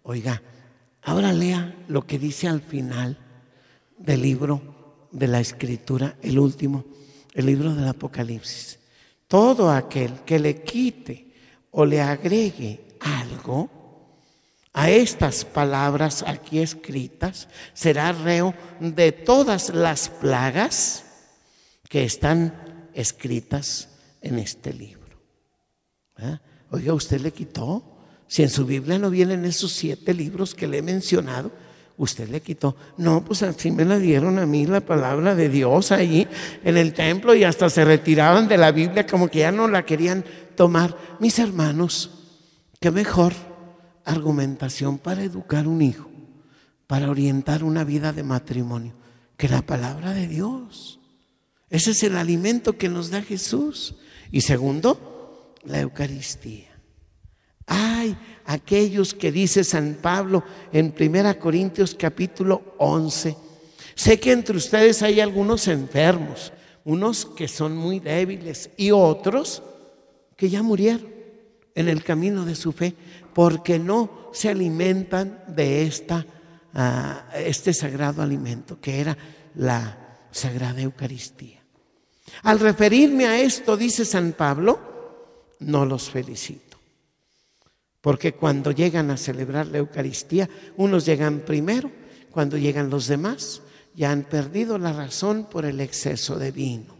Oiga, 0.03 0.41
ahora 1.01 1.33
lea 1.33 1.75
lo 1.87 2.05
que 2.05 2.17
dice 2.17 2.47
al 2.47 2.61
final 2.61 3.17
del 3.97 4.21
libro 4.21 5.07
de 5.11 5.27
la 5.27 5.39
escritura, 5.39 6.17
el 6.21 6.39
último, 6.39 6.85
el 7.33 7.45
libro 7.45 7.75
del 7.75 7.87
Apocalipsis. 7.87 8.78
Todo 9.29 9.69
aquel 9.69 10.25
que 10.25 10.39
le 10.39 10.63
quite 10.63 11.29
o 11.69 11.85
le 11.85 12.01
agregue 12.01 12.97
algo 12.99 13.69
a 14.73 14.89
estas 14.89 15.45
palabras 15.45 16.25
aquí 16.25 16.57
escritas 16.57 17.47
será 17.75 18.11
reo 18.11 18.55
de 18.79 19.11
todas 19.11 19.69
las 19.69 20.09
plagas 20.09 21.05
que 21.87 22.05
están 22.05 22.89
escritas 22.95 23.89
en 24.21 24.39
este 24.39 24.73
libro. 24.73 25.21
¿Eh? 26.17 26.39
Oiga, 26.71 26.93
¿usted 26.95 27.21
le 27.21 27.31
quitó? 27.31 27.83
Si 28.27 28.41
en 28.41 28.49
su 28.49 28.65
Biblia 28.65 28.97
no 28.97 29.11
vienen 29.11 29.45
esos 29.45 29.71
siete 29.71 30.11
libros 30.11 30.55
que 30.55 30.67
le 30.67 30.79
he 30.79 30.81
mencionado, 30.81 31.51
usted 31.99 32.29
le 32.29 32.41
quitó. 32.41 32.75
No, 32.97 33.23
pues 33.23 33.43
así 33.43 33.69
me 33.69 33.85
la 33.85 33.99
dieron 33.99 34.39
a 34.39 34.45
mí 34.45 34.65
la 34.65 34.79
palabra 34.79 35.35
de 35.35 35.49
Dios 35.49 35.91
ahí 35.91 36.27
en 36.63 36.77
el 36.77 36.93
templo 36.93 37.35
y 37.35 37.43
hasta 37.43 37.69
se 37.69 37.85
retiraban 37.85 38.47
de 38.47 38.57
la 38.57 38.71
Biblia 38.71 39.05
como 39.05 39.27
que 39.27 39.39
ya 39.39 39.51
no 39.51 39.67
la 39.67 39.85
querían 39.85 40.23
tomar. 40.55 40.97
Mis 41.19 41.37
hermanos, 41.37 42.09
qué 42.79 42.89
mejor 42.89 43.33
argumentación 44.05 44.97
para 44.97 45.23
educar 45.23 45.67
un 45.67 45.81
hijo, 45.81 46.09
para 46.87 47.09
orientar 47.09 47.63
una 47.63 47.83
vida 47.83 48.13
de 48.13 48.23
matrimonio, 48.23 48.93
que 49.37 49.49
la 49.49 49.61
palabra 49.61 50.13
de 50.13 50.27
Dios. 50.27 50.99
Ese 51.69 51.91
es 51.91 52.01
el 52.03 52.17
alimento 52.17 52.77
que 52.77 52.89
nos 52.89 53.11
da 53.11 53.21
Jesús. 53.21 53.95
Y 54.31 54.41
segundo, 54.41 55.53
la 55.65 55.81
Eucaristía. 55.81 56.69
Hay 57.67 58.17
aquellos 58.49 59.13
que 59.13 59.31
dice 59.31 59.63
San 59.63 59.99
Pablo 60.01 60.43
en 60.73 60.93
1 60.99 61.37
Corintios 61.37 61.93
capítulo 61.93 62.73
11. 62.79 63.37
Sé 63.93 64.19
que 64.19 64.31
entre 64.31 64.57
ustedes 64.57 65.03
hay 65.03 65.19
algunos 65.19 65.67
enfermos, 65.67 66.51
unos 66.83 67.27
que 67.27 67.47
son 67.47 67.77
muy 67.77 67.99
débiles 67.99 68.71
y 68.75 68.89
otros 68.89 69.61
que 70.35 70.49
ya 70.49 70.63
murieron 70.63 71.07
en 71.75 71.89
el 71.89 72.03
camino 72.03 72.43
de 72.43 72.55
su 72.55 72.71
fe 72.71 72.95
porque 73.35 73.77
no 73.77 74.31
se 74.33 74.49
alimentan 74.49 75.43
de 75.47 75.83
esta, 75.83 76.25
ah, 76.73 77.29
este 77.35 77.71
sagrado 77.71 78.23
alimento 78.23 78.81
que 78.81 78.99
era 78.99 79.15
la 79.57 80.17
sagrada 80.31 80.81
Eucaristía. 80.81 81.61
Al 82.41 82.59
referirme 82.59 83.27
a 83.27 83.39
esto, 83.39 83.77
dice 83.77 84.05
San 84.05 84.33
Pablo, 84.33 84.79
no 85.59 85.85
los 85.85 86.09
felicito. 86.09 86.68
Porque 88.01 88.33
cuando 88.33 88.71
llegan 88.71 89.11
a 89.11 89.17
celebrar 89.17 89.67
la 89.67 89.79
Eucaristía, 89.79 90.49
unos 90.77 91.05
llegan 91.05 91.39
primero, 91.39 91.91
cuando 92.31 92.57
llegan 92.57 92.89
los 92.89 93.07
demás, 93.07 93.61
ya 93.93 94.11
han 94.11 94.23
perdido 94.23 94.77
la 94.77 94.93
razón 94.93 95.49
por 95.49 95.65
el 95.65 95.81
exceso 95.81 96.37
de 96.37 96.51
vino. 96.51 96.97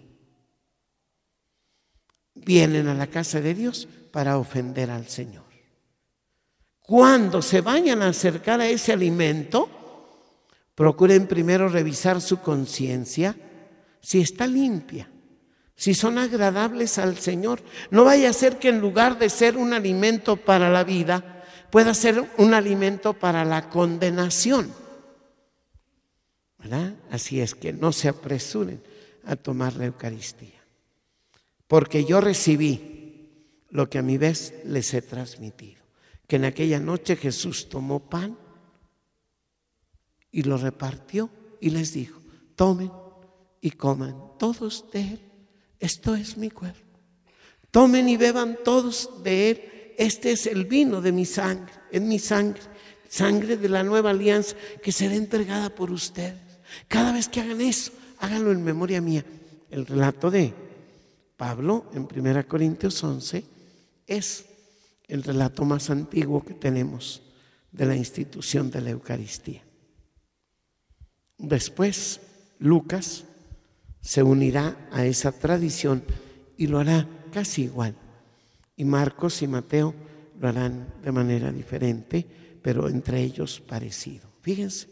Vienen 2.36 2.88
a 2.88 2.94
la 2.94 3.08
casa 3.08 3.40
de 3.40 3.54
Dios 3.54 3.88
para 4.12 4.38
ofender 4.38 4.92
al 4.92 5.08
Señor. 5.08 5.46
Cuando 6.80 7.42
se 7.42 7.62
vayan 7.62 8.02
a 8.02 8.10
acercar 8.10 8.60
a 8.60 8.68
ese 8.68 8.92
alimento, 8.92 9.70
procuren 10.76 11.28
primero 11.28 11.70
revisar 11.70 12.20
su 12.20 12.40
conciencia 12.40 13.36
si 14.02 14.22
está 14.22 14.48
limpia 14.48 15.10
si 15.80 15.94
son 15.94 16.18
agradables 16.18 16.98
al 16.98 17.18
Señor. 17.18 17.62
No 17.90 18.04
vaya 18.04 18.30
a 18.30 18.34
ser 18.34 18.60
que 18.60 18.68
en 18.68 18.82
lugar 18.82 19.18
de 19.18 19.30
ser 19.30 19.56
un 19.56 19.72
alimento 19.72 20.36
para 20.36 20.70
la 20.70 20.84
vida, 20.84 21.46
pueda 21.72 21.94
ser 21.94 22.30
un 22.38 22.54
alimento 22.54 23.14
para 23.14 23.46
la 23.46 23.70
condenación. 23.70 24.74
¿Verdad? 26.58 26.96
Así 27.10 27.40
es 27.40 27.56
que 27.56 27.72
no 27.72 27.94
se 27.94 28.10
apresuren 28.10 28.84
a 29.24 29.38
tomar 29.38 29.78
la 29.78 29.86
Eucaristía. 29.86 30.62
Porque 31.66 32.04
yo 32.04 32.20
recibí 32.20 33.56
lo 33.70 33.90
que 33.90 34.00
a 34.00 34.04
mi 34.04 34.18
vez 34.18 34.56
les 34.66 34.94
he 34.94 35.02
transmitido. 35.02 35.82
Que 36.28 36.36
en 36.36 36.44
aquella 36.44 36.82
noche 36.82 37.16
Jesús 37.16 37.70
tomó 37.70 38.02
pan 38.02 38.38
y 40.30 40.44
lo 40.44 40.58
repartió 40.58 41.30
y 41.62 41.70
les 41.70 41.94
dijo, 41.94 42.20
tomen 42.58 42.92
y 43.62 43.72
coman 43.72 44.14
todos 44.38 44.84
de 44.92 45.02
él 45.02 45.29
esto 45.80 46.16
es 46.16 46.38
mi 46.38 46.50
cuerpo. 46.50 47.00
Tomen 47.72 48.10
y 48.10 48.18
beban 48.18 48.58
todos 48.64 49.24
de 49.24 49.52
él. 49.52 49.62
Este 49.98 50.32
es 50.32 50.48
el 50.48 50.66
vino 50.66 51.02
de 51.02 51.12
mi 51.12 51.26
sangre, 51.26 51.74
es 51.92 52.02
mi 52.02 52.20
sangre, 52.20 52.62
sangre 53.08 53.58
de 53.58 53.70
la 53.70 53.84
nueva 53.84 54.12
alianza 54.12 54.56
que 54.82 54.92
será 54.92 55.16
entregada 55.16 55.70
por 55.74 55.92
ustedes. 55.92 56.40
Cada 56.88 57.12
vez 57.12 57.28
que 57.28 57.42
hagan 57.42 57.62
eso, 57.62 57.92
háganlo 58.20 58.52
en 58.52 58.64
memoria 58.64 59.02
mía. 59.02 59.26
El 59.70 59.86
relato 59.86 60.32
de 60.32 60.54
Pablo 61.38 61.86
en 61.94 62.08
1 62.14 62.48
Corintios 62.48 63.04
11 63.04 63.44
es 64.08 64.46
el 65.08 65.24
relato 65.24 65.66
más 65.66 65.90
antiguo 65.90 66.44
que 66.44 66.54
tenemos 66.54 67.22
de 67.72 67.86
la 67.86 67.96
institución 67.96 68.72
de 68.72 68.82
la 68.82 68.90
Eucaristía. 68.92 69.64
Después, 71.38 72.22
Lucas 72.60 73.24
se 74.02 74.24
unirá 74.24 74.90
a 74.92 75.06
esa 75.06 75.32
tradición 75.32 76.04
y 76.58 76.68
lo 76.68 76.80
hará 76.80 77.08
casi 77.32 77.64
igual. 77.64 77.96
Y 78.76 78.86
Marcos 78.86 79.42
y 79.42 79.48
Mateo 79.48 79.94
lo 80.40 80.48
harán 80.48 80.94
de 81.04 81.12
manera 81.12 81.52
diferente, 81.52 82.26
pero 82.62 82.88
entre 82.88 83.22
ellos 83.22 83.60
parecido. 83.60 84.30
Fíjense, 84.42 84.88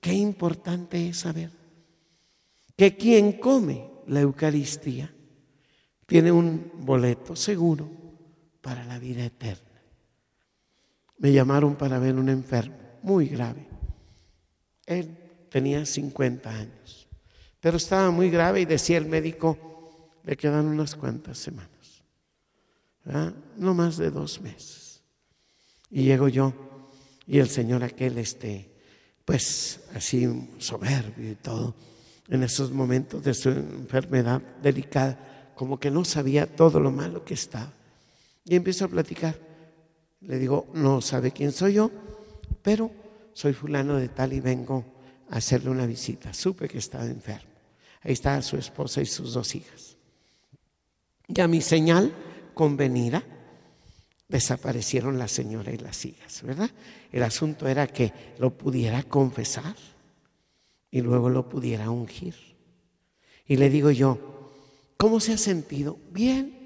qué 0.00 0.12
importante 0.12 1.08
es 1.08 1.18
saber 1.18 1.50
que 2.76 2.96
quien 2.96 3.32
come 3.32 3.90
la 4.06 4.20
Eucaristía 4.20 5.12
tiene 6.06 6.32
un 6.32 6.72
boleto 6.78 7.36
seguro 7.36 7.88
para 8.60 8.84
la 8.84 8.98
vida 8.98 9.24
eterna. 9.24 9.82
Me 11.18 11.32
llamaron 11.32 11.76
para 11.76 11.98
ver 11.98 12.16
un 12.16 12.28
enfermo 12.28 12.76
muy 13.02 13.26
grave. 13.26 13.68
Él 14.86 15.16
tenía 15.50 15.84
50 15.86 16.50
años, 16.50 16.99
pero 17.60 17.76
estaba 17.76 18.10
muy 18.10 18.30
grave 18.30 18.62
y 18.62 18.64
decía 18.64 18.98
el 18.98 19.06
médico, 19.06 19.58
le 20.24 20.36
quedan 20.36 20.66
unas 20.66 20.94
cuantas 20.94 21.38
semanas, 21.38 22.02
no 23.56 23.74
más 23.74 23.96
de 23.96 24.10
dos 24.10 24.40
meses. 24.40 25.02
Y 25.90 26.04
llego 26.04 26.28
yo 26.28 26.52
y 27.26 27.38
el 27.38 27.48
señor 27.48 27.84
aquel, 27.84 28.18
este, 28.18 28.70
pues 29.24 29.80
así 29.94 30.28
soberbio 30.58 31.32
y 31.32 31.34
todo, 31.36 31.74
en 32.28 32.42
esos 32.42 32.70
momentos 32.70 33.22
de 33.22 33.34
su 33.34 33.50
enfermedad 33.50 34.40
delicada, 34.62 35.52
como 35.54 35.78
que 35.78 35.90
no 35.90 36.04
sabía 36.04 36.46
todo 36.46 36.80
lo 36.80 36.90
malo 36.90 37.24
que 37.24 37.34
estaba. 37.34 37.72
Y 38.44 38.56
empiezo 38.56 38.86
a 38.86 38.88
platicar. 38.88 39.36
Le 40.20 40.38
digo, 40.38 40.66
no 40.74 41.00
sabe 41.00 41.32
quién 41.32 41.52
soy 41.52 41.74
yo, 41.74 41.90
pero 42.62 42.90
soy 43.32 43.52
fulano 43.52 43.96
de 43.96 44.08
tal 44.08 44.32
y 44.32 44.40
vengo 44.40 44.84
a 45.28 45.36
hacerle 45.36 45.70
una 45.70 45.86
visita. 45.86 46.32
Supe 46.34 46.68
que 46.68 46.78
estaba 46.78 47.04
enfermo. 47.06 47.49
Ahí 48.02 48.12
estaba 48.12 48.40
su 48.42 48.56
esposa 48.56 49.02
y 49.02 49.06
sus 49.06 49.34
dos 49.34 49.54
hijas. 49.54 49.96
Y 51.28 51.40
a 51.40 51.48
mi 51.48 51.60
señal 51.60 52.12
convenida, 52.54 53.22
desaparecieron 54.28 55.18
la 55.18 55.28
señora 55.28 55.72
y 55.72 55.78
las 55.78 56.04
hijas, 56.04 56.42
¿verdad? 56.42 56.70
El 57.12 57.22
asunto 57.22 57.66
era 57.68 57.86
que 57.86 58.12
lo 58.38 58.56
pudiera 58.56 59.02
confesar 59.02 59.74
y 60.90 61.00
luego 61.00 61.28
lo 61.28 61.48
pudiera 61.48 61.90
ungir. 61.90 62.34
Y 63.46 63.56
le 63.56 63.68
digo 63.68 63.90
yo, 63.90 64.18
¿cómo 64.96 65.20
se 65.20 65.32
ha 65.32 65.38
sentido? 65.38 65.98
Bien. 66.12 66.58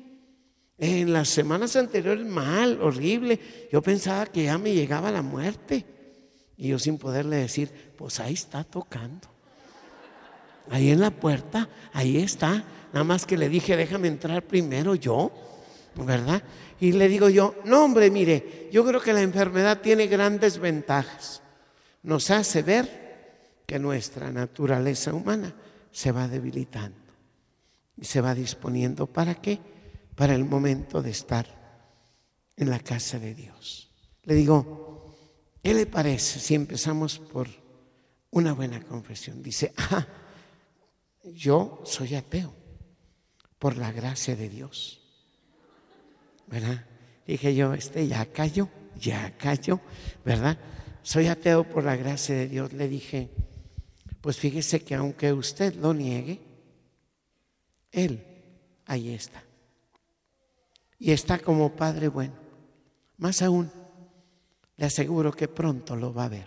En 0.76 1.12
las 1.12 1.28
semanas 1.28 1.76
anteriores 1.76 2.26
mal, 2.26 2.80
horrible. 2.82 3.40
Yo 3.72 3.80
pensaba 3.80 4.26
que 4.26 4.44
ya 4.44 4.58
me 4.58 4.74
llegaba 4.74 5.10
la 5.10 5.22
muerte. 5.22 5.84
Y 6.56 6.68
yo 6.68 6.78
sin 6.78 6.98
poderle 6.98 7.36
decir, 7.36 7.70
pues 7.96 8.20
ahí 8.20 8.34
está 8.34 8.64
tocando. 8.64 9.33
Ahí 10.70 10.90
en 10.90 11.00
la 11.00 11.10
puerta, 11.10 11.68
ahí 11.92 12.18
está. 12.18 12.64
Nada 12.92 13.04
más 13.04 13.26
que 13.26 13.36
le 13.36 13.48
dije, 13.48 13.76
déjame 13.76 14.08
entrar 14.08 14.42
primero 14.42 14.94
yo, 14.94 15.32
¿verdad? 15.96 16.42
Y 16.80 16.92
le 16.92 17.08
digo 17.08 17.28
yo, 17.28 17.54
no 17.64 17.84
hombre, 17.84 18.10
mire, 18.10 18.68
yo 18.72 18.84
creo 18.84 19.00
que 19.00 19.12
la 19.12 19.22
enfermedad 19.22 19.80
tiene 19.80 20.06
grandes 20.06 20.58
ventajas. 20.58 21.42
Nos 22.02 22.30
hace 22.30 22.62
ver 22.62 23.62
que 23.66 23.78
nuestra 23.78 24.30
naturaleza 24.30 25.12
humana 25.12 25.54
se 25.90 26.12
va 26.12 26.28
debilitando 26.28 26.98
y 27.96 28.04
se 28.04 28.20
va 28.20 28.34
disponiendo 28.34 29.06
para 29.06 29.36
qué? 29.36 29.60
Para 30.14 30.34
el 30.34 30.44
momento 30.44 31.02
de 31.02 31.10
estar 31.10 31.46
en 32.56 32.70
la 32.70 32.78
casa 32.78 33.18
de 33.18 33.34
Dios. 33.34 33.90
Le 34.24 34.34
digo, 34.34 35.16
¿qué 35.62 35.74
le 35.74 35.86
parece 35.86 36.40
si 36.40 36.54
empezamos 36.54 37.18
por 37.18 37.48
una 38.30 38.52
buena 38.52 38.82
confesión? 38.82 39.42
Dice, 39.42 39.72
ah, 39.76 40.06
yo 41.32 41.82
soy 41.84 42.14
ateo 42.14 42.54
por 43.58 43.76
la 43.76 43.92
gracia 43.92 44.36
de 44.36 44.48
Dios. 44.48 45.04
¿verdad? 46.46 46.84
Dije 47.26 47.54
yo, 47.54 47.74
este 47.74 48.06
ya 48.06 48.26
cayó, 48.26 48.68
ya 48.96 49.36
cayó, 49.36 49.80
¿verdad? 50.24 50.58
Soy 51.02 51.26
ateo 51.26 51.64
por 51.64 51.84
la 51.84 51.96
gracia 51.96 52.34
de 52.34 52.48
Dios. 52.48 52.72
Le 52.72 52.88
dije, 52.88 53.30
pues 54.20 54.36
fíjese 54.36 54.80
que 54.80 54.94
aunque 54.94 55.32
usted 55.32 55.74
lo 55.74 55.94
niegue, 55.94 56.40
Él 57.92 58.24
ahí 58.86 59.12
está. 59.12 59.42
Y 60.98 61.12
está 61.12 61.38
como 61.38 61.74
Padre 61.74 62.08
bueno. 62.08 62.34
Más 63.18 63.42
aún, 63.42 63.70
le 64.76 64.86
aseguro 64.86 65.32
que 65.32 65.48
pronto 65.48 65.96
lo 65.96 66.12
va 66.12 66.24
a 66.24 66.30
ver. 66.30 66.46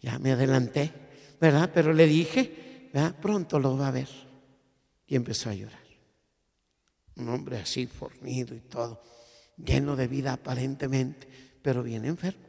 Ya 0.00 0.18
me 0.18 0.32
adelanté, 0.32 0.92
¿verdad? 1.40 1.70
Pero 1.72 1.92
le 1.92 2.06
dije, 2.06 2.65
Pronto 3.20 3.58
lo 3.58 3.76
va 3.76 3.88
a 3.88 3.92
ver. 3.92 4.08
Y 5.06 5.14
empezó 5.14 5.50
a 5.50 5.54
llorar 5.54 5.86
un 7.16 7.28
hombre 7.30 7.58
así 7.58 7.86
fornido 7.86 8.54
y 8.54 8.60
todo, 8.60 9.02
lleno 9.56 9.96
de 9.96 10.06
vida 10.06 10.34
aparentemente, 10.34 11.26
pero 11.62 11.82
bien 11.82 12.04
enfermo. 12.04 12.44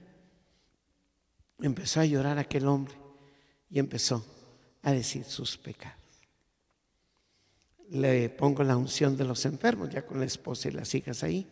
Empezó 1.59 2.01
a 2.01 2.05
llorar 2.05 2.37
aquel 2.37 2.67
hombre 2.67 2.93
y 3.69 3.79
empezó 3.79 4.25
a 4.83 4.91
decir 4.91 5.23
sus 5.23 5.57
pecados. 5.57 5.97
Le 7.89 8.29
pongo 8.29 8.63
la 8.63 8.77
unción 8.77 9.15
de 9.15 9.23
los 9.23 9.45
enfermos, 9.45 9.89
ya 9.89 10.05
con 10.05 10.19
la 10.19 10.25
esposa 10.25 10.67
y 10.67 10.71
las 10.71 10.93
hijas 10.93 11.23
ahí, 11.23 11.47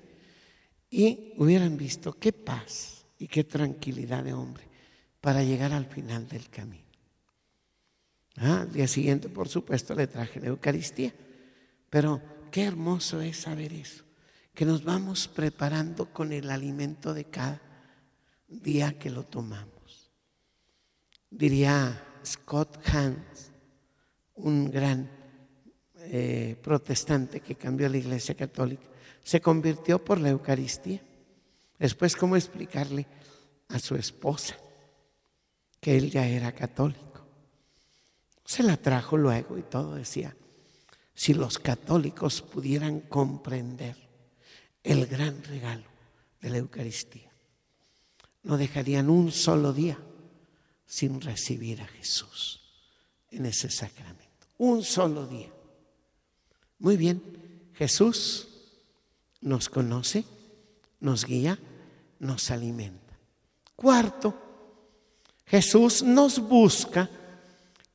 y 0.89 1.33
hubieran 1.38 1.77
visto 1.77 2.13
qué 2.19 2.33
paz 2.33 3.05
y 3.17 3.27
qué 3.27 3.45
tranquilidad 3.45 4.23
de 4.23 4.33
hombre 4.33 4.65
para 5.21 5.43
llegar 5.43 5.71
al 5.71 5.86
final 5.86 6.27
del 6.27 6.49
camino. 6.49 6.84
Ah, 8.38 8.61
al 8.61 8.71
día 8.71 8.88
siguiente, 8.88 9.29
por 9.29 9.47
supuesto, 9.47 9.95
le 9.95 10.07
traje 10.07 10.39
la 10.39 10.47
Eucaristía, 10.47 11.13
pero 11.89 12.21
Qué 12.55 12.63
hermoso 12.63 13.19
es 13.19 13.36
saber 13.36 13.73
eso, 13.73 14.05
que 14.53 14.63
nos 14.63 14.86
vamos 14.86 15.27
preparando 15.27 16.13
con 16.13 16.31
el 16.31 16.49
alimento 16.49 17.13
de 17.13 17.25
cada 17.25 17.61
día 18.47 18.97
que 18.97 19.09
lo 19.09 19.23
tomamos. 19.23 20.09
Diría 21.29 22.01
Scott 22.25 22.79
Hans, 22.88 23.51
un 24.36 24.71
gran 24.71 25.11
eh, 25.97 26.55
protestante 26.63 27.41
que 27.41 27.55
cambió 27.55 27.89
la 27.89 27.97
iglesia 27.97 28.36
católica, 28.36 28.88
se 29.21 29.41
convirtió 29.41 30.01
por 30.01 30.21
la 30.21 30.29
Eucaristía. 30.29 31.01
Después, 31.77 32.15
¿cómo 32.15 32.38
explicarle 32.38 33.05
a 33.67 33.79
su 33.79 33.97
esposa 33.97 34.55
que 35.81 35.97
él 35.97 36.09
ya 36.09 36.25
era 36.25 36.53
católico? 36.53 37.05
Se 38.45 38.63
la 38.63 38.77
trajo 38.77 39.17
luego 39.17 39.57
y 39.57 39.63
todo 39.63 39.95
decía, 39.95 40.35
si 41.13 41.33
los 41.33 41.57
católicos 41.59 42.41
pudieran 42.41 43.01
comprender 43.01 43.95
el 44.83 45.07
gran 45.07 45.43
regalo 45.43 45.85
de 46.41 46.49
la 46.49 46.57
Eucaristía. 46.57 47.31
No 48.43 48.57
dejarían 48.57 49.09
un 49.09 49.31
solo 49.31 49.73
día 49.73 49.97
sin 50.85 51.19
recibir 51.19 51.81
a 51.81 51.87
Jesús 51.87 52.61
en 53.31 53.47
ese 53.47 53.71
sacramento. 53.71 54.47
Un 54.59 54.83
solo 54.83 55.25
día. 55.25 55.51
Muy 56.77 56.97
bien, 56.97 57.71
Jesús 57.73 58.47
nos 59.41 59.69
conoce, 59.69 60.23
nos 60.99 61.25
guía, 61.25 61.57
nos 62.19 62.51
alimenta. 62.51 63.17
Cuarto, 63.75 64.39
Jesús 65.45 66.03
nos 66.03 66.39
busca 66.39 67.09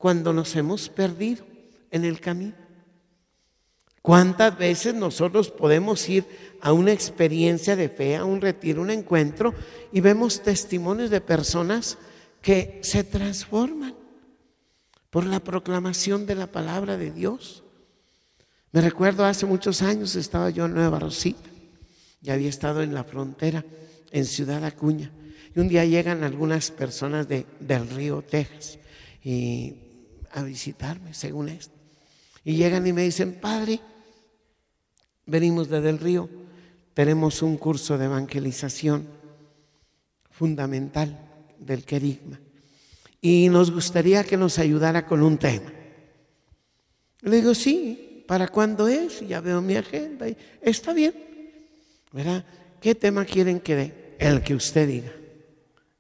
cuando 0.01 0.33
nos 0.33 0.57
hemos 0.57 0.89
perdido 0.89 1.45
en 1.91 2.07
el 2.07 2.21
camino. 2.21 2.55
¿Cuántas 4.01 4.57
veces 4.57 4.95
nosotros 4.95 5.51
podemos 5.51 6.09
ir 6.09 6.25
a 6.63 6.73
una 6.73 6.91
experiencia 6.91 7.77
de 7.77 7.91
fe, 7.91 8.17
a 8.17 8.25
un 8.25 8.41
retiro, 8.41 8.81
un 8.81 8.89
encuentro, 8.89 9.53
y 9.93 10.01
vemos 10.01 10.43
testimonios 10.43 11.11
de 11.11 11.21
personas 11.21 11.99
que 12.41 12.81
se 12.83 13.05
transforman 13.05 13.95
por 15.11 15.27
la 15.27 15.39
proclamación 15.41 16.25
de 16.25 16.35
la 16.35 16.47
palabra 16.47 16.97
de 16.97 17.11
Dios? 17.11 17.63
Me 18.73 18.81
recuerdo 18.81 19.27
hace 19.27 19.45
muchos 19.45 19.83
años 19.83 20.17
estaba 20.17 20.49
yo 20.49 20.65
en 20.65 20.73
Nueva 20.73 20.99
Rosita, 20.99 21.51
ya 22.23 22.33
había 22.33 22.49
estado 22.49 22.83
en 22.83 22.95
la 22.95 23.05
frontera, 23.05 23.67
en 24.13 24.25
Ciudad 24.25 24.65
Acuña, 24.65 25.13
y 25.55 25.61
un 25.61 25.69
día 25.69 25.85
llegan 25.85 26.25
algunas 26.25 26.71
personas 26.71 27.29
de, 27.29 27.45
del 27.61 27.87
río 27.91 28.23
Texas 28.23 28.79
y 29.23 29.90
a 30.33 30.43
visitarme, 30.43 31.15
según 31.15 31.49
esto. 31.49 31.75
Y 32.45 32.57
llegan 32.57 32.87
y 32.87 32.93
me 32.93 33.03
dicen, 33.03 33.39
Padre, 33.41 33.81
venimos 35.27 35.69
desde 35.69 35.91
el 35.91 35.99
río, 35.99 36.29
tenemos 36.95 37.43
un 37.43 37.57
curso 37.57 37.99
de 37.99 38.07
evangelización 38.07 39.07
fundamental 40.31 41.19
del 41.59 41.85
querigma 41.85 42.41
y 43.21 43.49
nos 43.49 43.71
gustaría 43.71 44.25
que 44.25 44.37
nos 44.37 44.59
ayudara 44.59 45.07
con 45.07 45.23
un 45.23 45.37
tema. 45.37 45.73
Le 47.21 47.37
digo, 47.37 47.55
sí, 47.55 48.25
¿para 48.27 48.49
cuándo 48.49 48.89
es? 48.89 49.21
Ya 49.27 49.41
veo 49.41 49.61
mi 49.61 49.77
agenda. 49.77 50.29
Y, 50.29 50.37
Está 50.63 50.95
bien. 50.95 51.15
¿Verdad? 52.13 52.45
¿Qué 52.81 52.95
tema 52.95 53.25
quieren 53.25 53.61
que 53.61 53.77
dé? 53.77 54.17
El 54.19 54.43
que 54.43 54.55
usted 54.55 54.89
diga. 54.89 55.13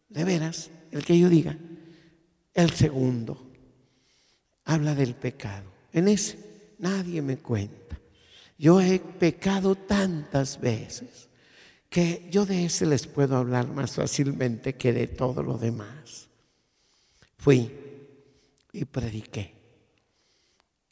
De 0.08 0.24
veras, 0.24 0.70
el 0.90 1.04
que 1.04 1.18
yo 1.18 1.28
diga. 1.28 1.56
El 2.54 2.70
segundo 2.70 3.49
habla 4.64 4.94
del 4.94 5.14
pecado 5.14 5.70
en 5.92 6.08
ese 6.08 6.50
nadie 6.78 7.22
me 7.22 7.38
cuenta. 7.38 7.98
Yo 8.58 8.80
he 8.80 8.98
pecado 8.98 9.74
tantas 9.74 10.60
veces 10.60 11.28
que 11.88 12.28
yo 12.30 12.46
de 12.46 12.66
ese 12.66 12.86
les 12.86 13.06
puedo 13.06 13.36
hablar 13.36 13.68
más 13.68 13.92
fácilmente 13.94 14.74
que 14.74 14.92
de 14.92 15.06
todo 15.06 15.42
lo 15.42 15.58
demás. 15.58 16.28
Fui 17.38 17.70
y 18.72 18.84
prediqué. 18.84 19.54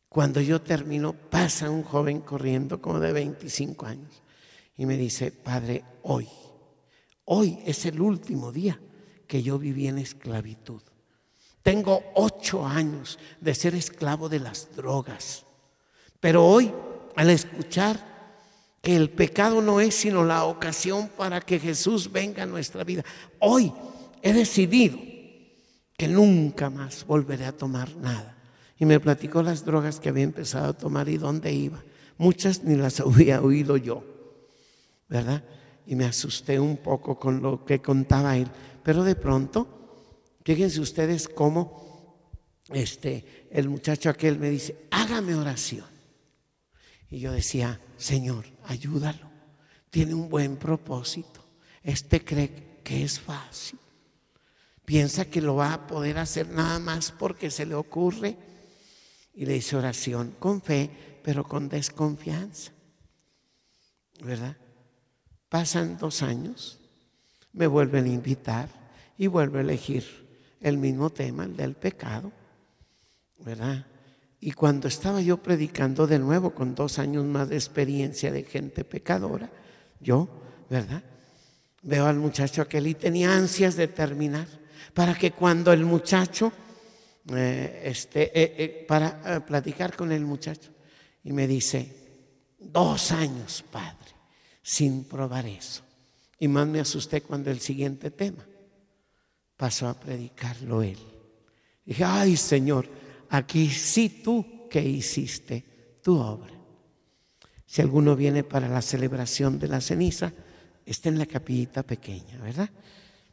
Cuando 0.08 0.40
yo 0.40 0.60
termino, 0.62 1.12
pasa 1.12 1.70
un 1.70 1.82
joven 1.82 2.20
corriendo 2.20 2.80
como 2.80 2.98
de 2.98 3.12
25 3.12 3.86
años 3.86 4.22
y 4.76 4.86
me 4.86 4.96
dice, 4.96 5.30
Padre, 5.30 5.84
hoy, 6.02 6.26
hoy 7.24 7.58
es 7.66 7.84
el 7.84 8.00
último 8.00 8.50
día 8.50 8.80
que 9.26 9.42
yo 9.42 9.58
viví 9.58 9.86
en 9.86 9.98
esclavitud. 9.98 10.80
Tengo 11.62 12.02
ocho 12.14 12.66
años 12.66 13.18
de 13.40 13.54
ser 13.54 13.74
esclavo 13.74 14.28
de 14.28 14.40
las 14.40 14.74
drogas. 14.74 15.44
Pero 16.20 16.44
hoy, 16.44 16.72
al 17.16 17.30
escuchar 17.30 17.98
que 18.82 18.96
el 18.96 19.10
pecado 19.10 19.60
no 19.60 19.80
es 19.80 19.94
sino 19.94 20.24
la 20.24 20.44
ocasión 20.44 21.10
para 21.16 21.40
que 21.40 21.58
Jesús 21.58 22.10
venga 22.10 22.44
a 22.44 22.46
nuestra 22.46 22.84
vida, 22.84 23.04
hoy 23.40 23.72
he 24.22 24.32
decidido 24.32 24.98
que 25.96 26.08
nunca 26.08 26.70
más 26.70 27.04
volveré 27.04 27.44
a 27.44 27.56
tomar 27.56 27.94
nada. 27.96 28.36
Y 28.78 28.86
me 28.86 29.00
platicó 29.00 29.42
las 29.42 29.64
drogas 29.64 29.98
que 29.98 30.08
había 30.08 30.22
empezado 30.22 30.68
a 30.68 30.76
tomar 30.76 31.08
y 31.08 31.18
dónde 31.18 31.52
iba. 31.52 31.82
Muchas 32.16 32.62
ni 32.62 32.76
las 32.76 33.00
había 33.00 33.42
oído 33.42 33.76
yo, 33.76 34.04
¿verdad? 35.08 35.42
Y 35.86 35.96
me 35.96 36.04
asusté 36.04 36.60
un 36.60 36.76
poco 36.76 37.18
con 37.18 37.42
lo 37.42 37.64
que 37.64 37.82
contaba 37.82 38.36
él. 38.36 38.48
Pero 38.84 39.02
de 39.02 39.16
pronto 39.16 39.77
Fíjense 40.48 40.80
ustedes 40.80 41.28
cómo 41.28 42.24
este, 42.70 43.48
el 43.50 43.68
muchacho 43.68 44.08
aquel 44.08 44.38
me 44.38 44.48
dice, 44.48 44.88
hágame 44.90 45.34
oración. 45.34 45.84
Y 47.10 47.18
yo 47.18 47.32
decía, 47.32 47.78
Señor, 47.98 48.46
ayúdalo. 48.64 49.30
Tiene 49.90 50.14
un 50.14 50.30
buen 50.30 50.56
propósito. 50.56 51.44
Este 51.82 52.24
cree 52.24 52.80
que 52.82 53.04
es 53.04 53.20
fácil. 53.20 53.78
Piensa 54.86 55.26
que 55.26 55.42
lo 55.42 55.56
va 55.56 55.74
a 55.74 55.86
poder 55.86 56.16
hacer 56.16 56.48
nada 56.48 56.78
más 56.78 57.12
porque 57.12 57.50
se 57.50 57.66
le 57.66 57.74
ocurre. 57.74 58.38
Y 59.34 59.44
le 59.44 59.54
hice 59.54 59.76
oración 59.76 60.34
con 60.38 60.62
fe, 60.62 61.20
pero 61.22 61.44
con 61.44 61.68
desconfianza. 61.68 62.72
¿Verdad? 64.24 64.56
Pasan 65.50 65.98
dos 65.98 66.22
años, 66.22 66.80
me 67.52 67.66
vuelven 67.66 68.06
a 68.06 68.14
invitar 68.14 68.70
y 69.18 69.26
vuelvo 69.26 69.58
a 69.58 69.60
elegir 69.60 70.26
el 70.60 70.78
mismo 70.78 71.10
tema, 71.10 71.44
el 71.44 71.56
del 71.56 71.74
pecado, 71.74 72.32
¿verdad? 73.38 73.86
Y 74.40 74.52
cuando 74.52 74.88
estaba 74.88 75.20
yo 75.20 75.42
predicando 75.42 76.06
de 76.06 76.18
nuevo 76.18 76.54
con 76.54 76.74
dos 76.74 76.98
años 76.98 77.24
más 77.24 77.48
de 77.48 77.56
experiencia 77.56 78.30
de 78.30 78.44
gente 78.44 78.84
pecadora, 78.84 79.50
yo, 80.00 80.28
¿verdad? 80.70 81.02
Veo 81.82 82.06
al 82.06 82.16
muchacho 82.16 82.62
aquel 82.62 82.86
y 82.86 82.94
tenía 82.94 83.34
ansias 83.34 83.76
de 83.76 83.88
terminar 83.88 84.46
para 84.94 85.16
que 85.16 85.32
cuando 85.32 85.72
el 85.72 85.84
muchacho, 85.84 86.52
eh, 87.34 87.82
este, 87.84 88.24
eh, 88.38 88.54
eh, 88.58 88.84
para 88.86 89.44
platicar 89.44 89.96
con 89.96 90.12
el 90.12 90.24
muchacho, 90.24 90.70
y 91.24 91.32
me 91.32 91.46
dice, 91.46 91.94
dos 92.58 93.12
años, 93.12 93.64
padre, 93.70 94.12
sin 94.62 95.04
probar 95.04 95.46
eso. 95.46 95.82
Y 96.38 96.46
más 96.46 96.66
me 96.66 96.80
asusté 96.80 97.22
cuando 97.22 97.50
el 97.50 97.60
siguiente 97.60 98.10
tema 98.10 98.44
pasó 99.58 99.88
a 99.88 99.94
predicarlo 99.94 100.82
él. 100.82 100.96
Dije, 101.84 102.04
ay 102.04 102.36
Señor, 102.36 102.88
aquí 103.28 103.68
sí 103.68 104.22
tú 104.24 104.68
que 104.70 104.80
hiciste 104.80 105.98
tu 106.02 106.16
obra. 106.16 106.52
Si 107.66 107.82
alguno 107.82 108.16
viene 108.16 108.44
para 108.44 108.68
la 108.68 108.80
celebración 108.80 109.58
de 109.58 109.68
la 109.68 109.82
ceniza, 109.82 110.32
está 110.86 111.10
en 111.10 111.18
la 111.18 111.26
capillita 111.26 111.82
pequeña, 111.82 112.38
¿verdad? 112.40 112.70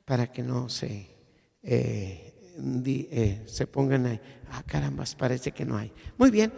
Para 0.04 0.32
que 0.32 0.42
no 0.42 0.68
se, 0.68 1.08
eh, 1.64 2.34
eh, 2.86 3.44
se 3.46 3.68
pongan 3.68 4.08
ahí. 4.08 4.20
Ah, 4.52 4.64
caramba, 4.66 5.06
parece 5.18 5.52
que 5.52 5.64
no 5.64 5.78
hay. 5.78 5.94
Muy 6.18 6.32
bien, 6.32 6.52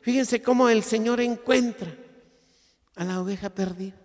fíjense 0.00 0.40
cómo 0.40 0.68
el 0.68 0.82
Señor 0.82 1.20
encuentra 1.20 1.92
a 2.94 3.04
la 3.04 3.20
oveja 3.20 3.50
perdida. 3.50 3.96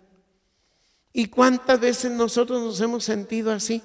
¿Y 1.12 1.26
cuántas 1.26 1.78
veces 1.78 2.10
nosotros 2.10 2.60
nos 2.62 2.80
hemos 2.80 3.04
sentido 3.04 3.52
así? 3.52 3.80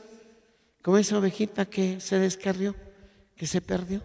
Como 0.81 0.97
esa 0.97 1.17
ovejita 1.17 1.65
que 1.65 1.99
se 1.99 2.19
descarrió, 2.19 2.75
que 3.35 3.47
se 3.47 3.61
perdió, 3.61 4.01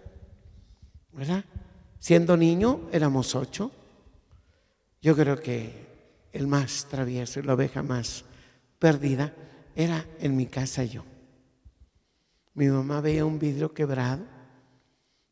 ¿verdad? 1.12 1.44
Siendo 1.98 2.36
niño 2.36 2.88
éramos 2.92 3.34
ocho. 3.34 3.70
Yo 5.00 5.14
creo 5.16 5.38
que 5.40 6.28
el 6.32 6.46
más 6.46 6.86
travieso 6.90 7.40
y 7.40 7.42
la 7.42 7.54
oveja 7.54 7.82
más 7.82 8.24
perdida 8.78 9.34
era 9.74 10.06
en 10.18 10.36
mi 10.36 10.46
casa 10.46 10.84
yo. 10.84 11.04
Mi 12.54 12.68
mamá 12.68 13.00
veía 13.00 13.24
un 13.24 13.38
vidrio 13.38 13.72
quebrado, 13.74 14.24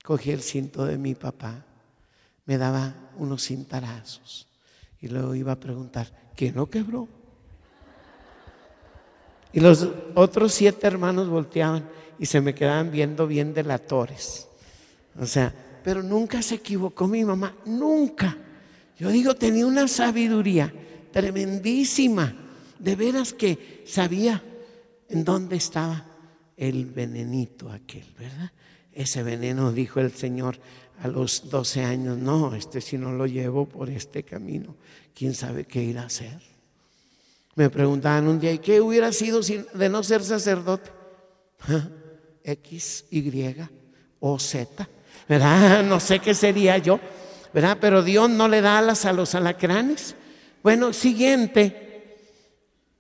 cogía 0.03 0.35
el 0.35 0.43
cinto 0.43 0.85
de 0.85 0.99
mi 0.99 1.15
papá, 1.15 1.65
me 2.45 2.59
daba 2.59 3.13
unos 3.17 3.47
cintarazos 3.47 4.49
y 5.01 5.09
luego 5.09 5.35
iba 5.35 5.53
a 5.53 5.61
preguntar, 5.61 6.33
¿quién 6.37 6.55
lo 6.55 6.69
quebró? 6.69 7.09
Y 9.53 9.61
los 9.61 9.89
otros 10.15 10.53
siete 10.53 10.87
hermanos 10.87 11.29
volteaban 11.29 11.89
y 12.19 12.27
se 12.27 12.41
me 12.41 12.55
quedaban 12.55 12.91
viendo 12.91 13.27
bien 13.27 13.53
delatores. 13.53 14.49
O 15.19 15.27
sea, 15.27 15.55
pero 15.85 16.03
nunca 16.03 16.43
se 16.43 16.57
equivocó 16.57 17.07
mi 17.07 17.25
mamá, 17.25 17.55
nunca. 17.67 18.37
Yo 18.99 19.11
digo, 19.11 19.35
tenía 19.35 19.67
una 19.67 19.89
sabiduría 19.89 20.73
tremendísima, 21.11 22.35
de 22.79 22.97
veras 22.97 23.33
que 23.33 23.83
sabía 23.87 24.43
en 25.09 25.25
dónde 25.25 25.57
estaba 25.57 26.07
el 26.57 26.87
venenito 26.87 27.71
aquel, 27.71 28.07
¿verdad? 28.19 28.53
Ese 28.93 29.23
veneno, 29.23 29.73
dijo 29.73 30.01
el 30.01 30.13
Señor 30.13 30.59
a 31.01 31.09
los 31.09 31.49
12 31.51 31.85
años, 31.85 32.19
no, 32.19 32.55
este 32.55 32.81
si 32.81 32.99
no 32.99 33.13
lo 33.13 33.27
llevo 33.27 33.69
por 33.69 33.91
este 33.91 34.23
camino, 34.23 34.77
¿quién 35.15 35.35
sabe 35.35 35.65
qué 35.65 35.83
ir 35.83 35.99
a 35.99 36.05
hacer? 36.05 36.52
Me 37.55 37.69
preguntaban 37.69 38.29
un 38.29 38.41
día, 38.41 38.53
¿y 38.53 38.59
qué 38.59 38.81
hubiera 38.81 39.13
sido 39.13 39.41
de 39.41 39.89
no 39.89 40.03
ser 40.03 40.23
sacerdote? 40.23 40.91
X, 42.45 43.05
Y 43.11 43.57
o 44.21 44.39
Z, 44.39 44.89
¿verdad? 45.29 45.83
No 45.89 46.01
sé 46.01 46.19
qué 46.19 46.35
sería 46.35 46.79
yo, 46.79 46.99
¿verdad? 47.53 47.79
Pero 47.81 48.03
Dios 48.03 48.31
no 48.31 48.49
le 48.49 48.61
da 48.61 48.79
alas 48.79 49.05
a 49.05 49.13
los 49.13 49.35
alacranes. 49.35 50.15
Bueno, 50.63 50.93
siguiente, 50.93 52.17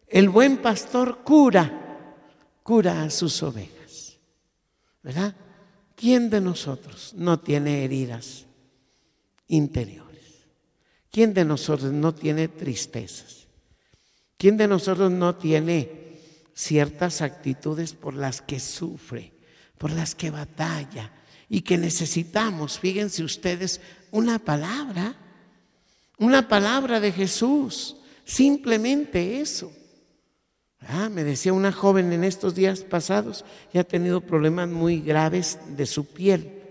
el 0.08 0.28
buen 0.28 0.58
pastor 0.58 1.18
cura, 1.24 2.16
cura 2.62 3.04
a 3.04 3.10
sus 3.10 3.42
ovejas, 3.42 4.18
¿verdad? 5.02 5.34
¿Quién 5.96 6.28
de 6.28 6.40
nosotros 6.40 7.14
no 7.16 7.40
tiene 7.40 7.84
heridas 7.84 8.46
interiores? 9.48 10.46
¿Quién 11.10 11.32
de 11.32 11.44
nosotros 11.44 11.92
no 11.92 12.14
tiene 12.14 12.48
tristezas? 12.48 13.41
¿Quién 14.42 14.56
de 14.56 14.66
nosotros 14.66 15.08
no 15.12 15.36
tiene 15.36 16.18
ciertas 16.52 17.22
actitudes 17.22 17.92
por 17.92 18.14
las 18.14 18.42
que 18.42 18.58
sufre, 18.58 19.32
por 19.78 19.92
las 19.92 20.16
que 20.16 20.32
batalla 20.32 21.12
y 21.48 21.60
que 21.60 21.78
necesitamos, 21.78 22.80
fíjense 22.80 23.22
ustedes, 23.22 23.80
una 24.10 24.40
palabra, 24.40 25.14
una 26.18 26.48
palabra 26.48 26.98
de 26.98 27.12
Jesús, 27.12 27.98
simplemente 28.24 29.40
eso. 29.40 29.72
Ah, 30.80 31.08
me 31.08 31.22
decía 31.22 31.52
una 31.52 31.70
joven 31.70 32.12
en 32.12 32.24
estos 32.24 32.56
días 32.56 32.80
pasados, 32.80 33.44
que 33.70 33.78
ha 33.78 33.84
tenido 33.84 34.22
problemas 34.22 34.68
muy 34.68 35.02
graves 35.02 35.60
de 35.68 35.86
su 35.86 36.04
piel 36.04 36.64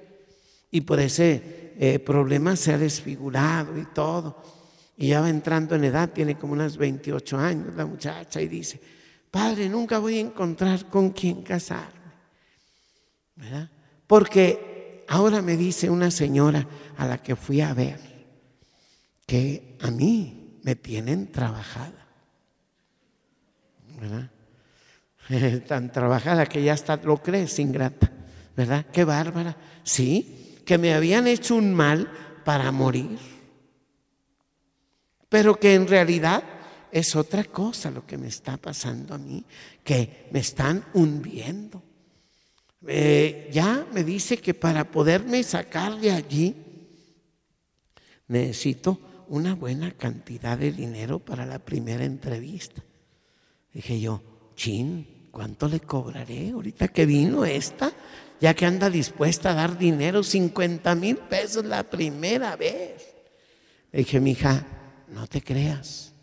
y 0.71 0.81
por 0.81 0.99
ese 0.99 1.71
eh, 1.79 1.99
problema 1.99 2.57
se 2.57 2.73
ha 2.73 2.77
desfigurado 2.77 3.79
y 3.79 3.85
todo. 3.85 4.50
Y 5.01 5.07
ya 5.07 5.19
va 5.19 5.31
entrando 5.31 5.73
en 5.73 5.83
edad, 5.85 6.11
tiene 6.11 6.37
como 6.37 6.53
unas 6.53 6.77
28 6.77 7.35
años 7.35 7.73
la 7.75 7.87
muchacha 7.87 8.39
y 8.39 8.47
dice, 8.47 8.79
padre, 9.31 9.67
nunca 9.67 9.97
voy 9.97 10.17
a 10.17 10.19
encontrar 10.19 10.85
con 10.89 11.09
quién 11.09 11.41
casarme. 11.41 12.11
¿Verdad? 13.35 13.67
Porque 14.05 15.03
ahora 15.07 15.41
me 15.41 15.57
dice 15.57 15.89
una 15.89 16.11
señora 16.11 16.67
a 16.97 17.07
la 17.07 17.17
que 17.17 17.35
fui 17.35 17.61
a 17.61 17.73
ver 17.73 17.99
que 19.25 19.75
a 19.81 19.89
mí 19.89 20.59
me 20.61 20.75
tienen 20.75 21.31
trabajada. 21.31 22.05
¿Verdad? 23.99 24.29
Tan 25.67 25.91
trabajada 25.91 26.45
que 26.45 26.61
ya 26.61 26.73
hasta 26.73 26.97
lo 26.97 27.17
crees 27.17 27.57
ingrata. 27.57 28.11
¿Verdad? 28.55 28.85
Qué 28.93 29.03
bárbara. 29.03 29.57
Sí, 29.81 30.61
que 30.63 30.77
me 30.77 30.93
habían 30.93 31.25
hecho 31.25 31.55
un 31.55 31.73
mal 31.73 32.07
para 32.45 32.71
morir 32.71 33.30
pero 35.31 35.57
que 35.57 35.75
en 35.75 35.87
realidad 35.87 36.43
es 36.91 37.15
otra 37.15 37.45
cosa 37.45 37.89
lo 37.89 38.05
que 38.05 38.17
me 38.17 38.27
está 38.27 38.57
pasando 38.57 39.15
a 39.15 39.17
mí, 39.17 39.45
que 39.81 40.27
me 40.31 40.39
están 40.39 40.83
hundiendo. 40.93 41.81
Eh, 42.85 43.49
ya 43.49 43.87
me 43.93 44.03
dice 44.03 44.39
que 44.39 44.53
para 44.53 44.91
poderme 44.91 45.41
sacar 45.43 45.97
de 46.01 46.11
allí, 46.11 46.53
necesito 48.27 48.99
una 49.29 49.55
buena 49.55 49.91
cantidad 49.91 50.57
de 50.57 50.73
dinero 50.73 51.19
para 51.19 51.45
la 51.45 51.59
primera 51.59 52.03
entrevista. 52.03 52.83
Dije 53.73 54.01
yo, 54.01 54.21
chin, 54.57 55.29
¿cuánto 55.31 55.69
le 55.69 55.79
cobraré 55.79 56.49
ahorita 56.49 56.89
que 56.89 57.05
vino 57.05 57.45
esta? 57.45 57.93
Ya 58.41 58.53
que 58.53 58.65
anda 58.65 58.89
dispuesta 58.89 59.51
a 59.51 59.53
dar 59.53 59.77
dinero, 59.77 60.23
50 60.23 60.93
mil 60.95 61.15
pesos 61.15 61.63
la 61.63 61.89
primera 61.89 62.57
vez. 62.57 63.13
Le 63.93 63.99
dije, 63.99 64.19
mija, 64.19 64.80
no 65.11 65.27
te 65.27 65.41
creas. 65.41 66.13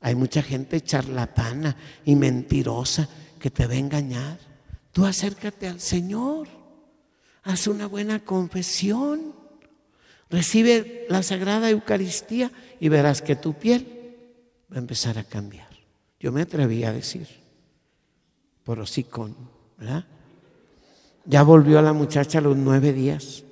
Hay 0.00 0.14
mucha 0.14 0.42
gente 0.42 0.80
charlatana 0.80 1.76
y 2.04 2.16
mentirosa 2.16 3.08
que 3.38 3.50
te 3.50 3.66
va 3.66 3.74
a 3.74 3.78
engañar. 3.78 4.38
Tú 4.92 5.06
acércate 5.06 5.68
al 5.68 5.80
Señor, 5.80 6.48
haz 7.44 7.66
una 7.66 7.86
buena 7.86 8.20
confesión, 8.20 9.34
recibe 10.28 11.06
la 11.08 11.22
Sagrada 11.22 11.70
Eucaristía 11.70 12.50
y 12.80 12.88
verás 12.88 13.22
que 13.22 13.36
tu 13.36 13.54
piel 13.54 14.16
va 14.70 14.76
a 14.76 14.80
empezar 14.80 15.18
a 15.18 15.24
cambiar. 15.24 15.68
Yo 16.20 16.30
me 16.32 16.42
atreví 16.42 16.84
a 16.84 16.92
decir, 16.92 17.26
por 18.64 18.80
hocicón, 18.80 19.36
¿verdad? 19.78 20.04
Ya 21.24 21.42
volvió 21.42 21.80
la 21.80 21.92
muchacha 21.92 22.38
a 22.38 22.42
los 22.42 22.56
nueve 22.56 22.92
días 22.92 23.44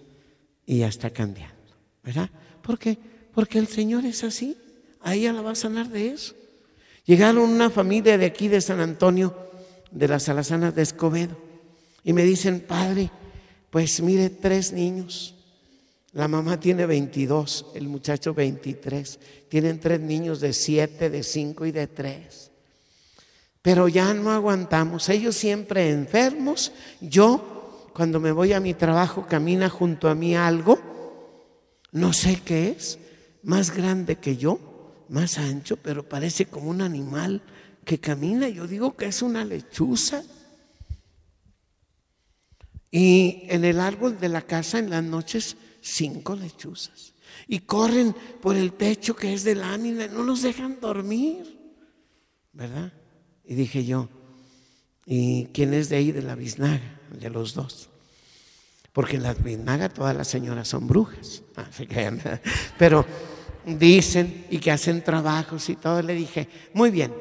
y 0.67 0.79
ya 0.79 0.89
está 0.89 1.11
cambiando, 1.11 1.57
¿verdad? 2.03 2.31
¿Por 2.63 2.79
qué? 2.79 2.99
Porque 3.35 3.59
el 3.59 3.69
Señor 3.69 4.05
es 4.05 4.25
así, 4.25 4.57
a 5.01 5.15
ella 5.15 5.33
la 5.33 5.43
va 5.43 5.53
a 5.53 5.57
sanar 5.57 5.89
de 5.89 6.09
eso. 6.09 6.35
Llegaron 7.05 7.51
una 7.51 7.71
familia 7.71 8.19
de 8.19 8.27
aquí 8.27 8.49
de 8.49 8.61
San 8.61 8.81
Antonio, 8.81 9.37
de 9.91 10.09
las 10.09 10.29
Alazanas 10.29 10.75
de 10.75 10.83
Escobedo, 10.83 11.37
y 12.05 12.13
me 12.13 12.25
dicen, 12.25 12.61
padre, 12.61 13.11
pues 13.71 14.01
mire, 14.01 14.31
tres 14.31 14.73
niños. 14.73 15.35
La 16.13 16.27
mamá 16.27 16.59
tiene 16.59 16.87
22, 16.87 17.67
el 17.75 17.89
muchacho 17.89 18.35
23. 18.35 19.19
Tienen 19.49 19.79
tres 19.79 20.01
niños 20.01 20.41
de 20.41 20.53
7, 20.53 21.09
de 21.09 21.23
5 21.23 21.67
y 21.67 21.73
de 21.73 21.87
3. 21.87 22.51
Pero 23.63 23.87
ya 23.87 24.13
no 24.13 24.31
aguantamos. 24.31 25.09
Ellos 25.09 25.37
siempre 25.37 25.91
enfermos. 25.91 26.73
Yo, 27.01 27.91
cuando 27.95 28.19
me 28.19 28.33
voy 28.33 28.55
a 28.55 28.61
mi 28.61 28.75
trabajo, 28.75 29.27
camina 29.29 29.69
junto 29.69 30.09
a 30.09 30.17
mí 30.17 30.35
algo. 30.35 30.81
No 31.93 32.13
sé 32.13 32.41
qué 32.45 32.71
es 32.71 32.99
más 33.43 33.75
grande 33.75 34.17
que 34.17 34.37
yo, 34.37 35.05
más 35.09 35.39
ancho, 35.39 35.77
pero 35.77 36.09
parece 36.09 36.47
como 36.47 36.71
un 36.71 36.83
animal 36.83 37.43
que 37.85 37.99
camina. 37.99 38.49
Yo 38.49 38.67
digo 38.67 38.97
que 38.97 39.07
es 39.07 39.23
una 39.23 39.45
lechuza. 39.45 40.23
Y 42.91 43.45
en 43.49 43.65
el 43.65 43.81
árbol 43.81 44.19
de 44.19 44.29
la 44.29 44.43
casa 44.43 44.79
en 44.79 44.91
las 44.91 45.05
noches, 45.05 45.57
cinco 45.81 46.35
lechuzas. 46.35 47.15
Y 47.47 47.61
corren 47.61 48.15
por 48.41 48.57
el 48.57 48.73
techo 48.73 49.15
que 49.15 49.33
es 49.33 49.45
de 49.45 49.55
lámina, 49.55 50.07
no 50.09 50.23
los 50.23 50.43
dejan 50.43 50.81
dormir. 50.81 51.59
¿Verdad? 52.53 52.93
Y 53.45 53.55
dije 53.55 53.85
yo, 53.85 54.09
¿y 55.07 55.47
quién 55.47 55.75
es 55.75 55.89
de 55.89 55.97
ahí 55.97 56.13
de 56.13 56.23
la 56.23 56.35
biznaga? 56.35 57.01
De 57.19 57.31
los 57.31 57.55
dos. 57.55 57.90
Porque 58.93 59.17
en 59.17 59.23
la 59.23 59.35
biznaga 59.35 59.89
todas 59.89 60.17
las 60.17 60.29
señoras 60.29 60.69
son 60.69 60.87
brujas. 60.87 61.43
Ah, 61.57 61.69
Pero 62.79 63.07
dicen 63.65 64.47
y 64.51 64.59
que 64.59 64.71
hacen 64.71 65.03
trabajos 65.03 65.69
y 65.69 65.77
todo. 65.77 66.03
Le 66.03 66.15
dije, 66.15 66.49
muy 66.75 66.91
bien, 66.91 67.13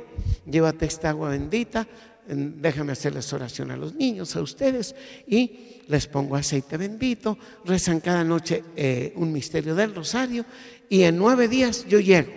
llévate 0.50 0.86
esta 0.86 1.10
agua 1.10 1.30
bendita, 1.30 1.88
déjame 2.28 2.92
hacerles 2.92 3.32
oración 3.34 3.72
a 3.72 3.78
los 3.78 3.96
niños, 3.96 4.36
a 4.36 4.42
ustedes, 4.42 4.96
y 5.28 5.82
les 5.88 6.08
pongo 6.08 6.36
aceite 6.36 6.78
bendito, 6.78 7.38
rezan 7.66 8.00
cada 8.00 8.24
noche 8.24 8.64
eh, 8.76 9.14
un 9.16 9.32
misterio 9.32 9.76
del 9.76 9.96
rosario, 9.96 10.46
y 10.90 11.04
en 11.04 11.18
nueve 11.18 11.48
días 11.48 11.86
yo 11.88 12.00
llego. 12.00 12.32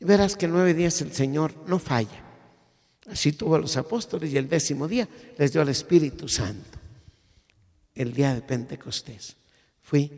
Verás 0.00 0.36
que 0.36 0.46
en 0.46 0.52
nueve 0.52 0.74
días 0.74 1.00
el 1.00 1.12
Señor 1.12 1.54
no 1.66 1.78
falla. 1.78 2.24
Así 3.08 3.32
tuvo 3.32 3.54
a 3.54 3.60
los 3.60 3.76
apóstoles 3.76 4.32
y 4.32 4.36
el 4.36 4.48
décimo 4.48 4.88
día 4.88 5.08
les 5.38 5.52
dio 5.52 5.62
al 5.62 5.68
Espíritu 5.68 6.28
Santo, 6.28 6.78
el 7.96 8.12
día 8.12 8.34
de 8.34 8.42
Pentecostés. 8.42 9.36
Fui 9.82 10.12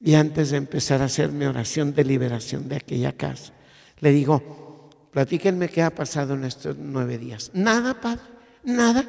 y 0.00 0.14
antes 0.14 0.50
de 0.50 0.56
empezar 0.56 1.02
a 1.02 1.04
hacer 1.04 1.30
mi 1.30 1.44
oración 1.44 1.94
de 1.94 2.04
liberación 2.04 2.68
de 2.68 2.76
aquella 2.76 3.12
casa, 3.12 3.52
le 4.00 4.12
digo, 4.12 4.88
platíquenme 5.12 5.68
qué 5.68 5.82
ha 5.82 5.94
pasado 5.94 6.34
en 6.34 6.44
estos 6.44 6.76
nueve 6.78 7.18
días. 7.18 7.50
Nada, 7.52 8.00
Padre, 8.00 8.22
nada. 8.64 9.08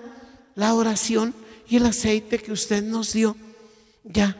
La 0.55 0.73
oración 0.73 1.33
y 1.69 1.77
el 1.77 1.85
aceite 1.85 2.39
que 2.39 2.51
usted 2.51 2.83
nos 2.83 3.13
dio 3.13 3.37
ya 4.03 4.35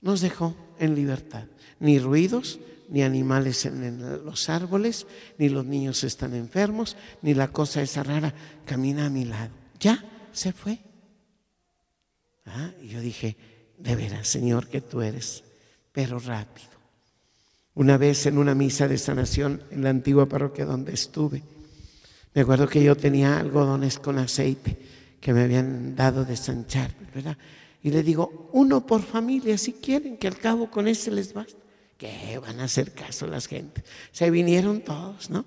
nos 0.00 0.22
dejó 0.22 0.56
en 0.78 0.94
libertad. 0.94 1.44
Ni 1.80 1.98
ruidos, 1.98 2.58
ni 2.88 3.02
animales 3.02 3.66
en 3.66 4.24
los 4.24 4.48
árboles, 4.48 5.06
ni 5.38 5.48
los 5.48 5.66
niños 5.66 6.04
están 6.04 6.34
enfermos, 6.34 6.96
ni 7.20 7.34
la 7.34 7.48
cosa 7.48 7.82
esa 7.82 8.02
rara 8.02 8.34
camina 8.64 9.06
a 9.06 9.10
mi 9.10 9.24
lado. 9.24 9.50
Ya 9.80 10.02
se 10.32 10.52
fue. 10.52 10.78
Ah, 12.46 12.70
y 12.80 12.88
yo 12.88 13.00
dije, 13.00 13.36
de 13.78 13.96
veras, 13.96 14.28
Señor, 14.28 14.68
que 14.68 14.80
tú 14.80 15.02
eres, 15.02 15.44
pero 15.92 16.18
rápido. 16.18 16.68
Una 17.74 17.96
vez 17.96 18.26
en 18.26 18.38
una 18.38 18.54
misa 18.54 18.88
de 18.88 18.98
sanación 18.98 19.62
en 19.70 19.82
la 19.82 19.90
antigua 19.90 20.26
parroquia 20.26 20.64
donde 20.64 20.92
estuve, 20.92 21.42
me 22.34 22.42
acuerdo 22.42 22.68
que 22.68 22.82
yo 22.82 22.96
tenía 22.96 23.38
algodones 23.38 23.98
con 23.98 24.18
aceite 24.18 24.76
que 25.20 25.32
me 25.32 25.42
habían 25.42 25.94
dado 25.94 26.24
de 26.24 26.36
sanchar, 26.36 26.90
¿verdad? 27.14 27.36
Y 27.82 27.90
le 27.90 28.02
digo, 28.02 28.48
uno 28.52 28.86
por 28.86 29.02
familia, 29.02 29.58
si 29.58 29.74
quieren, 29.74 30.16
que 30.16 30.28
al 30.28 30.36
cabo 30.36 30.70
con 30.70 30.88
ese 30.88 31.10
les 31.10 31.32
basta. 31.32 31.58
Que 31.96 32.38
van 32.38 32.58
a 32.60 32.64
hacer 32.64 32.92
caso 32.92 33.26
las 33.26 33.46
gentes. 33.46 33.84
Se 34.10 34.30
vinieron 34.30 34.80
todos, 34.80 35.30
¿no? 35.30 35.44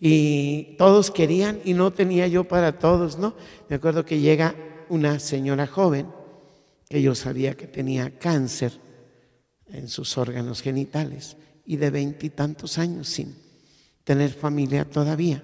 Y 0.00 0.76
todos 0.78 1.10
querían 1.10 1.60
y 1.64 1.74
no 1.74 1.92
tenía 1.92 2.26
yo 2.28 2.44
para 2.44 2.78
todos, 2.78 3.18
¿no? 3.18 3.34
Me 3.68 3.76
acuerdo 3.76 4.04
que 4.04 4.20
llega 4.20 4.54
una 4.90 5.18
señora 5.18 5.66
joven 5.66 6.06
que 6.88 7.02
yo 7.02 7.14
sabía 7.14 7.54
que 7.56 7.66
tenía 7.66 8.18
cáncer 8.18 8.72
en 9.66 9.88
sus 9.88 10.16
órganos 10.16 10.62
genitales 10.62 11.36
y 11.64 11.76
de 11.76 11.90
veintitantos 11.90 12.78
años 12.78 13.08
sin 13.08 13.36
tener 14.04 14.32
familia 14.32 14.84
todavía. 14.84 15.42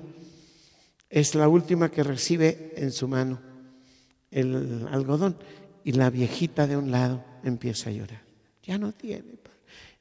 Es 1.11 1.35
la 1.35 1.49
última 1.49 1.91
que 1.91 2.03
recibe 2.03 2.73
en 2.77 2.91
su 2.91 3.09
mano 3.09 3.41
el 4.31 4.87
algodón 4.91 5.37
y 5.85 5.93
la 5.93 6.11
viejita 6.11 6.67
de 6.67 6.77
un 6.77 6.91
lado 6.91 7.25
empieza 7.45 7.91
a 7.91 7.93
llorar. 7.93 8.23
Ya 8.63 8.79
no 8.79 8.93
tiene. 8.93 9.39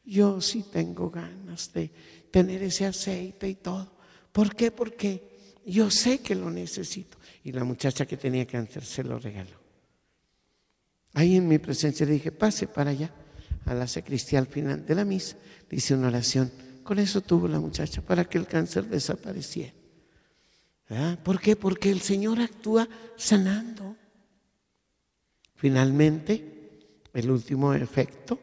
Yo 0.05 0.41
sí 0.41 0.65
tengo 0.71 1.09
ganas 1.09 1.71
de 1.73 1.89
tener 2.31 2.63
ese 2.63 2.85
aceite 2.85 3.47
y 3.47 3.55
todo. 3.55 3.93
¿Por 4.31 4.55
qué? 4.55 4.71
Porque 4.71 5.61
yo 5.65 5.89
sé 5.89 6.19
que 6.19 6.35
lo 6.35 6.49
necesito. 6.49 7.17
Y 7.43 7.51
la 7.51 7.63
muchacha 7.63 8.05
que 8.05 8.17
tenía 8.17 8.45
cáncer 8.45 8.83
se 8.85 9.03
lo 9.03 9.19
regaló. 9.19 9.57
Ahí 11.13 11.35
en 11.35 11.47
mi 11.47 11.59
presencia 11.59 12.05
le 12.05 12.13
dije, 12.13 12.31
pase 12.31 12.67
para 12.67 12.91
allá, 12.91 13.13
a 13.65 13.73
la 13.73 13.87
sacristía 13.87 14.39
al 14.39 14.47
final 14.47 14.85
de 14.85 14.95
la 14.95 15.05
misa, 15.05 15.37
dice 15.69 15.93
una 15.93 16.07
oración. 16.07 16.51
Con 16.83 16.99
eso 16.99 17.21
tuvo 17.21 17.47
la 17.47 17.59
muchacha, 17.59 18.01
para 18.01 18.25
que 18.25 18.37
el 18.37 18.47
cáncer 18.47 18.85
desapareciera. 18.85 19.73
¿Por 21.23 21.39
qué? 21.39 21.55
Porque 21.55 21.89
el 21.89 22.01
Señor 22.01 22.39
actúa 22.39 22.87
sanando. 23.15 23.95
Finalmente, 25.55 26.99
el 27.13 27.31
último 27.31 27.73
efecto 27.73 28.39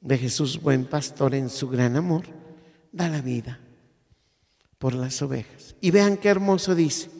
de 0.00 0.18
Jesús, 0.18 0.60
buen 0.60 0.84
pastor 0.84 1.34
en 1.34 1.48
su 1.50 1.68
gran 1.68 1.96
amor, 1.96 2.24
da 2.92 3.08
la 3.08 3.22
vida 3.22 3.58
por 4.78 4.94
las 4.94 5.20
ovejas. 5.22 5.74
Y 5.80 5.90
vean 5.90 6.16
qué 6.16 6.28
hermoso 6.28 6.74
dice, 6.74 7.10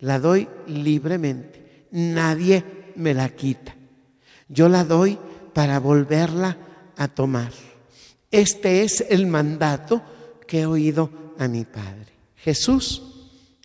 la 0.00 0.18
doy 0.18 0.48
libremente, 0.66 1.86
nadie 1.90 2.92
me 2.96 3.14
la 3.14 3.28
quita. 3.30 3.74
Yo 4.48 4.68
la 4.68 4.84
doy 4.84 5.18
para 5.52 5.80
volverla 5.80 6.56
a 6.96 7.08
tomar. 7.08 7.52
Este 8.30 8.82
es 8.82 9.04
el 9.08 9.26
mandato 9.26 10.02
que 10.46 10.60
he 10.60 10.66
oído 10.66 11.10
a 11.38 11.48
mi 11.48 11.64
Padre. 11.64 12.12
Jesús, 12.36 13.02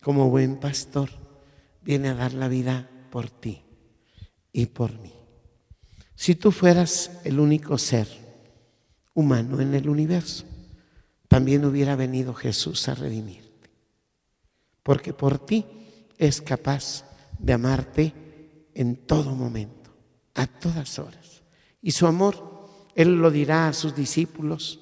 como 0.02 0.30
buen 0.30 0.58
pastor, 0.58 1.10
viene 1.82 2.10
a 2.10 2.16
dar 2.16 2.34
la 2.34 2.48
vida 2.48 2.90
por 3.10 3.30
ti 3.30 3.62
y 4.54 4.68
por 4.68 4.98
mí. 5.00 5.14
Si 6.16 6.36
tú 6.36 6.52
fueras 6.52 7.20
el 7.24 7.40
único 7.40 7.78
ser 7.78 8.08
humano 9.14 9.60
en 9.60 9.74
el 9.74 9.90
universo, 9.90 10.46
también 11.28 11.66
hubiera 11.66 11.96
venido 11.96 12.34
Jesús 12.34 12.88
a 12.88 12.96
redimirte. 12.96 13.70
Porque 14.84 15.14
por 15.14 15.40
ti 15.40 15.66
es 16.22 16.40
capaz 16.40 17.04
de 17.40 17.54
amarte 17.54 18.14
en 18.76 18.96
todo 19.08 19.34
momento, 19.34 19.92
a 20.36 20.46
todas 20.46 21.00
horas. 21.00 21.42
Y 21.82 21.92
su 21.92 22.06
amor 22.06 22.70
él 22.94 23.16
lo 23.16 23.32
dirá 23.32 23.68
a 23.68 23.74
sus 23.74 23.96
discípulos, 23.96 24.80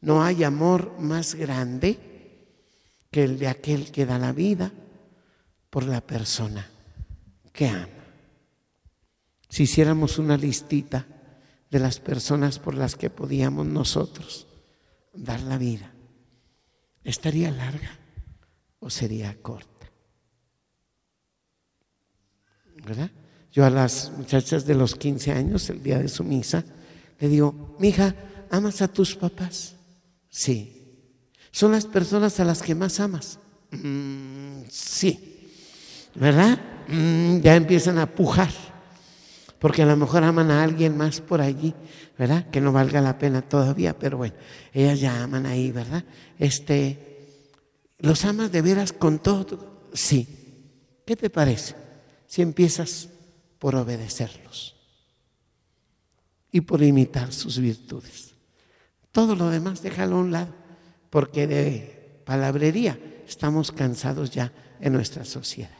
no 0.00 0.24
hay 0.24 0.42
amor 0.42 0.98
más 0.98 1.36
grande 1.36 2.48
que 3.12 3.22
el 3.22 3.38
de 3.38 3.46
aquel 3.46 3.92
que 3.92 4.06
da 4.06 4.18
la 4.18 4.32
vida 4.32 4.72
por 5.70 5.84
la 5.84 6.00
persona 6.00 6.68
que 7.52 7.68
ama. 7.68 7.88
Si 9.48 9.64
hiciéramos 9.64 10.18
una 10.18 10.36
listita 10.36 11.06
de 11.70 11.78
las 11.78 12.00
personas 12.00 12.58
por 12.58 12.74
las 12.74 12.96
que 12.96 13.08
podíamos 13.08 13.66
nosotros 13.66 14.48
dar 15.14 15.40
la 15.42 15.58
vida, 15.58 15.92
¿estaría 17.04 17.52
larga 17.52 18.00
o 18.80 18.90
sería 18.90 19.40
corta? 19.40 19.71
¿Verdad? 22.84 23.10
Yo 23.52 23.64
a 23.64 23.70
las 23.70 24.10
muchachas 24.16 24.64
de 24.64 24.74
los 24.74 24.94
15 24.94 25.32
años, 25.32 25.68
el 25.70 25.82
día 25.82 25.98
de 25.98 26.08
su 26.08 26.24
misa, 26.24 26.64
le 27.20 27.28
digo, 27.28 27.76
mija, 27.78 28.14
¿amas 28.50 28.82
a 28.82 28.88
tus 28.88 29.14
papás? 29.14 29.74
Sí. 30.28 30.82
¿Son 31.50 31.72
las 31.72 31.86
personas 31.86 32.40
a 32.40 32.44
las 32.44 32.62
que 32.62 32.74
más 32.74 32.98
amas? 32.98 33.38
Mm, 33.70 34.62
sí. 34.70 35.50
¿Verdad? 36.14 36.58
Mm, 36.88 37.40
ya 37.40 37.54
empiezan 37.54 37.98
a 37.98 38.06
pujar 38.06 38.50
porque 39.62 39.82
a 39.82 39.86
lo 39.86 39.96
mejor 39.96 40.24
aman 40.24 40.50
a 40.50 40.64
alguien 40.64 40.96
más 40.96 41.20
por 41.20 41.40
allí, 41.40 41.72
¿verdad? 42.18 42.50
Que 42.50 42.60
no 42.60 42.72
valga 42.72 43.00
la 43.00 43.16
pena 43.16 43.42
todavía, 43.42 43.96
pero 43.96 44.16
bueno, 44.16 44.34
ellas 44.72 44.98
ya 44.98 45.22
aman 45.22 45.46
ahí, 45.46 45.70
¿verdad? 45.70 46.02
Este, 46.36 47.28
¿los 47.98 48.24
amas 48.24 48.50
de 48.50 48.60
veras 48.60 48.92
con 48.92 49.20
todo? 49.20 49.86
Sí. 49.92 50.26
¿Qué 51.06 51.14
te 51.14 51.30
parece 51.30 51.76
si 52.32 52.40
empiezas 52.40 53.10
por 53.58 53.74
obedecerlos 53.76 54.74
y 56.50 56.62
por 56.62 56.82
imitar 56.82 57.30
sus 57.30 57.58
virtudes? 57.58 58.30
Todo 59.10 59.36
lo 59.36 59.50
demás 59.50 59.82
déjalo 59.82 60.16
a 60.16 60.20
un 60.20 60.32
lado, 60.32 60.54
porque 61.10 61.46
de 61.46 62.22
palabrería 62.24 62.98
estamos 63.28 63.70
cansados 63.70 64.30
ya 64.30 64.50
en 64.80 64.94
nuestra 64.94 65.26
sociedad. 65.26 65.76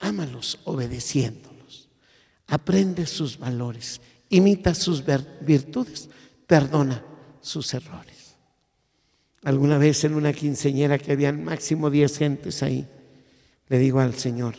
Ámalos 0.00 0.58
obedeciendo 0.64 1.48
aprende 2.48 3.06
sus 3.06 3.38
valores, 3.38 4.00
imita 4.30 4.74
sus 4.74 5.04
virtudes, 5.40 6.08
perdona 6.46 7.04
sus 7.40 7.72
errores. 7.74 8.36
Alguna 9.44 9.78
vez 9.78 10.02
en 10.04 10.14
una 10.14 10.32
quinceñera 10.32 10.98
que 10.98 11.12
habían 11.12 11.44
máximo 11.44 11.90
diez 11.90 12.18
gentes 12.18 12.62
ahí, 12.62 12.88
le 13.68 13.78
digo 13.78 14.00
al 14.00 14.14
Señor, 14.14 14.56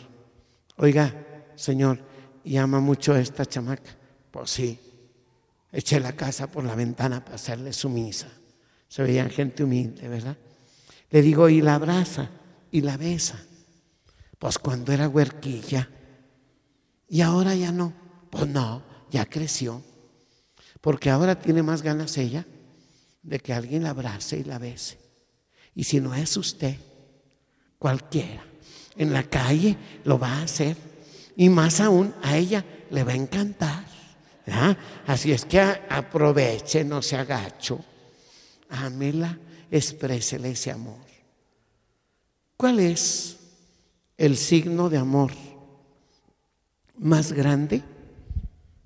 oiga, 0.80 1.52
Señor, 1.56 1.98
¿y 2.42 2.56
ama 2.56 2.80
mucho 2.80 3.12
a 3.12 3.20
esta 3.20 3.44
chamaca? 3.44 3.96
Pues 4.30 4.50
sí, 4.50 4.78
eché 5.70 6.00
la 6.00 6.12
casa 6.12 6.50
por 6.50 6.64
la 6.64 6.74
ventana 6.74 7.22
para 7.22 7.36
hacerle 7.36 7.72
su 7.72 7.88
misa. 7.88 8.28
Se 8.88 9.02
veían 9.02 9.30
gente 9.30 9.62
humilde, 9.62 10.08
¿verdad? 10.08 10.36
Le 11.10 11.22
digo, 11.22 11.48
y 11.48 11.60
la 11.60 11.74
abraza 11.74 12.30
y 12.70 12.80
la 12.80 12.96
besa. 12.96 13.44
Pues 14.38 14.58
cuando 14.58 14.92
era 14.92 15.08
huerquilla, 15.08 15.88
y 17.08 17.20
ahora 17.20 17.54
ya 17.54 17.72
no. 17.72 17.92
Pues 18.30 18.46
no, 18.46 18.82
ya 19.10 19.26
creció. 19.26 19.82
Porque 20.80 21.10
ahora 21.10 21.38
tiene 21.38 21.62
más 21.62 21.82
ganas 21.82 22.16
ella 22.16 22.46
de 23.22 23.38
que 23.40 23.52
alguien 23.52 23.82
la 23.82 23.90
abrace 23.90 24.38
y 24.38 24.44
la 24.44 24.58
bese. 24.58 24.98
Y 25.74 25.84
si 25.84 26.00
no 26.00 26.14
es 26.14 26.36
usted, 26.36 26.76
cualquiera, 27.78 28.44
en 28.96 29.12
la 29.12 29.22
calle 29.24 29.76
lo 30.04 30.18
va 30.18 30.38
a 30.38 30.42
hacer. 30.42 30.76
Y 31.36 31.48
más 31.48 31.80
aún, 31.80 32.14
a 32.22 32.36
ella 32.36 32.64
le 32.90 33.04
va 33.04 33.12
a 33.12 33.16
encantar. 33.16 33.84
Así 35.06 35.32
es 35.32 35.44
que 35.44 35.60
aproveche, 35.60 36.84
no 36.84 37.02
se 37.02 37.16
agacho. 37.16 37.78
Ámela, 38.68 39.38
exprésele 39.70 40.50
ese 40.50 40.70
amor. 40.70 40.98
¿Cuál 42.56 42.80
es 42.80 43.36
el 44.16 44.36
signo 44.36 44.90
de 44.90 44.98
amor? 44.98 45.32
más 47.00 47.32
grande 47.32 47.82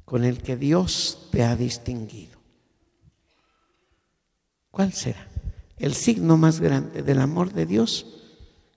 con 0.04 0.24
el 0.24 0.40
que 0.40 0.56
Dios 0.56 1.28
te 1.30 1.42
ha 1.42 1.56
distinguido. 1.56 2.38
¿Cuál 4.70 4.92
será? 4.92 5.28
El 5.76 5.94
signo 5.94 6.36
más 6.36 6.60
grande 6.60 7.02
del 7.02 7.20
amor 7.20 7.52
de 7.52 7.66
Dios 7.66 8.06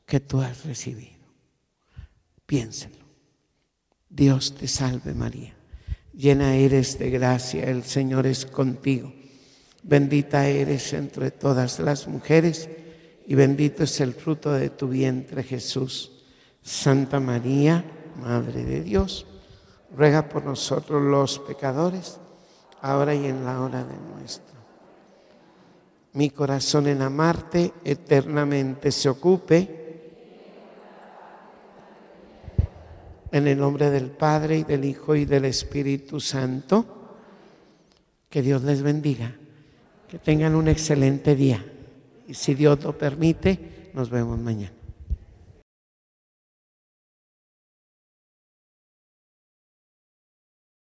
que 0.06 0.20
tú 0.20 0.42
has 0.42 0.66
recibido. 0.66 1.17
Piénselo. 2.48 3.06
Dios 4.10 4.56
te 4.56 4.68
salve 4.68 5.14
María. 5.14 5.54
Llena 6.14 6.56
eres 6.56 6.98
de 6.98 7.12
gracia, 7.12 7.66
el 7.66 7.84
Señor 7.84 8.26
es 8.26 8.48
contigo. 8.48 9.14
Bendita 9.84 10.48
eres 10.48 10.94
entre 10.94 11.30
todas 11.30 11.80
las 11.80 12.08
mujeres 12.08 12.68
y 13.28 13.36
bendito 13.36 13.84
es 13.84 14.02
el 14.02 14.14
fruto 14.14 14.52
de 14.52 14.72
tu 14.72 14.88
vientre 14.88 15.44
Jesús. 15.44 16.24
Santa 16.64 17.20
María, 17.20 17.86
Madre 18.20 18.66
de 18.66 18.82
Dios, 18.82 19.28
ruega 19.96 20.28
por 20.28 20.44
nosotros 20.44 21.04
los 21.04 21.40
pecadores, 21.40 22.20
ahora 22.82 23.14
y 23.14 23.28
en 23.28 23.46
la 23.46 23.62
hora 23.62 23.84
de 23.84 23.96
nuestra. 24.16 24.58
Mi 26.14 26.32
corazón 26.32 26.88
en 26.88 27.04
amarte 27.04 27.74
eternamente 27.84 28.92
se 28.92 29.10
ocupe. 29.10 29.87
En 33.32 33.48
el 33.48 33.58
nombre 33.58 33.90
del 33.90 34.10
Padre 34.12 34.60
y 34.60 34.64
del 34.64 34.86
Hijo 34.86 35.16
y 35.16 35.26
del 35.26 35.46
Espíritu 35.46 36.20
Santo, 36.20 36.86
que 38.30 38.42
Dios 38.42 38.64
les 38.64 38.82
bendiga, 38.82 39.36
que 40.08 40.20
tengan 40.20 40.56
un 40.56 40.68
excelente 40.68 41.36
día. 41.36 41.66
Y 42.28 42.34
si 42.34 42.54
Dios 42.56 42.84
lo 42.84 42.98
permite, 42.98 43.90
nos 43.94 44.10
vemos 44.10 44.40
mañana. 44.40 44.77